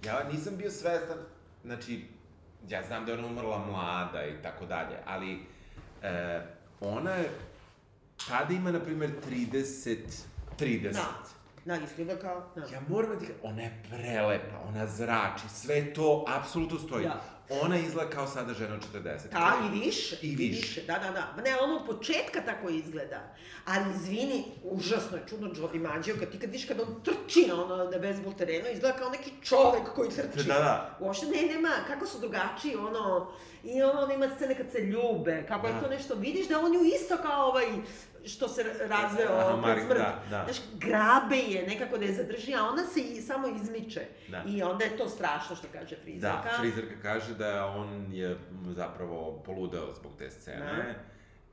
ja 0.05 0.29
nisam 0.33 0.57
bio 0.57 0.71
svestan, 0.71 1.19
znači, 1.65 2.05
ja 2.69 2.83
znam 2.83 3.05
da 3.07 3.13
je 3.13 3.19
ona 3.19 3.27
umrla 3.29 3.59
mlada 3.61 4.25
i 4.25 4.43
tako 4.43 4.67
dalje, 4.67 4.97
ali 5.07 5.39
e, 6.03 6.41
ona 6.81 7.11
je, 7.11 7.31
tada 8.29 8.55
ima, 8.55 8.71
na 8.71 8.81
primjer, 8.81 9.11
30, 9.31 9.97
30. 10.59 10.93
Da. 10.93 11.15
Da, 11.65 11.77
izgleda 11.85 12.17
kao, 12.21 12.51
da. 12.57 12.61
Ja 12.61 12.81
moram 12.89 13.11
da 13.11 13.19
ti 13.19 13.27
kažem, 13.27 13.41
ona 13.43 13.63
je 13.63 13.83
prelepa, 13.91 14.59
ona 14.69 14.87
zrači, 14.87 15.45
sve 15.55 15.95
to 15.95 16.25
apsolutno 16.29 16.79
stoji. 16.79 17.05
Da. 17.05 17.23
Ona 17.63 17.79
izgleda 17.79 18.11
kao 18.11 18.27
sada 18.27 18.55
žena 18.55 18.75
od 18.75 18.87
40. 18.95 19.03
Da, 19.33 19.53
i 19.67 19.79
više. 19.79 20.17
I 20.23 20.37
više. 20.37 20.83
Da, 20.83 20.93
da, 20.99 21.11
da. 21.11 21.43
Ne, 21.43 21.57
ono 21.61 21.77
od 21.77 21.87
početka 21.87 22.41
tako 22.47 22.69
izgleda. 22.69 23.35
Ali, 23.65 23.95
izvini, 23.95 24.45
užasno 24.65 25.17
je 25.17 25.23
čudno 25.29 25.51
Joe 25.57 25.69
DiMaggio, 25.73 26.17
kad 26.21 26.31
ti 26.31 26.39
kad 26.39 26.51
vidiš 26.51 26.69
kad 26.69 26.81
on 26.81 27.03
trči 27.05 27.47
na 27.49 27.65
ono 27.65 27.77
na 27.91 27.99
bezbol 27.99 28.33
terenu, 28.33 28.69
izgleda 28.73 28.97
kao 28.99 29.11
neki 29.11 29.33
čovek 29.43 29.83
koji 29.95 30.11
trči. 30.11 30.49
Da, 30.49 30.55
da. 30.55 30.97
Uopšte 31.01 31.27
ne, 31.27 31.55
nema, 31.55 31.71
kako 31.89 32.07
su 32.07 32.19
drugačiji, 32.21 32.77
ono, 32.77 33.33
i 33.65 33.83
ono, 33.83 34.07
nema 34.07 34.29
scene 34.37 34.55
kad 34.55 34.67
se 34.73 34.79
ljube, 34.81 35.45
kako 35.49 35.69
Da. 35.69 35.75
je 35.75 35.81
to 35.83 35.89
nešto, 35.89 36.15
vidiš 36.15 36.49
da 36.49 36.61
on 36.61 36.75
ju 36.75 36.81
isto 36.85 37.17
kao 37.17 37.47
ovaj, 37.47 37.67
što 38.27 38.49
se 38.49 38.63
razveo 38.81 39.39
Aha, 39.39 39.57
Mark, 39.57 39.81
smrt. 39.81 39.99
da, 39.99 40.23
da. 40.31 40.45
Znaš, 40.45 40.57
grabe 40.75 41.37
je 41.37 41.67
nekako 41.67 41.99
da 41.99 42.05
je 42.05 42.15
zadrži, 42.15 42.55
a 42.55 42.65
ona 42.65 42.85
se 42.87 43.01
i 43.01 43.23
samo 43.23 43.49
izmiče. 43.49 44.07
Da. 44.29 44.43
I 44.47 44.63
onda 44.63 44.85
je 44.85 44.97
to 44.97 45.09
strašno 45.09 45.57
što 45.57 45.67
kaže 45.73 45.97
frizerka. 45.97 46.43
Da, 46.51 46.59
frizerka 46.61 46.95
kaže 47.03 47.35
da 47.35 47.67
on 47.67 48.13
je 48.13 48.39
zapravo 48.71 49.43
poludeo 49.47 49.95
zbog 49.95 50.13
te 50.19 50.31
scene. 50.31 50.95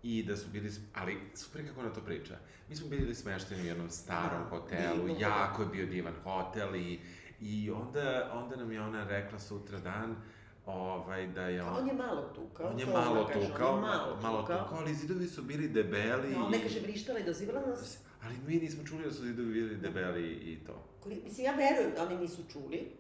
I 0.03 0.23
da 0.23 0.37
su 0.37 0.49
bili, 0.49 0.71
ali 0.93 1.17
super 1.35 1.67
kako 1.67 1.79
ona 1.79 1.93
to 1.93 2.01
priča. 2.01 2.35
Mi 2.69 2.75
smo 2.75 2.87
bili 2.87 3.15
smešteni 3.15 3.61
u 3.61 3.65
jednom 3.65 3.89
starom 3.89 4.43
Da, 4.43 4.49
hotelu, 4.49 4.95
divnom, 4.97 5.19
jako 5.19 5.61
je 5.61 5.67
bio 5.67 5.85
divan 5.85 6.13
hotel 6.23 6.75
i, 6.75 6.99
i 7.41 7.71
onda, 7.71 8.31
onda 8.33 8.55
nam 8.55 8.71
je 8.71 8.81
ona 8.81 9.03
rekla 9.07 9.39
sutra 9.39 9.79
dan 9.79 10.15
ovaj, 10.65 11.27
da 11.27 11.41
je 11.41 11.59
A 11.59 11.67
on... 11.67 11.77
on 11.77 11.87
je 11.87 11.93
malo 11.93 12.21
tukao. 12.35 12.67
On 12.67 12.79
je 12.79 12.85
malo 12.85 13.19
ona 13.19 13.27
kaže, 13.27 13.47
tukao, 13.47 13.69
on 13.69 13.75
je 13.75 13.81
malo, 13.81 14.17
malo 14.21 14.41
tukao. 14.41 14.63
tukao, 14.63 14.77
ali 14.77 14.93
zidovi 14.93 15.27
su 15.27 15.41
bili 15.41 15.67
debeli. 15.67 16.33
Da, 16.33 16.43
on 16.43 16.51
ne 16.51 16.61
kaže 16.61 16.79
vrištala 16.79 17.19
i 17.19 17.23
dozivala 17.23 17.61
nas. 17.67 17.97
Ali 18.23 18.35
mi 18.47 18.55
nismo 18.55 18.83
čuli 18.83 19.03
da 19.03 19.11
su 19.11 19.23
zidovi 19.23 19.53
bili 19.53 19.75
debeli 19.75 20.31
i 20.31 20.59
to. 20.65 20.83
Mislim, 21.23 21.45
ja 21.45 21.55
verujem 21.55 21.91
da 21.95 22.03
oni 22.03 22.17
nisu 22.17 22.41
čuli. 22.51 22.91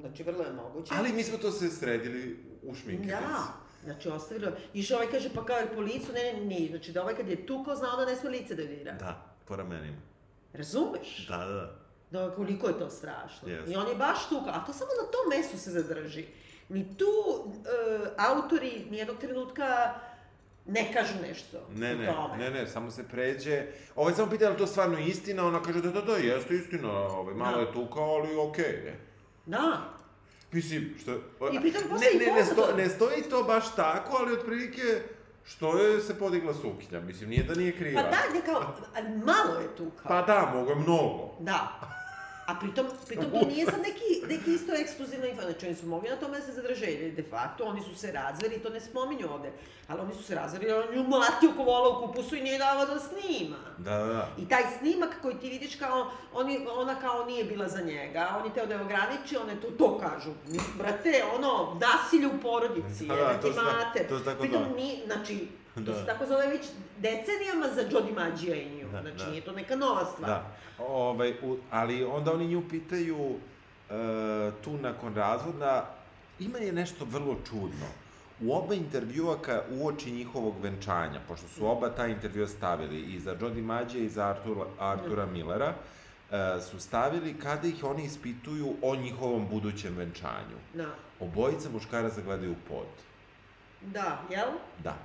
Znači, 0.00 0.22
vrlo 0.22 0.44
je 0.44 0.52
moguće. 0.52 0.94
Ali 0.98 1.12
mi 1.12 1.22
smo 1.22 1.38
to 1.38 1.52
sve 1.52 1.68
sredili 1.68 2.44
u 2.62 2.74
šminkernici. 2.74 3.22
Da. 3.22 3.66
Znači, 3.84 4.08
ostavilo. 4.08 4.52
I 4.74 4.82
što 4.82 4.94
ovaj 4.94 5.10
kaže, 5.10 5.30
pa 5.34 5.44
kao 5.44 5.56
je 5.56 5.74
po 5.74 5.80
licu, 5.80 6.12
ne, 6.12 6.32
ne, 6.32 6.44
ne. 6.44 6.66
Znači, 6.68 6.92
da 6.92 7.02
ovaj 7.02 7.16
kad 7.16 7.28
je 7.28 7.46
tukao, 7.46 7.76
znao 7.76 7.96
da 7.96 8.04
ne 8.04 8.16
sme 8.16 8.30
lice 8.30 8.54
da 8.54 8.64
dira. 8.64 8.92
Da, 8.92 9.36
po 9.44 9.56
ramenima. 9.56 9.96
Razumeš? 10.52 11.26
Da, 11.28 11.36
da. 11.36 11.86
Da, 12.10 12.34
koliko 12.34 12.68
je 12.68 12.78
to 12.78 12.90
strašno. 12.90 13.48
Jeste. 13.48 13.72
I 13.72 13.76
on 13.76 13.88
je 13.88 13.94
baš 13.94 14.28
tukao. 14.28 14.52
A 14.52 14.64
to 14.64 14.72
samo 14.72 14.90
na 15.02 15.10
tom 15.10 15.38
mestu 15.38 15.58
se 15.58 15.70
zadrži. 15.70 16.26
Ni 16.68 16.96
tu 16.96 17.04
e, 17.06 18.08
autori 18.16 18.86
nijednog 18.90 19.16
trenutka 19.18 19.94
ne 20.66 20.92
kažu 20.92 21.14
nešto 21.28 21.58
Ne, 21.74 21.94
ne, 21.94 22.06
tome. 22.06 22.36
ne, 22.36 22.50
ne, 22.50 22.66
samo 22.66 22.90
se 22.90 23.08
pređe. 23.08 23.66
Ovaj 23.96 24.14
samo 24.14 24.30
pita 24.30 24.44
je 24.44 24.50
li 24.50 24.56
to 24.56 24.66
stvarno 24.66 24.98
istina, 24.98 25.46
ona 25.46 25.62
kaže 25.62 25.80
da, 25.80 25.90
da, 25.90 26.00
da, 26.00 26.16
jeste 26.16 26.54
istina, 26.54 26.92
ovaj, 26.92 27.34
malo 27.34 27.54
Da. 27.54 27.60
je 27.60 27.72
tukao, 27.72 28.04
ali 28.04 28.36
okej, 28.36 28.64
je. 28.64 29.00
Da. 29.46 29.80
Mislim, 30.52 30.94
što... 31.00 31.12
I 31.52 31.60
pritom 31.60 31.82
ne, 31.82 31.88
posle 31.88 32.06
i 32.14 32.18
ne, 32.18 32.32
ne, 32.32 32.44
sto, 32.44 32.68
ne 32.76 32.88
stoji 32.88 33.22
to 33.30 33.42
baš 33.42 33.74
tako, 33.76 34.16
ali 34.20 34.32
otprilike, 34.32 34.82
što 35.44 35.78
je 35.78 36.00
se 36.00 36.18
podigla 36.18 36.54
suknja, 36.54 37.00
mislim, 37.00 37.30
nije 37.30 37.42
da 37.42 37.54
nije 37.54 37.76
kriva. 37.76 38.02
Pa 38.02 38.10
da, 38.10 38.34
ne 38.34 38.40
kao, 38.46 38.74
ali 38.96 39.08
malo 39.08 39.60
je 39.60 39.76
tukao. 39.76 40.08
Pa 40.08 40.22
da, 40.22 40.52
mogo 40.54 40.70
je 40.70 40.76
mnogo. 40.76 41.36
Da. 41.40 41.68
A 42.46 42.54
pritom, 42.54 42.86
pritom 43.06 43.30
to 43.32 43.46
nije 43.46 43.64
sad 43.64 43.80
neki, 43.80 44.04
neki 44.28 44.50
isto 44.52 44.72
ekskluzivna 44.74 45.26
info, 45.26 45.42
znači 45.42 45.66
oni 45.66 45.74
su 45.74 45.86
mogli 45.86 46.10
na 46.10 46.16
tome 46.16 46.38
da 46.38 46.44
se 46.44 46.52
zadrže, 46.52 46.86
jer 46.86 47.12
de 47.12 47.22
facto 47.24 47.64
oni 47.64 47.82
su 47.82 47.94
se 47.96 48.12
razveli, 48.12 48.58
to 48.58 48.68
ne 48.70 48.80
spominju 48.80 49.32
ovde, 49.32 49.52
ali 49.88 50.00
oni 50.00 50.14
su 50.14 50.22
se 50.22 50.34
razveli, 50.34 50.72
on 50.72 50.94
ju 50.94 51.02
mlati 51.04 51.46
oko 51.48 51.62
vola 51.64 51.88
u 51.90 52.02
kupusu 52.02 52.36
i 52.36 52.42
nije 52.42 52.58
dava 52.58 52.84
da 52.84 52.98
snima. 53.00 53.56
Da, 53.78 53.90
da, 53.92 54.04
da. 54.06 54.28
I 54.38 54.48
taj 54.48 54.62
snimak 54.78 55.10
koji 55.22 55.34
ti 55.34 55.48
vidiš 55.48 55.76
kao, 55.76 56.10
oni, 56.34 56.66
ona 56.70 56.94
kao 56.94 57.24
nije 57.24 57.44
bila 57.44 57.68
za 57.68 57.80
njega, 57.80 58.28
on 58.38 58.44
je 58.44 58.54
teo 58.54 58.66
da 58.66 58.74
je 58.74 58.82
ograniči, 58.82 59.36
one 59.36 59.56
to, 59.56 59.68
to 59.68 59.98
kažu. 60.00 60.30
Brate, 60.74 61.24
ono, 61.34 61.78
nasilje 61.82 62.26
u 62.28 62.40
porodici, 62.42 63.06
Da, 63.06 63.14
da, 63.16 63.22
da, 63.22 63.26
da, 63.26 63.40
to 63.40 63.48
tako- 63.50 63.76
mater. 63.76 64.08
to 64.08 64.18
se 64.18 64.24
tako 64.24 64.40
Pritom 64.40 64.62
zove. 64.62 64.74
ni, 64.76 65.02
znači, 65.82 65.86
to 65.86 65.92
Da. 65.92 65.98
se 65.98 66.06
tako 66.06 66.26
zove 66.26 66.46
već 66.46 66.66
decenijama 66.98 67.68
za 67.74 67.82
Jody 67.82 68.14
Maggio 68.14 68.54
i 68.54 68.68
nju. 68.70 68.88
Da, 68.92 69.00
znači, 69.00 69.16
da. 69.24 69.30
nije 69.30 69.42
to 69.44 69.52
neka 69.52 69.76
nova 69.76 70.04
stvar. 70.04 70.30
Da, 70.30 70.46
ovaj, 70.78 71.30
u, 71.42 71.56
ali 71.70 72.04
onda 72.04 72.32
oni 72.32 72.46
nju 72.46 72.62
pitaju 72.70 73.34
e, 73.90 73.94
tu 74.64 74.76
nakon 74.78 75.14
razvoda, 75.14 75.94
ima 76.38 76.58
je 76.58 76.72
nešto 76.72 77.04
vrlo 77.04 77.36
čudno. 77.48 77.86
U 78.40 78.52
oba 78.56 78.74
intervjua 78.74 79.42
ka 79.42 79.62
uoči 79.70 80.10
njihovog 80.10 80.54
venčanja, 80.62 81.20
pošto 81.28 81.48
su 81.48 81.66
oba 81.66 81.90
ta 81.90 82.06
intervjua 82.06 82.46
stavili, 82.48 83.00
i 83.00 83.20
za 83.20 83.36
Jody 83.36 83.62
Mađe 83.62 83.98
i 83.98 84.08
za 84.08 84.26
Artura, 84.26 84.66
Artura 84.78 85.26
Millera, 85.26 85.74
e, 86.30 86.60
su 86.70 86.80
stavili 86.80 87.38
kada 87.38 87.68
ih 87.68 87.84
oni 87.84 88.04
ispituju 88.04 88.74
o 88.82 88.96
njihovom 88.96 89.48
budućem 89.48 89.96
venčanju. 89.96 90.56
Da. 90.74 90.86
Obojica 91.20 91.68
muškaraca 91.72 92.20
gledaju 92.20 92.52
u 92.52 92.68
pod. 92.68 92.86
Da, 93.80 94.22
jel? 94.30 94.48
Da. 94.84 94.96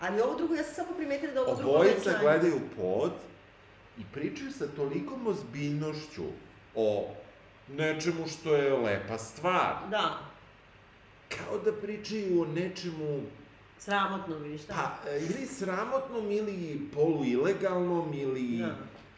Ali 0.00 0.20
ovo 0.20 0.34
drugo, 0.34 0.54
ja 0.54 0.64
sam 0.64 0.74
samo 0.74 0.96
primetila 0.96 1.32
da 1.32 1.42
ovo 1.42 1.54
drugo 1.54 1.70
Obojica 1.70 1.96
venčanje- 1.96 2.20
gledaju 2.20 2.60
pod 2.76 3.10
i 3.98 4.02
pričaju 4.12 4.52
sa 4.52 4.66
tolikom 4.66 5.26
ozbiljnošću 5.26 6.22
o 6.74 7.08
nečemu 7.68 8.26
što 8.28 8.54
je 8.54 8.72
lepa 8.74 9.18
stvar. 9.18 9.74
Da, 9.90 10.18
Kao 11.28 11.58
da 11.58 11.72
pričaju 11.72 12.42
o 12.42 12.46
nečemu, 12.46 13.20
sramotno 13.78 14.36
vidiš, 14.36 14.60
da. 14.62 14.74
pa, 15.04 15.10
e, 15.10 15.18
ili 15.18 15.46
sramotnom, 15.48 16.30
ili 16.30 16.80
poluilegalnom, 16.94 18.14
ili 18.14 18.58
Da. 18.58 18.74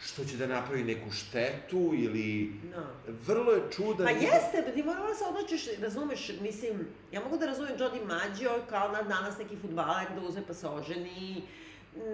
Što 0.06 0.24
će 0.24 0.36
da 0.36 0.46
napravi 0.46 0.84
neku 0.84 1.10
štetu, 1.10 1.90
ili... 1.94 2.52
Da. 2.74 2.86
Vrlo 3.26 3.52
je 3.52 3.62
čudan... 3.76 4.06
Pa 4.06 4.10
jeste, 4.10 4.72
ti 4.74 4.82
morala 4.82 5.14
se 5.14 5.24
odlučiš, 5.24 5.66
razumeš, 5.80 6.30
mislim, 6.40 6.86
ja 7.12 7.20
mogu 7.20 7.38
da 7.38 7.46
razumem 7.46 7.76
Jody 7.78 8.06
Maggio 8.06 8.50
kao 8.68 8.92
na 8.92 9.02
danas 9.02 9.38
neki 9.38 9.56
futbaler 9.56 10.06
da 10.14 10.28
uzme 10.28 10.42
pa 10.46 10.54
se 10.54 10.68
oženi 10.68 11.42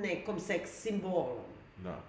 nekom 0.02 0.40
seks 0.40 0.70
simbolom. 0.70 1.44
Da. 1.76 2.00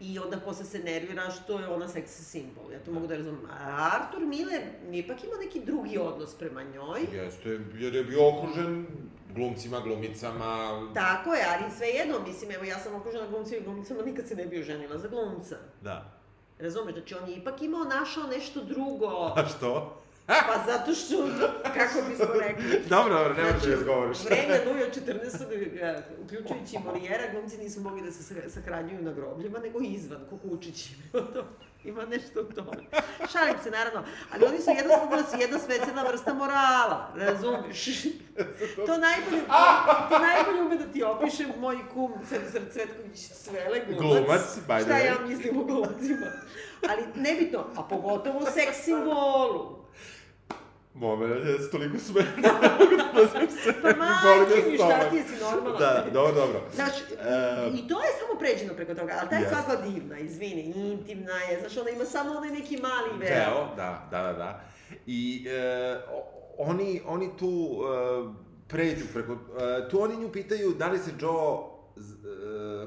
I 0.00 0.18
onda 0.18 0.36
posle 0.36 0.64
se 0.64 0.78
nervira 0.78 1.30
što 1.30 1.58
je 1.58 1.68
ona 1.68 1.88
seks 1.88 2.10
simbol. 2.10 2.72
Ja 2.72 2.78
to 2.84 2.92
mogu 2.92 3.06
da 3.06 3.16
razumem. 3.16 3.40
A 3.50 3.90
Artur 3.92 4.26
Miller 4.26 4.62
ipak 4.92 5.24
ima 5.24 5.36
neki 5.44 5.60
drugi 5.60 5.98
odnos 5.98 6.34
prema 6.34 6.62
njoj. 6.62 7.00
Jeste, 7.12 7.60
jer 7.74 7.94
je 7.94 8.04
bio 8.04 8.28
okružen 8.28 8.86
glumcima, 9.34 9.80
glumicama... 9.80 10.70
Tako 10.94 11.34
je, 11.34 11.46
ali 11.54 11.70
svejedno, 11.76 12.20
mislim, 12.26 12.50
evo 12.50 12.64
ja 12.64 12.78
sam 12.78 12.94
okružena 12.94 13.26
glumcima 13.26 13.60
i 13.60 13.64
glumicama, 13.64 14.02
nikad 14.02 14.28
se 14.28 14.34
ne 14.36 14.46
bi 14.46 14.60
oženila 14.60 14.98
za 14.98 15.08
glumca. 15.08 15.56
Da. 15.80 16.12
Razumeš, 16.58 16.94
znači 16.94 17.14
on 17.14 17.28
je 17.28 17.36
ipak 17.36 17.62
imao, 17.62 17.84
našao 17.84 18.26
nešto 18.26 18.64
drugo. 18.64 19.06
A 19.36 19.46
što? 19.48 20.02
Pa 20.26 20.62
zato 20.66 20.94
što, 20.94 21.28
kako 21.64 22.08
bismo 22.08 22.26
rekli, 22.38 22.80
Dobro, 22.88 23.14
dobro, 23.14 23.34
ne 23.34 23.42
da 23.42 23.50
Znači, 23.50 23.70
izgovoriš. 23.70 24.18
vreme 24.20 24.60
Luja 24.66 24.86
14. 24.86 25.52
eh, 25.80 26.02
uključujući 26.20 26.78
Molijera, 26.84 27.32
glumci 27.32 27.58
nisu 27.58 27.80
mogli 27.80 28.02
da 28.02 28.12
se 28.12 28.22
sa- 28.24 28.50
sahranjuju 28.50 29.02
na 29.02 29.12
grobljima, 29.12 29.58
nego 29.58 29.78
izvan, 29.82 30.20
kukučići. 30.30 30.94
Ima 31.84 32.04
nešto 32.04 32.40
u 32.40 32.54
tome. 32.54 32.70
Šalim 33.32 33.54
se, 33.62 33.70
naravno. 33.70 34.02
Ali 34.32 34.44
oni 34.44 34.58
su 34.58 34.70
jednostavno 34.70 35.40
jedna 35.40 35.58
specijalna 35.58 36.02
vrsta 36.02 36.34
morala, 36.34 37.12
razumiješ? 37.16 37.84
To 38.76 38.98
najbolje, 38.98 39.42
to 40.10 40.18
najbolje 40.20 40.62
ume 40.62 40.76
da 40.76 40.84
ti 40.86 41.02
opiše 41.04 41.44
moj 41.58 41.76
kum, 41.94 42.12
Sredosar 42.28 42.62
Cvetković 42.72 43.18
Svele, 43.18 43.80
glumac. 43.80 44.00
Glumac, 44.00 44.40
by 44.68 44.74
the 44.74 44.84
Šta 44.84 44.94
way. 44.94 45.06
ja 45.06 45.26
mislim 45.28 45.60
o 45.60 45.64
glumacima. 45.64 46.26
Ali 46.82 47.02
nebitno, 47.16 47.64
a 47.76 47.82
pogotovo 47.82 48.38
o 48.38 48.46
seks 48.46 48.76
simbolu. 48.78 49.85
Moment, 50.96 51.46
ja 51.46 51.58
se 51.58 51.70
toliko 51.70 51.98
smejem, 51.98 52.28
ne 52.36 52.48
mogu 52.70 52.96
da 52.96 53.04
pozivim 53.14 53.50
se. 53.52 53.72
Pa 53.82 53.88
majke 54.00 54.70
mi, 54.70 54.76
šta 54.76 55.10
ti 55.10 55.22
si 55.24 55.44
normalan? 55.44 55.78
Da, 55.78 56.06
dobro, 56.12 56.32
dobro. 56.34 56.60
Znaš, 56.74 56.92
E, 57.10 57.70
i 57.74 57.88
to 57.88 57.94
je 57.96 58.08
samo 58.18 58.38
pređeno 58.38 58.74
preko 58.74 58.94
toga, 58.94 59.16
ali 59.20 59.30
ta 59.30 59.36
je 59.36 59.42
Jeste. 59.42 59.54
svakva 59.54 59.76
divna, 59.82 60.18
izvini, 60.18 60.62
intimna 60.62 61.32
je, 61.34 61.60
znaš, 61.60 61.76
ona 61.76 61.90
ima 61.90 62.04
samo 62.06 62.30
onaj 62.32 62.50
neki 62.50 62.76
mali 62.78 63.18
veo. 63.20 63.28
Veo, 63.30 63.68
da, 63.76 64.08
da, 64.10 64.22
da, 64.22 64.32
da. 64.32 64.60
I 65.06 65.46
o- 66.10 66.24
oni, 66.60 67.02
oni 67.06 67.36
tu 67.38 67.76
e, 67.76 68.32
pređu 68.68 69.04
preko, 69.12 69.32
e, 69.32 69.38
tu 69.88 70.02
oni 70.02 70.16
nju 70.16 70.28
pitaju 70.28 70.70
da 70.70 70.86
li 70.86 70.98
se 70.98 71.10
Joe 71.20 71.58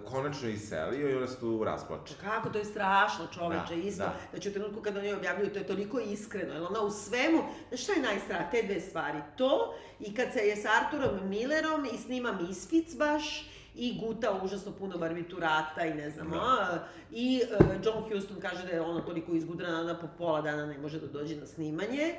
konačno 0.06 0.50
iselio 0.50 1.10
i 1.10 1.16
ona 1.16 1.28
se 1.28 1.40
tu 1.40 1.64
rasplače. 1.64 2.14
Kako, 2.22 2.50
to 2.50 2.58
je 2.58 2.66
strašno 2.66 3.28
čoveče, 3.34 3.76
Da, 3.76 3.82
isto. 3.82 4.04
da. 4.04 4.14
Znači, 4.30 4.50
u 4.50 4.54
trenutku 4.54 4.82
kada 4.82 5.00
oni 5.00 5.14
objavljuju, 5.14 5.54
to 5.54 5.60
je 5.60 5.68
toliko 5.68 6.00
iskreno, 6.00 6.54
jer 6.54 6.64
ona 6.64 6.82
u 6.82 6.92
svemu, 6.92 7.40
znaš 7.70 7.84
šta 7.84 7.94
je 7.94 8.02
najstrah, 8.02 8.52
te 8.52 8.62
dve 8.64 8.82
stvari, 8.82 9.18
to 9.38 9.74
i 10.00 10.16
kad 10.16 10.34
se 10.34 10.40
je 10.40 10.56
s 10.56 10.66
Arturom 10.66 11.30
Millerom 11.30 11.86
i 11.86 11.98
snima 11.98 12.32
Misfits 12.42 12.98
baš, 12.98 13.50
i 13.76 14.00
guta 14.00 14.40
užasno 14.44 14.72
puno 14.72 14.98
barbiturata 14.98 15.86
i 15.86 15.94
ne 15.94 16.10
znam, 16.10 16.30
Da. 16.30 16.38
a, 16.38 16.80
i 17.12 17.42
uh, 17.60 17.66
John 17.86 18.04
Huston 18.04 18.38
kaže 18.42 18.66
da 18.66 18.72
je 18.72 18.82
ono 18.82 19.00
toliko 19.00 19.34
izgudrana 19.34 19.84
da 19.84 19.96
po 19.96 20.08
pola 20.18 20.42
dana 20.42 20.66
ne 20.66 20.78
može 20.78 21.00
da 21.00 21.08
dođe 21.08 21.36
na 21.36 21.46
snimanje, 21.46 22.16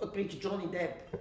otprilike 0.00 0.36
Johnny 0.36 0.70
Depp 0.70 1.16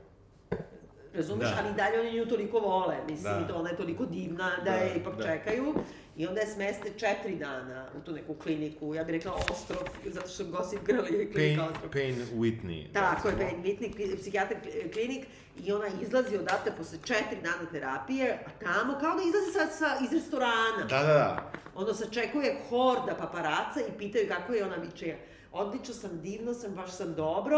Razumeš? 1.17 1.47
Da. 1.47 1.57
Ali 1.59 1.73
dalje 1.73 1.99
oni 1.99 2.13
nju 2.13 2.25
toliko 2.25 2.59
vole, 2.59 2.95
mislim, 3.09 3.33
Da. 3.47 3.55
ona 3.55 3.69
je 3.69 3.77
toliko 3.77 4.05
divna 4.05 4.51
da, 4.57 4.63
Da, 4.63 4.71
je 4.71 4.95
ipak 4.95 5.15
da. 5.15 5.23
čekaju. 5.23 5.73
I 6.17 6.27
onda 6.27 6.41
je 6.41 6.47
smeste 6.47 6.89
četiri 6.91 7.35
dana 7.35 7.85
u 7.93 8.01
tu 8.01 8.11
neku 8.11 8.33
kliniku, 8.35 8.95
ja 8.95 9.03
bih 9.03 9.13
rekla 9.13 9.31
ostrov, 9.51 9.81
zato 10.05 10.27
što 10.27 10.45
Gossip 10.45 10.79
Girl 10.85 10.99
je 11.01 11.17
Pain, 11.17 11.31
klinika 11.33 11.65
ostrov. 11.65 11.91
Pain 11.91 12.15
Whitney. 12.33 12.93
Tako 12.93 13.27
je, 13.27 13.35
recimo. 13.35 13.49
Pain 13.51 13.63
Whitney, 13.65 14.17
psihijatar 14.17 14.57
kli- 14.57 14.93
klinik, 14.93 15.25
i 15.57 15.71
ona 15.71 15.85
izlazi 16.01 16.37
odatle 16.37 16.71
posle 16.77 16.97
četiri 16.99 17.41
dana 17.43 17.71
terapije, 17.71 18.39
a 18.45 18.49
tamo 18.63 18.93
kao 18.93 19.15
da 19.15 19.21
izlazi 19.23 19.51
sa, 19.53 19.67
sa, 19.69 20.05
iz 20.05 20.13
restorana. 20.13 20.83
Da, 20.89 20.97
da, 20.97 21.05
da. 21.05 21.51
Ono 21.75 21.93
sačekuje 21.93 22.55
horda 22.69 23.15
paparaca 23.15 23.79
i 23.81 23.97
pitaju 23.97 24.27
kako 24.29 24.53
je 24.53 24.65
ona 24.65 24.75
viče. 24.77 25.15
Odlično 25.51 25.93
sam, 25.93 26.21
divno 26.21 26.53
sam, 26.53 26.71
baš 26.71 26.91
sam 26.91 27.13
dobro. 27.15 27.57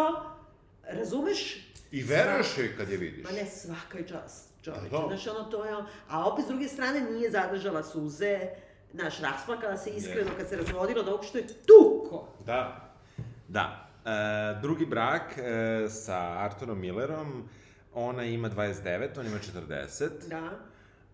Razumeš? 0.85 1.68
I 1.91 2.03
veruješ 2.03 2.57
joj 2.57 2.77
kad 2.77 2.89
je 2.89 2.97
vidiš. 2.97 3.23
Ma 3.23 3.31
ne, 3.31 3.45
svaka 3.45 3.97
je 3.97 4.07
čast, 4.07 4.53
čoveče. 4.61 4.89
Pa 4.91 4.97
da. 4.97 5.07
Znaš, 5.07 5.27
ono 5.27 5.43
to 5.43 5.65
je... 5.65 5.73
A 6.09 6.25
opet, 6.25 6.45
s 6.45 6.47
druge 6.47 6.67
strane, 6.67 7.01
nije 7.01 7.31
zadržala 7.31 7.83
suze. 7.83 8.39
Znaš, 8.93 9.19
rasplakala 9.19 9.77
se 9.77 9.89
iskreno 9.89 10.31
kad 10.37 10.49
se 10.49 10.57
razvodila 10.57 11.01
od 11.01 11.07
ovog 11.07 11.25
što 11.25 11.37
je 11.37 11.47
tuko. 11.47 12.27
Da. 12.45 12.91
Da. 13.47 13.89
E, 14.05 14.61
drugi 14.61 14.85
brak 14.85 15.37
e, 15.37 15.89
sa 15.89 16.17
Arturom 16.37 16.79
Millerom, 16.79 17.49
ona 17.93 18.23
ima 18.23 18.49
29, 18.49 19.19
on 19.19 19.25
ima 19.25 19.37
40. 19.37 20.09
Da. 20.29 20.49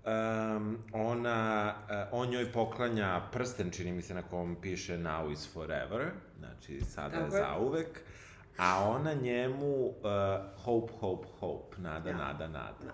Um, 0.05 0.78
ona, 0.93 1.73
uh, 1.89 2.19
on 2.19 2.30
njoj 2.30 2.51
poklanja 2.51 3.21
prsten, 3.32 3.71
čini 3.71 3.91
mi 3.91 4.01
se, 4.01 4.13
na 4.13 4.21
kom 4.21 4.55
piše 4.61 4.97
Now 4.97 5.32
is 5.32 5.53
forever, 5.53 6.11
znači 6.39 6.82
sada 6.82 7.09
Tako 7.09 7.36
je. 7.36 7.41
zauvek, 7.41 8.01
a 8.58 8.89
ona 8.89 9.14
njemu 9.14 9.86
uh, 9.86 9.93
Hope, 10.58 10.93
Hope, 10.99 11.28
Hope, 11.39 11.78
nada, 11.78 12.12
Da. 12.12 12.18
nada, 12.18 12.47
nada. 12.47 12.93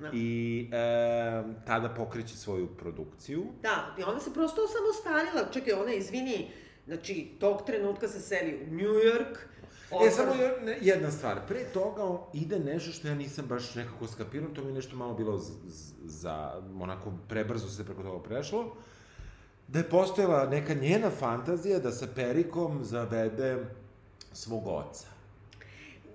Da. 0.00 0.10
I 0.12 0.62
um, 0.64 1.54
tada 1.66 1.88
pokreće 1.88 2.36
svoju 2.36 2.66
produkciju. 2.68 3.44
Da, 3.62 3.94
i 3.98 4.02
ona 4.02 4.20
se 4.20 4.34
prosto 4.34 4.60
osamostalila. 4.62 5.52
Čekaj, 5.52 5.72
ona, 5.72 5.92
izvini, 5.92 6.50
znači, 6.86 7.30
tog 7.40 7.62
trenutka 7.62 8.08
se 8.08 8.20
seli 8.20 8.60
u 8.62 8.74
New 8.74 8.90
York. 8.94 9.36
E, 9.90 9.94
otvara- 9.94 10.10
samo 10.10 10.32
jedna 10.80 11.10
stvar, 11.10 11.40
pre 11.48 11.64
toga 11.64 12.02
ide 12.32 12.58
nešto 12.58 12.92
što 12.92 13.08
ja 13.08 13.14
nisam 13.14 13.46
baš 13.46 13.74
nekako 13.74 14.06
skapirao, 14.06 14.48
to 14.48 14.62
mi 14.62 14.68
je 14.68 14.74
nešto 14.74 14.96
malo 14.96 15.14
bilo 15.14 15.40
za, 16.04 16.52
onako, 16.80 17.12
prebrzo 17.28 17.68
se 17.68 17.84
preko 17.84 18.02
toga 18.02 18.22
prešlo, 18.22 18.76
da 19.68 19.78
je 19.78 19.88
postojala 19.88 20.46
neka 20.46 20.74
njena 20.74 21.10
fantazija 21.10 21.78
da 21.78 21.90
sa 21.90 22.06
Perikom 22.14 22.84
zavede 22.84 23.64
svog 24.38 24.66
oca. 24.66 25.06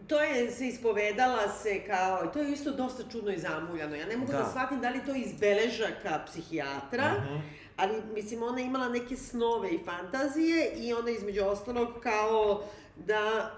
To 0.07 0.21
je 0.21 0.51
se 0.51 0.67
ispovedala 0.67 1.49
se 1.53 1.81
kao, 1.81 2.27
to 2.27 2.39
je 2.39 2.51
isto 2.51 2.71
dosta 2.71 3.03
čudno 3.11 3.31
i 3.31 3.39
zamuljano. 3.39 3.95
Ja 3.95 4.05
ne 4.05 4.17
mogu 4.17 4.31
da, 4.31 4.37
Da. 4.37 4.49
shvatim 4.49 4.81
da 4.81 4.89
li 4.89 5.05
to 5.05 5.15
iz 5.15 5.33
beležaka 5.33 6.23
psihijatra, 6.25 7.13
Mhm. 7.13 7.39
Ali 7.83 8.13
mislim 8.13 8.43
ona 8.43 8.59
je 8.59 8.65
imala 8.65 8.89
neke 8.89 9.15
snove 9.17 9.69
i 9.69 9.79
fantazije 9.79 10.71
i 10.71 10.93
ona 10.93 11.09
između 11.11 11.41
ostalog 11.43 11.87
kao 11.99 12.61
da 12.97 13.51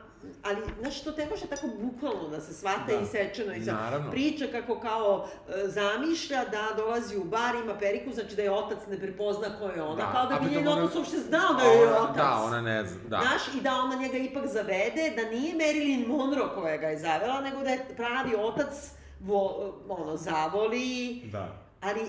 ali, 0.44 0.58
znaš, 0.80 1.02
to 1.02 1.12
ne 1.12 1.26
može 1.26 1.46
tako 1.46 1.68
bukvalno 1.80 2.30
da 2.30 2.42
se 2.42 2.54
shvata 2.54 2.86
Da. 2.88 2.94
i 2.94 3.06
sečeno 3.06 3.54
i 3.54 3.60
Naravno. 3.60 4.12
priča 4.12 4.46
kako 4.50 4.80
kao 4.80 5.28
e, 5.48 5.68
zamišlja 5.68 6.46
da 6.46 6.68
dolazi 6.78 7.18
u 7.18 7.24
bar, 7.24 7.56
ima 7.56 7.74
periku, 7.76 8.12
znači 8.12 8.36
da 8.36 8.42
je 8.42 8.52
otac 8.52 8.78
ne 8.90 9.00
prepozna 9.00 9.48
ko 9.60 9.66
je 9.66 9.82
ona, 9.84 9.96
Da, 9.96 10.12
kao 10.12 10.26
da 10.28 10.40
bi 10.40 10.52
njen 10.52 10.68
ona- 10.68 10.84
otac 10.84 10.96
uopšte 10.96 11.18
znao 11.20 11.54
da 11.54 11.64
je 11.64 11.88
Ona- 11.88 12.02
otac. 12.02 12.16
Da, 12.16 12.42
ona 12.42 12.62
ne 12.62 12.86
zna, 12.86 13.00
da. 13.04 13.22
Znaš, 13.22 13.56
i 13.56 13.62
da 13.62 13.74
ona 13.76 13.96
njega 13.96 14.18
ipak 14.18 14.48
zavede, 14.48 15.14
da 15.16 15.30
nije 15.30 15.54
Marilyn 15.56 16.08
Monroe 16.08 16.50
koja 16.56 16.78
ga 16.78 16.88
je 16.88 17.00
zavela, 17.00 17.42
nego 17.42 17.62
da 17.62 17.70
je 17.70 17.86
pravi 17.90 18.36
otac 18.38 18.74
vo, 19.20 19.42
ono, 19.90 20.18
zavoli, 20.18 21.22
Da. 21.26 21.65
Ali 21.86 22.02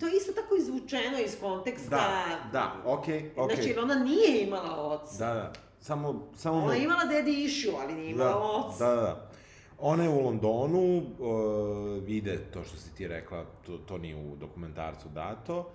to 0.00 0.06
je 0.06 0.16
isto 0.16 0.32
tako 0.32 0.54
izvučeno 0.56 1.18
iz 1.26 1.36
konteksta. 1.40 1.90
Da, 1.96 2.48
da, 2.52 2.74
okej, 2.84 3.30
okej. 3.36 3.54
Znači, 3.56 3.68
jer 3.68 3.78
ona 3.80 3.94
nije 3.94 4.42
imala 4.42 4.86
oca. 4.86 5.26
Da, 5.26 5.34
da. 5.34 5.52
Samo, 5.80 6.28
samo... 6.36 6.56
Ona 6.56 6.74
je 6.74 6.84
imala 6.84 7.02
daddy 7.04 7.44
issue, 7.44 7.74
ali 7.80 7.94
nije 7.94 8.10
imala 8.10 8.36
oca. 8.50 8.84
Da, 8.88 8.94
da, 8.94 9.00
da. 9.00 9.30
Ona 9.78 10.02
je 10.02 10.08
u 10.08 10.20
Londonu, 10.20 10.96
uh, 10.98 12.08
ide 12.08 12.38
to 12.52 12.64
što 12.64 12.76
si 12.76 12.94
ti 12.94 13.08
rekla, 13.08 13.44
to, 13.66 13.78
to 13.78 13.98
nije 13.98 14.16
u 14.16 14.36
dokumentarcu 14.36 15.08
dato. 15.08 15.70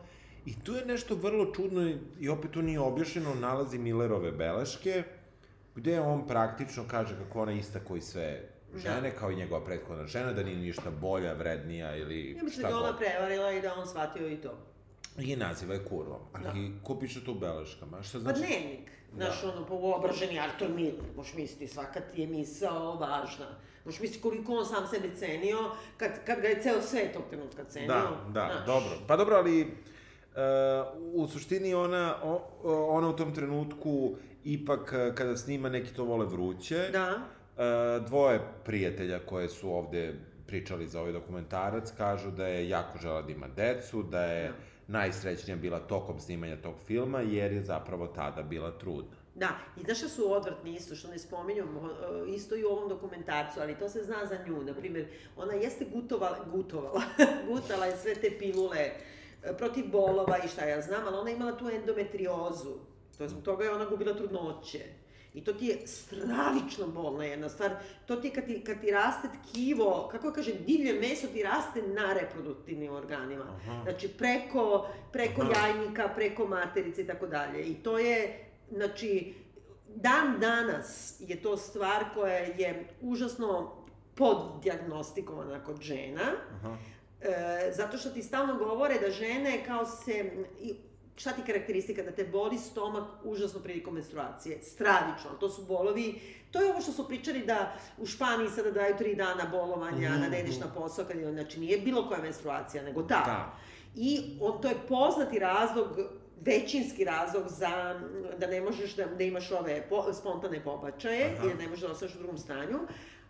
I 0.46 0.60
tu 0.60 0.74
je 0.74 0.86
nešto 0.86 1.16
vrlo 1.16 1.46
čudno 1.46 1.90
i- 2.20 2.30
opet 2.30 2.52
to 2.52 2.62
nije 2.62 2.80
objašnjeno, 2.80 3.36
nalazi 3.36 3.78
Millerove 3.78 4.32
beleške, 4.32 5.04
gde 5.76 6.02
on 6.02 6.28
praktično 6.28 6.84
kaže 6.88 7.16
kako 7.18 7.42
ona 7.42 7.52
ista 7.52 7.80
koji 7.80 8.02
sve 8.02 8.50
žene, 8.76 9.12
kao 9.20 9.32
i 9.32 9.36
njegova 9.36 9.66
prethodna 9.66 10.08
žena, 10.08 10.34
da 10.34 10.44
nije 10.44 10.58
ništa 10.58 10.92
bolja, 11.02 11.34
vrednija 11.34 11.96
ili 11.96 12.30
Ja 12.38 12.44
mislim 12.44 12.52
šta 12.52 12.62
da 12.62 12.70
ga 12.70 12.78
ona 12.78 12.92
god. 12.92 13.00
prevarila 13.00 13.52
i 13.52 13.62
da 13.62 13.74
on 13.76 13.88
shvatio 13.88 14.28
i 14.30 14.38
to. 14.38 14.58
I 15.18 15.36
naziva 15.36 15.74
je 15.74 15.86
kurvom. 15.86 16.20
Ali 16.34 16.72
ko 16.84 17.00
piše 17.00 17.26
to 17.26 17.32
u 17.32 17.36
beleškama? 17.36 18.04
Šta 18.04 18.18
Pa 18.18 18.20
znači? 18.22 18.40
dnevnik. 18.40 18.92
Znaš, 19.16 19.44
ono, 19.44 19.66
po 19.66 19.76
uobraženi 19.76 20.40
Artur 20.40 20.70
Miller, 20.70 21.04
možeš 21.16 21.34
misliti, 21.34 21.68
svaka 21.68 22.00
ti 22.00 22.22
je 22.22 22.28
misao 22.28 22.96
važna. 22.96 23.46
Možeš 23.86 24.00
misliti 24.02 24.22
koliko 24.22 24.54
on 24.54 24.66
sam 24.66 24.88
sebe 24.88 25.16
cenio, 25.16 25.58
kad, 25.98 26.12
kad 26.26 26.42
ga 26.42 26.48
je 26.48 26.62
ceo 26.62 26.82
svet 26.82 27.14
tog 27.14 27.24
trenutka 27.30 27.64
cenio. 27.64 27.88
Da, 27.88 28.18
da, 28.34 28.52
znaš. 28.54 28.66
dobro. 28.66 28.90
Pa 29.08 29.18
dobro, 29.18 29.36
ali 29.36 29.62
uh, 29.62 29.70
u 31.14 31.28
suštini 31.28 31.74
ona, 31.74 32.16
o, 32.24 32.42
ona 32.90 33.10
u 33.10 33.16
tom 33.16 33.36
trenutku 33.36 34.16
ipak 34.44 34.80
uh, 35.10 35.16
kada 35.16 35.38
snima 35.38 35.70
neki 35.70 35.94
to 35.94 36.04
vole 36.04 36.26
vruće, 36.26 36.90
Da. 36.92 37.20
Uh, 37.60 38.06
dvoje 38.08 38.40
prijatelja 38.66 39.20
koje 39.20 39.50
su 39.50 39.74
ovde 39.74 40.14
pričali 40.48 40.88
za 40.88 41.00
ovaj 41.00 41.12
dokumentarac 41.12 41.92
kažu 41.98 42.32
da 42.32 42.48
je 42.48 42.70
jako 42.70 42.98
žela 42.98 43.22
da 43.22 43.32
ima 43.32 43.48
decu, 43.48 44.04
da 44.04 44.24
je 44.24 44.48
Da. 44.48 44.54
najsrećnija 44.88 45.58
bila 45.58 45.80
tokom 45.80 46.20
snimanja 46.20 46.62
tog 46.62 46.76
filma 46.88 47.22
jer 47.22 47.52
je 47.52 47.64
zapravo 47.64 48.08
tada 48.08 48.44
bila 48.44 48.72
trudna. 48.72 49.20
Da, 49.36 49.50
i 49.78 49.84
znaš 49.84 49.98
šta 49.98 50.10
su 50.10 50.34
odvrtni 50.34 50.76
isto, 50.76 50.96
što 50.96 51.08
ne 51.08 51.20
spominju, 51.20 51.64
e, 51.64 52.30
isto 52.36 52.56
i 52.56 52.64
u 52.64 52.68
ovom 52.68 52.90
dokumentarcu, 52.90 53.60
ali 53.60 53.76
to 53.76 53.90
se 53.90 54.04
zna 54.04 54.26
za 54.26 54.38
nju, 54.48 54.64
na 54.64 54.74
primjer, 54.74 55.08
ona 55.38 55.54
jeste 55.54 55.86
gutovala, 55.94 56.38
gutovala, 56.52 57.02
gutala 57.50 57.86
je 57.86 57.98
sve 57.98 58.16
te 58.16 58.32
pilule 58.40 58.80
e, 58.80 58.94
protiv 59.58 59.92
bolova 59.92 60.38
i 60.46 60.48
šta 60.48 60.66
ja 60.66 60.82
znam, 60.82 61.08
ali 61.08 61.18
ona 61.18 61.30
je 61.30 61.36
imala 61.36 61.58
tu 61.58 61.70
endometriozu, 61.70 62.74
to 63.18 63.24
je 63.24 63.30
zbog 63.30 63.44
toga 63.44 63.64
je 63.64 63.72
ona 63.72 63.86
gubila 63.86 64.14
trudnoće. 64.14 64.80
I 65.34 65.44
to 65.44 65.54
ti 65.54 65.66
je 65.66 65.88
stravično 65.88 66.88
bolna 66.88 67.26
jedna 67.26 67.50
stvar. 67.50 67.72
To 68.06 68.16
ti 68.16 68.28
je 68.28 68.34
kad 68.34 68.46
ti, 68.46 68.64
kad 68.64 68.82
ti 68.82 68.92
raste 68.92 69.28
tkivo, 69.28 70.10
kako 70.12 70.32
kažem, 70.32 70.54
divlje 70.68 70.94
meso 70.94 71.28
ti 71.28 71.44
raste 71.44 71.82
na 71.82 72.14
reproduktivnim 72.14 72.94
organima. 72.94 73.44
Aha. 73.44 73.82
Znači 73.84 74.08
preko, 74.08 74.88
preko 75.12 75.42
Aha. 75.42 75.52
jajnika, 75.52 76.10
preko 76.16 76.48
materice 76.48 77.02
i 77.02 77.08
tako 77.08 77.28
dalje. 77.28 77.64
I 77.64 77.74
to 77.74 78.00
je, 78.00 78.46
znači, 78.72 79.34
dan 79.96 80.40
danas 80.40 81.16
je 81.20 81.42
to 81.42 81.58
stvar 81.58 82.04
koja 82.14 82.38
je 82.38 82.88
užasno 83.02 83.76
poddiagnostikovana 84.16 85.64
kod 85.64 85.82
žena. 85.82 86.32
Aha. 86.56 86.78
E, 87.22 87.72
zato 87.76 87.98
što 87.98 88.10
ti 88.10 88.24
stalno 88.24 88.58
govore 88.58 89.00
da 89.00 89.10
žene 89.10 89.64
kao 89.66 89.86
se... 89.86 90.32
Šta 91.20 91.32
ti 91.32 91.42
karakteristika? 91.46 92.04
Da 92.04 92.12
te 92.12 92.24
boli 92.24 92.58
stomak 92.58 93.04
užasno 93.24 93.60
prilikom 93.60 93.94
menstruacije. 93.94 94.62
Stravično. 94.62 95.30
To 95.40 95.50
su 95.50 95.66
bolovi... 95.66 96.22
To 96.52 96.62
je 96.62 96.72
ovo 96.72 96.82
što 96.82 96.92
su 96.92 97.08
pričali 97.08 97.46
da 97.46 97.76
u 97.98 98.06
Španiji 98.06 98.50
sada 98.50 98.72
daju 98.72 98.96
tri 98.98 99.16
dana 99.16 99.46
bolovanja, 99.52 100.10
Mhm, 100.10 100.22
da 100.22 100.30
ne 100.30 100.40
ideš 100.40 100.60
na 100.60 100.68
posao, 100.76 101.06
kad 101.06 101.18
je, 101.20 101.32
znači 101.32 101.60
nije 101.60 101.78
bilo 101.78 102.08
koja 102.08 102.22
menstruacija, 102.22 102.84
nego 102.84 103.02
ta. 103.04 103.24
Da. 103.26 103.58
I 103.96 104.38
on, 104.42 104.62
to 104.62 104.68
je 104.68 104.76
poznati 104.88 105.40
razlog, 105.40 105.88
većinski 106.42 107.04
razlog 107.04 107.44
za 107.48 108.00
da 108.38 108.48
ne 108.48 108.62
možeš 108.62 108.96
da, 108.96 109.06
da 109.06 109.24
imaš 109.24 109.52
ove 109.52 109.90
po, 109.90 110.14
spontane 110.14 110.64
pobačaje 110.64 111.36
Aha. 111.38 111.46
i 111.46 111.50
da 111.50 111.64
ne 111.64 111.68
možeš 111.68 111.82
da 111.82 111.92
ostaneš 111.92 112.16
u 112.16 112.18
drugom 112.18 112.38
stanju, 112.38 112.80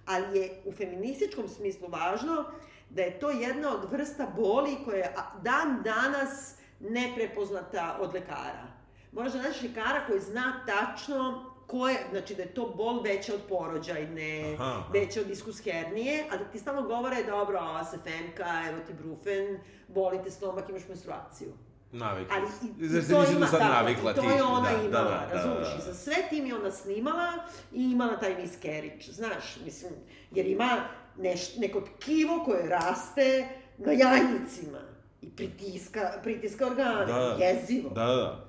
ali 0.06 0.40
je 0.40 0.62
u 0.66 0.72
feminističkom 0.72 1.48
smislu 1.48 1.88
važno 1.88 2.46
da 2.90 3.02
je 3.02 3.20
to 3.20 3.30
jedna 3.30 3.74
od 3.74 3.92
vrsta 3.92 4.28
boli 4.36 4.78
koja 4.86 4.98
je 4.98 5.14
a, 5.18 5.40
dan 5.42 5.82
danas 5.84 6.59
neprepoznata 6.80 7.98
od 8.02 8.14
lekara. 8.14 8.68
Moraš 9.12 9.34
da 9.34 9.42
nađeš 9.42 9.62
lekara 9.62 10.06
koji 10.08 10.20
zna 10.22 10.64
tačno 10.66 11.46
ko 11.68 11.90
je, 11.90 11.98
znači 12.12 12.36
da 12.36 12.42
je 12.42 12.54
to 12.54 12.74
bol 12.78 13.02
veća 13.02 13.34
od 13.34 13.42
porođajne, 13.50 14.56
Aha, 14.60 14.64
aha. 14.64 14.84
veća 14.94 15.22
od 15.22 15.30
iskus 15.30 15.64
hernije, 15.64 16.26
a 16.32 16.38
da 16.38 16.44
ti 16.44 16.60
stalno 16.60 16.82
govore, 16.82 17.24
dobro, 17.24 17.60
ova 17.60 17.86
se 17.86 17.98
femka, 18.04 18.64
evo 18.70 18.78
ti 18.88 18.94
brufen, 18.94 19.60
boli 19.88 20.20
te 20.24 20.32
stomak, 20.32 20.70
imaš 20.70 20.88
menstruaciju. 20.88 21.54
Navikla. 21.92 22.36
Ali 22.38 22.48
i, 22.80 22.88
Zar 22.88 23.00
i 23.00 23.04
se 23.04 23.14
to 23.14 23.20
nisi 23.20 23.32
ima, 23.32 23.40
do 23.40 23.52
sad 23.52 23.60
tako, 23.60 23.74
navikla 23.74 24.14
to 24.14 24.22
ti? 24.22 24.28
je 24.28 24.44
ona 24.44 24.70
Da, 24.72 24.84
imala, 24.88 25.04
da, 25.04 25.28
da, 25.28 25.34
razumiješ, 25.34 25.68
da, 25.68 25.74
i 25.74 25.78
da. 25.78 25.84
za 25.84 25.94
sve 25.94 26.16
tim 26.30 26.46
je 26.46 26.56
ona 26.56 26.72
snimala 26.72 27.34
i 27.74 27.92
imala 27.92 28.20
taj 28.20 28.36
miscarriage, 28.36 29.12
znaš, 29.12 29.58
mislim, 29.66 29.94
jer 30.32 30.48
ima 30.48 30.70
neš, 31.18 31.58
neko 31.58 31.82
tkivo 31.82 32.42
koje 32.46 32.70
raste 32.70 33.48
na 33.78 33.92
jajnicima 33.92 34.89
i 35.22 35.30
pritiska, 35.30 36.12
pritiska 36.24 36.68
organe, 36.68 37.06
Da, 37.06 37.20
da. 37.20 37.46
jezivo. 37.46 37.90
Da, 37.90 38.06
da, 38.06 38.16
da. 38.16 38.46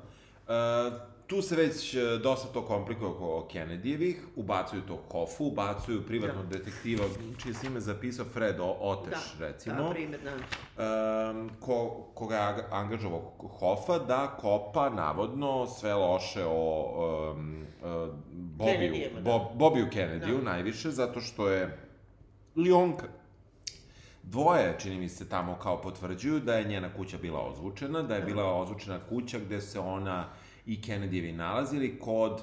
E, 0.55 1.11
tu 1.27 1.43
se 1.43 1.57
već 1.57 1.95
e, 1.95 2.19
dosta 2.23 2.49
to 2.53 2.63
komplikuje 2.67 3.11
oko 3.11 3.49
Kennedyjevih, 3.53 4.17
ubacuju 4.37 4.83
to 4.83 5.03
Hoffu, 5.11 5.45
ubacuju 5.47 6.07
privatnog 6.07 6.47
da. 6.47 6.59
detektiva, 6.59 7.05
čije 7.43 7.55
se 7.55 7.67
ime 7.67 7.81
zapisao 7.81 8.25
Fred 8.25 8.57
Oteš, 8.61 9.35
da, 9.39 9.47
recimo. 9.47 9.83
Da, 9.83 9.91
primjer, 9.91 10.21
da. 10.25 11.31
Um, 11.31 11.51
ko, 11.61 12.07
koga 12.15 12.37
je 12.37 12.65
angažovao 12.71 13.33
Hoffa 13.39 13.99
da 13.99 14.37
kopa, 14.41 14.89
navodno, 14.91 15.67
sve 15.67 15.95
loše 15.95 16.45
o 16.47 17.33
um, 17.33 17.67
uh, 17.83 18.15
Bobiju, 18.33 18.95
da. 19.15 19.21
Bob, 19.21 19.43
Bobiju 19.55 19.87
Kennedyju, 19.93 20.37
da. 20.39 20.51
najviše, 20.51 20.91
zato 20.91 21.21
što 21.21 21.49
je 21.49 21.79
Lionka 22.57 23.07
Dvoje, 24.31 24.77
čini 24.79 24.99
mi 24.99 25.09
se, 25.09 25.29
tamo 25.29 25.59
kao 25.63 25.83
potvrđuju 25.83 26.41
da 26.41 26.55
je 26.55 26.65
njena 26.65 26.89
kuća 26.97 27.19
bila 27.19 27.41
ozvučena, 27.41 28.03
da 28.03 28.15
je 28.15 28.21
da. 28.21 28.27
bila 28.27 28.55
ozvučena 28.55 28.99
kuća 29.09 29.39
gde 29.39 29.61
se 29.61 29.81
ona 29.81 30.29
i 30.67 30.81
Kennedyjevi 30.81 31.37
nalazili 31.37 31.99
kod 31.99 32.33
uh, 32.33 32.41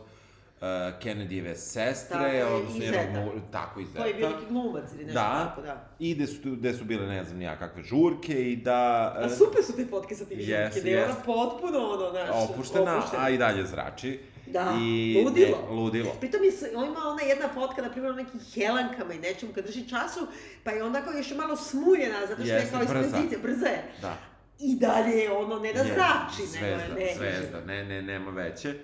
Kennedyjeve 1.04 1.56
sestre, 1.56 2.42
tako, 2.42 2.56
odnosno 2.56 2.84
jednog, 2.84 3.34
tako 3.52 3.80
i 3.80 3.86
zeta. 3.86 4.02
To 4.02 4.08
je 4.08 4.14
bio 4.14 4.30
neki 4.30 4.46
glumac 4.50 4.84
ili 4.94 5.06
nešto 5.06 5.20
da, 5.20 5.46
tako, 5.50 5.62
da. 5.62 5.90
I 6.00 6.16
gde 6.16 6.28
su, 6.28 6.40
gde 6.44 6.74
su 6.74 6.86
bile, 6.86 7.08
ne 7.08 7.24
znam 7.24 7.38
nija, 7.38 7.60
kakve 7.60 7.84
žurke 7.84 8.52
i 8.52 8.56
da... 8.56 9.14
Uh, 9.20 9.26
a 9.26 9.30
super 9.30 9.64
su 9.64 9.76
te 9.76 9.86
fotke 9.86 10.16
sa 10.16 10.26
tim 10.26 10.40
yes, 10.40 10.64
žurke, 10.64 10.80
gde 10.80 10.92
je 10.92 11.06
ona 11.06 11.16
potpuno, 11.26 11.80
ono, 11.80 12.10
znaš, 12.12 12.30
opuštena, 12.50 12.98
opuštena, 12.98 13.24
a 13.24 13.30
i 13.30 13.38
dalje 13.38 13.66
zrači. 13.66 14.20
Da, 14.52 14.78
I, 14.82 15.22
ludilo. 15.26 15.68
Ne, 15.70 15.76
ludilo. 15.76 16.12
Pritom 16.20 16.44
je, 16.44 16.52
on 16.76 16.86
ima 16.86 17.00
ona 17.06 17.22
jedna 17.22 17.50
fotka, 17.54 17.82
na 17.82 17.90
primjer, 17.90 18.16
nekim 18.16 18.40
helankama 18.54 19.14
i 19.14 19.20
nečemu 19.20 19.54
kad 19.54 19.66
drži 19.66 19.90
času, 19.90 20.28
pa 20.64 20.72
je 20.72 20.84
onda 20.84 21.02
kao 21.02 21.14
još 21.14 21.36
malo 21.36 21.56
smuljena, 21.56 22.20
zato 22.28 22.44
što 22.44 22.54
Jeste, 22.54 22.78
je 22.78 22.86
kao 22.86 23.02
pozicije, 23.04 23.40
brza 23.44 23.68
je. 23.68 23.84
Da 24.02 24.18
i 24.60 24.76
dalje 24.76 25.32
ono 25.32 25.60
ne 25.60 25.74
da 25.74 25.84
zrači, 25.84 26.48
zvezda, 26.48 26.78
nego 26.78 27.00
ne. 27.00 27.14
Zvezda, 27.18 27.62
ne, 27.66 27.86
ne, 27.86 28.02
nema 28.02 28.32
veće. 28.32 28.76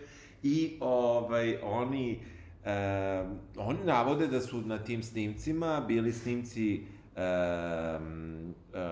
I 0.44 0.78
ovaj, 0.80 1.58
oni, 1.64 2.20
e, 2.66 3.24
oni 3.58 3.80
navode 3.84 4.28
da 4.28 4.42
su 4.42 4.62
na 4.62 4.84
tim 4.84 5.04
snimcima 5.04 5.86
bili 5.88 6.14
snimci 6.14 6.86
e, 7.16 7.22
e, 7.22 8.84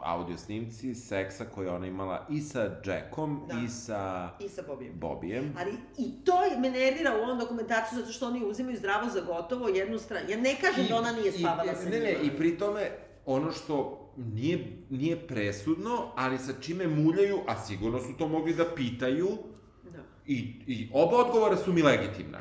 audio 0.00 0.36
snimci 0.36 0.94
seksa 0.94 1.44
koje 1.44 1.70
ona 1.70 1.86
imala 1.86 2.26
i 2.30 2.40
sa 2.40 2.70
Jackom 2.84 3.44
da. 3.48 3.54
i 3.64 3.68
sa 3.68 4.30
i 4.40 4.48
sa 4.48 4.62
Bobijem. 4.66 4.94
Bobijem. 4.98 5.54
Ali 5.58 5.72
i 5.98 6.24
to 6.24 6.32
me 6.60 6.70
nervira 6.70 7.16
u 7.18 7.22
ovom 7.22 7.38
dokumentaciju 7.38 7.98
zato 7.98 8.12
što 8.12 8.26
oni 8.26 8.44
uzimaju 8.44 8.76
zdravo 8.76 9.08
za 9.08 9.20
gotovo 9.20 9.68
jednu 9.68 9.98
stranu. 9.98 10.30
Ja 10.30 10.36
ne 10.36 10.56
kažem 10.60 10.84
I, 10.84 10.88
da 10.88 10.96
ona 10.96 11.12
nije 11.12 11.32
spavala 11.32 11.72
i, 11.72 11.76
sa 11.76 11.90
Ne, 11.90 12.00
ne, 12.00 12.16
i 12.22 12.36
pri 12.36 12.58
tome 12.58 12.90
ono 13.26 13.52
što 13.52 13.98
nije, 14.16 14.66
nije 14.90 15.26
presudno, 15.26 16.12
ali 16.16 16.38
sa 16.38 16.52
čime 16.60 16.86
muljaju, 16.86 17.38
a 17.46 17.64
sigurno 17.64 18.00
su 18.00 18.16
to 18.18 18.28
mogli 18.28 18.54
da 18.54 18.64
pitaju, 18.74 19.28
da. 19.84 19.98
I, 20.26 20.54
i 20.66 20.88
oba 20.92 21.16
odgovora 21.16 21.56
su 21.56 21.72
mi 21.72 21.82
legitimna. 21.82 22.38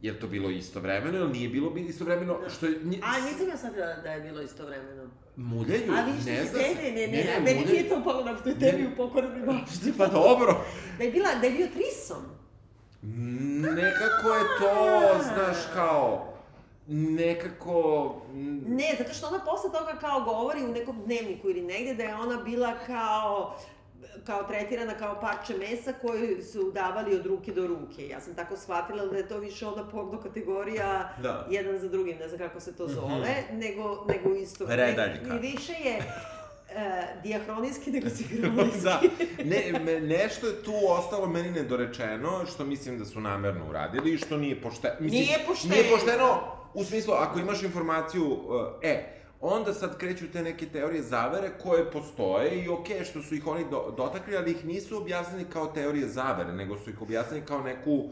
Je 0.00 0.20
to 0.20 0.26
bilo 0.26 0.50
istovremeno 0.50 1.18
ili 1.18 1.32
nije 1.32 1.48
bilo 1.48 1.76
istovremeno? 1.76 2.38
Da. 2.38 2.50
Što 2.50 2.66
je, 2.66 2.80
nje... 2.84 3.00
A 3.02 3.20
nisam 3.20 3.48
ja 3.48 3.56
sad 3.56 3.74
da, 3.74 4.00
da 4.02 4.12
je 4.12 4.20
bilo 4.20 4.42
istovremeno. 4.42 5.10
Muljaju, 5.36 5.92
A 5.92 6.06
ne 6.06 6.44
znam. 6.44 6.62
Ne, 6.62 6.74
ne, 6.74 6.90
ne, 6.90 7.06
ne, 7.06 7.24
ne, 7.24 7.40
meni 7.44 7.64
nije 7.64 7.88
to 7.88 8.04
palo 8.04 8.24
na 8.24 8.36
toj 8.36 8.58
tebi 8.58 8.86
u 8.92 8.96
pokornoj 8.96 9.40
bašti. 9.40 9.92
Pa 9.98 10.06
dobro. 10.06 10.64
Da 10.98 11.04
je, 11.04 11.10
bila, 11.10 11.28
da 11.40 11.46
je 11.46 11.52
bio 11.52 11.66
trisom. 11.66 12.22
Nekako 13.76 14.34
je 14.34 14.44
to, 14.60 15.24
znaš, 15.34 15.56
kao 15.74 16.34
nekako... 16.88 18.14
Ne, 18.66 18.94
zato 18.98 19.12
što 19.12 19.26
ona 19.26 19.38
posle 19.44 19.70
toga 19.72 19.98
kao 20.00 20.20
govori 20.20 20.64
u 20.64 20.72
nekom 20.72 21.02
dnevniku 21.04 21.50
ili 21.50 21.62
negde 21.62 21.94
da 21.94 22.02
je 22.02 22.14
ona 22.14 22.42
bila 22.42 22.74
kao 22.86 23.58
kao 24.26 24.42
tretirana 24.42 24.94
kao 24.94 25.20
parče 25.20 25.54
mesa 25.58 25.92
koju 25.92 26.44
su 26.52 26.72
davali 26.72 27.14
od 27.14 27.26
ruke 27.26 27.52
do 27.52 27.66
ruke. 27.66 28.08
Ja 28.08 28.20
sam 28.20 28.34
tako 28.34 28.56
shvatila 28.56 29.06
da 29.06 29.16
je 29.16 29.28
to 29.28 29.38
više 29.38 29.66
onda 29.66 29.84
porno 29.84 30.20
kategorija 30.20 31.12
da. 31.22 31.46
jedan 31.50 31.78
za 31.78 31.88
drugim, 31.88 32.16
ne 32.18 32.28
znam 32.28 32.38
kako 32.38 32.60
se 32.60 32.76
to 32.76 32.84
mhm. 32.84 32.94
zove, 32.94 33.16
mm 33.16 33.54
-hmm. 33.54 33.58
nego, 33.58 34.06
nego 34.08 34.34
isto. 34.34 34.66
Redaljka. 34.68 35.34
I 35.36 35.38
više 35.38 35.72
je 35.72 35.98
uh, 35.98 36.04
diahronijski 37.22 37.90
nego 37.90 38.08
sinhronijski. 38.16 38.80
da, 38.82 39.00
ne, 39.44 39.80
me, 39.84 40.00
nešto 40.00 40.46
je 40.46 40.62
tu 40.62 40.74
ostalo 40.88 41.26
meni 41.26 41.50
nedorečeno, 41.50 42.46
što 42.46 42.64
mislim 42.64 42.98
da 42.98 43.04
su 43.04 43.20
namerno 43.20 43.68
uradili 43.68 44.14
i 44.14 44.18
što 44.18 44.36
nije 44.36 44.60
pošteno. 44.60 44.94
Mislim, 45.00 45.20
nije 45.20 45.38
pošteno. 45.46 45.74
Nije 45.74 45.90
pošteno 45.90 46.58
U 46.74 46.84
smislu, 46.84 47.14
ako 47.14 47.38
imaš 47.38 47.62
informaciju, 47.62 48.24
uh, 48.32 48.66
e, 48.82 49.17
onda 49.40 49.74
sad 49.74 49.98
kreću 49.98 50.24
te 50.32 50.42
neke 50.42 50.66
teorije 50.66 51.02
zavere 51.02 51.50
koje 51.62 51.90
postoje 51.90 52.64
i 52.64 52.68
okej 52.68 52.98
okay, 52.98 53.10
što 53.10 53.22
su 53.22 53.34
ih 53.34 53.46
oni 53.46 53.64
do, 53.70 53.94
dotakli, 53.96 54.36
ali 54.36 54.50
ih 54.50 54.64
nisu 54.64 54.96
objasnili 54.96 55.44
kao 55.52 55.66
teorije 55.66 56.08
zavere, 56.08 56.52
nego 56.52 56.76
su 56.76 56.90
ih 56.90 57.02
objasnili 57.02 57.46
kao 57.46 57.62
neku 57.62 58.08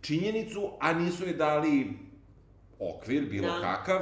činjenicu, 0.00 0.70
a 0.80 0.92
nisu 0.92 1.26
je 1.26 1.32
dali 1.32 1.98
okvir, 2.78 3.30
bilo 3.30 3.48
da. 3.48 3.60
kakav, 3.60 4.00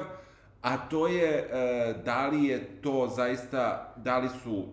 a 0.62 0.88
to 0.88 1.06
je 1.06 1.44
uh, 1.44 2.04
da 2.04 2.26
li 2.26 2.44
je 2.44 2.80
to 2.82 3.12
zaista, 3.16 3.94
da 3.96 4.18
li 4.18 4.28
su, 4.42 4.66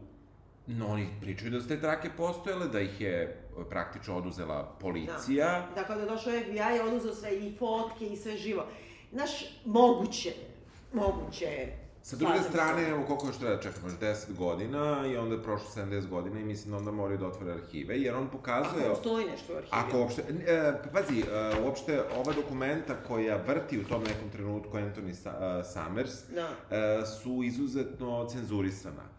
no 0.67 0.87
oni 0.87 1.07
pričaju 1.21 1.51
da 1.51 1.61
su 1.61 1.67
te 1.67 1.81
trake 1.81 2.09
postojale, 2.17 2.67
da 2.67 2.79
ih 2.79 3.01
je 3.01 3.41
praktično 3.69 4.17
oduzela 4.17 4.75
policija. 4.79 5.47
Da, 5.47 5.67
dakle 5.75 5.95
da 5.95 6.01
je 6.01 6.07
došao 6.07 6.33
FBI 6.33 6.77
i 6.77 6.87
oduzeo 6.87 7.13
sve 7.13 7.37
i 7.37 7.55
fotke 7.59 8.05
i 8.05 8.17
sve 8.17 8.37
živo. 8.37 8.65
Znaš, 9.11 9.31
moguće, 9.65 10.33
moguće 10.93 11.67
Sa 12.01 12.15
druge 12.15 12.39
strane, 12.49 12.89
evo 12.89 13.03
koliko 13.07 13.27
još 13.27 13.37
treba 13.37 13.55
da 13.55 13.61
čekamo, 13.61 13.87
još 13.87 13.99
10 13.99 14.35
godina 14.37 15.07
i 15.07 15.17
onda 15.17 15.35
je 15.35 15.43
prošlo 15.43 15.67
70 15.75 16.07
godina 16.07 16.39
i 16.39 16.43
mislim 16.43 16.71
da 16.71 16.77
onda 16.77 16.91
moraju 16.91 17.17
da 17.17 17.27
otvore 17.27 17.51
arhive, 17.51 17.99
jer 17.99 18.15
on 18.15 18.29
pokazuje... 18.29 18.85
Ako 18.85 18.95
postoji 18.95 19.25
nešto 19.25 19.53
u 19.53 19.55
arhive. 19.55 19.71
Ako 19.71 19.99
uopšte, 19.99 20.23
e, 20.47 20.73
pazi, 20.93 21.19
e, 21.19 21.61
uopšte 21.63 22.03
ova 22.17 22.33
dokumenta 22.33 22.95
koja 23.07 23.37
vrti 23.47 23.79
u 23.79 23.83
tom 23.83 24.03
nekom 24.03 24.29
trenutku 24.29 24.77
Anthony 24.77 25.09
uh, 25.09 25.65
Summers 25.73 26.29
da. 26.29 26.77
e, 26.77 27.05
su 27.05 27.43
izuzetno 27.43 28.27
cenzurisana 28.31 29.18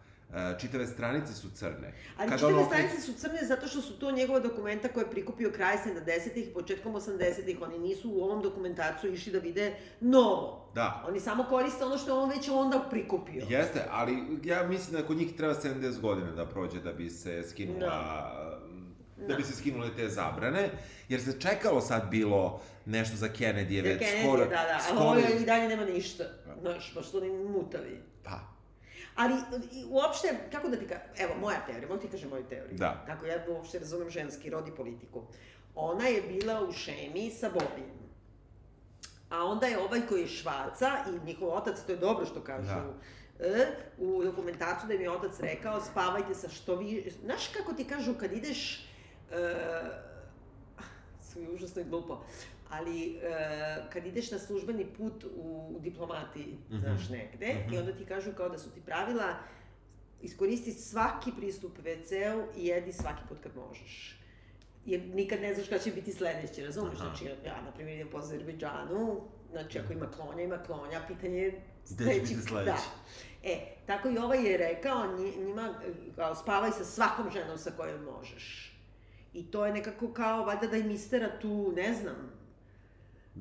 čitave 0.59 0.87
stranice 0.87 1.33
su 1.33 1.49
crne. 1.53 1.93
Ali 2.17 2.29
Kada 2.29 2.37
čitave 2.37 2.53
ono... 2.53 2.65
stranice 2.65 3.01
su 3.01 3.13
crne 3.13 3.39
zato 3.47 3.67
što 3.67 3.81
su 3.81 3.99
to 3.99 4.11
njegova 4.11 4.39
dokumenta 4.39 4.87
koje 4.87 5.03
je 5.03 5.11
prikupio 5.11 5.51
kraj 5.55 5.77
70-ih, 5.77 6.49
početkom 6.53 6.93
80-ih. 6.93 7.57
Oni 7.61 7.79
nisu 7.79 8.11
u 8.11 8.23
ovom 8.23 8.41
dokumentaciju 8.41 9.13
išli 9.13 9.31
da 9.31 9.39
vide 9.39 9.73
novo. 9.99 10.71
Da. 10.75 11.03
Oni 11.07 11.19
samo 11.19 11.43
koriste 11.49 11.85
ono 11.85 11.97
što 11.97 12.21
on 12.21 12.29
već 12.29 12.49
onda 12.49 12.87
prikupio. 12.89 13.45
Jeste, 13.49 13.85
ali 13.91 14.39
ja 14.43 14.63
mislim 14.63 15.01
da 15.01 15.07
kod 15.07 15.17
njih 15.17 15.35
treba 15.37 15.53
70 15.53 15.99
godina 15.99 16.31
da 16.31 16.45
prođe 16.45 16.79
da 16.79 16.93
bi 16.93 17.09
se 17.09 17.43
skinula... 17.49 17.79
Da. 17.79 18.57
Da, 19.17 19.27
da 19.27 19.35
bi 19.35 19.43
se 19.43 19.55
skinule 19.55 19.89
te 19.95 20.09
zabrane, 20.09 20.69
jer 21.09 21.21
se 21.21 21.39
čekalo 21.39 21.81
sad 21.81 22.09
bilo 22.09 22.61
nešto 22.85 23.17
za 23.17 23.27
Kennedy, 23.27 23.83
već 23.83 24.01
Kennedy, 24.01 24.23
skoro... 24.23 24.45
Da, 24.45 24.49
da, 24.49 24.79
skoro... 24.87 24.99
a 24.99 25.03
ovo 25.03 25.19
i 25.41 25.45
dalje 25.45 25.67
nema 25.67 25.85
ništa, 25.85 26.23
znaš, 26.61 26.93
baš 26.95 27.11
su 27.11 27.17
oni 27.17 27.29
mutavi. 27.29 28.01
Pa, 28.23 28.39
Ali, 29.15 29.33
uopšte, 29.89 30.35
kako 30.51 30.67
da 30.67 30.77
ti 30.77 30.87
ka... 30.87 30.95
Evo, 31.17 31.33
moja 31.39 31.65
teorija, 31.65 31.87
mogu 31.87 32.01
ti 32.01 32.07
kažem 32.07 32.29
moju 32.29 32.43
teoriju. 32.43 32.77
Da. 32.77 33.03
Kako 33.07 33.25
ja 33.25 33.45
uopšte 33.49 33.79
razumem 33.79 34.09
ženski 34.09 34.49
rod 34.49 34.67
i 34.67 34.75
politiku. 34.75 35.23
Ona 35.75 36.07
je 36.07 36.21
bila 36.21 36.61
u 36.61 36.71
šemi 36.71 37.31
sa 37.31 37.49
Bobijem. 37.49 38.01
A 39.29 39.45
onda 39.45 39.67
je 39.67 39.79
ovaj 39.79 40.01
koji 40.09 40.21
je 40.21 40.27
švaca 40.27 40.97
i 41.07 41.25
njihov 41.25 41.49
otac, 41.49 41.79
to 41.85 41.91
je 41.91 41.97
dobro 41.97 42.25
što 42.25 42.43
kažu, 42.43 42.67
da. 42.67 42.93
E, 43.39 43.67
u 43.97 44.23
dokumentarcu 44.23 44.87
da 44.87 44.93
mi 44.93 45.03
je 45.03 45.11
otac 45.11 45.39
rekao 45.39 45.81
spavajte 45.81 46.35
sa 46.35 46.49
što 46.49 46.75
vi... 46.75 47.11
Znaš 47.23 47.47
kako 47.47 47.73
ti 47.73 47.83
kažu 47.83 48.13
kad 48.13 48.33
ideš... 48.33 48.87
E, 49.31 49.55
su 51.31 51.39
užasno 51.53 51.81
i 51.81 51.85
glupo 51.85 52.23
ali 52.71 53.15
e, 53.15 53.19
kad 53.93 54.05
ideš 54.05 54.31
na 54.31 54.39
službeni 54.39 54.85
put 54.97 55.23
u, 55.23 55.75
u 55.75 55.79
diplomati, 55.79 56.39
mm 56.39 56.73
-hmm. 56.73 56.79
znaš, 56.79 57.09
negde, 57.09 57.53
mm 57.53 57.69
-hmm. 57.69 57.75
i 57.75 57.77
onda 57.77 57.93
ti 57.97 58.05
kažu 58.05 58.31
kao 58.37 58.49
da 58.49 58.57
su 58.57 58.71
ti 58.71 58.81
pravila, 58.81 59.35
iskoristi 60.21 60.71
svaki 60.71 61.31
pristup 61.37 61.77
WC-u 61.83 62.59
i 62.59 62.65
jedi 62.65 62.93
svaki 62.93 63.21
put 63.29 63.37
kad 63.43 63.55
možeš. 63.55 64.17
Jer 64.85 65.01
nikad 65.01 65.41
ne 65.41 65.53
znaš 65.53 65.67
kada 65.67 65.81
će 65.81 65.91
biti 65.91 66.13
sledeće, 66.13 66.65
razumeš? 66.65 66.99
Aha. 66.99 67.05
Znači, 67.05 67.25
ja, 67.45 67.61
na 67.61 67.71
primjer, 67.71 67.95
idem 67.95 68.11
po 68.11 68.17
Azerbejdžanu, 68.17 69.21
znači, 69.51 69.79
ako 69.79 69.93
ima 69.93 70.11
klonja, 70.11 70.43
ima 70.43 70.63
klonja, 70.63 71.01
pitanje 71.07 71.37
je 71.37 71.61
Gde 71.89 72.13
će 72.13 72.19
biti 72.19 72.47
sledeće? 72.47 72.71
Da. 72.71 72.77
E, 73.43 73.75
tako 73.85 74.09
i 74.09 74.17
ovaj 74.17 74.51
je 74.51 74.57
rekao 74.57 75.17
njima, 75.17 75.73
kao, 76.15 76.35
spavaj 76.35 76.71
sa 76.71 76.85
svakom 76.85 77.31
ženom 77.31 77.57
sa 77.57 77.71
kojom 77.77 78.03
možeš. 78.03 78.77
I 79.33 79.51
to 79.51 79.65
je 79.65 79.73
nekako 79.73 80.13
kao, 80.13 80.45
valjda 80.45 80.67
da 80.67 80.77
im 80.77 80.91
istera 80.91 81.39
tu, 81.39 81.73
ne 81.75 81.93
znam, 81.93 82.31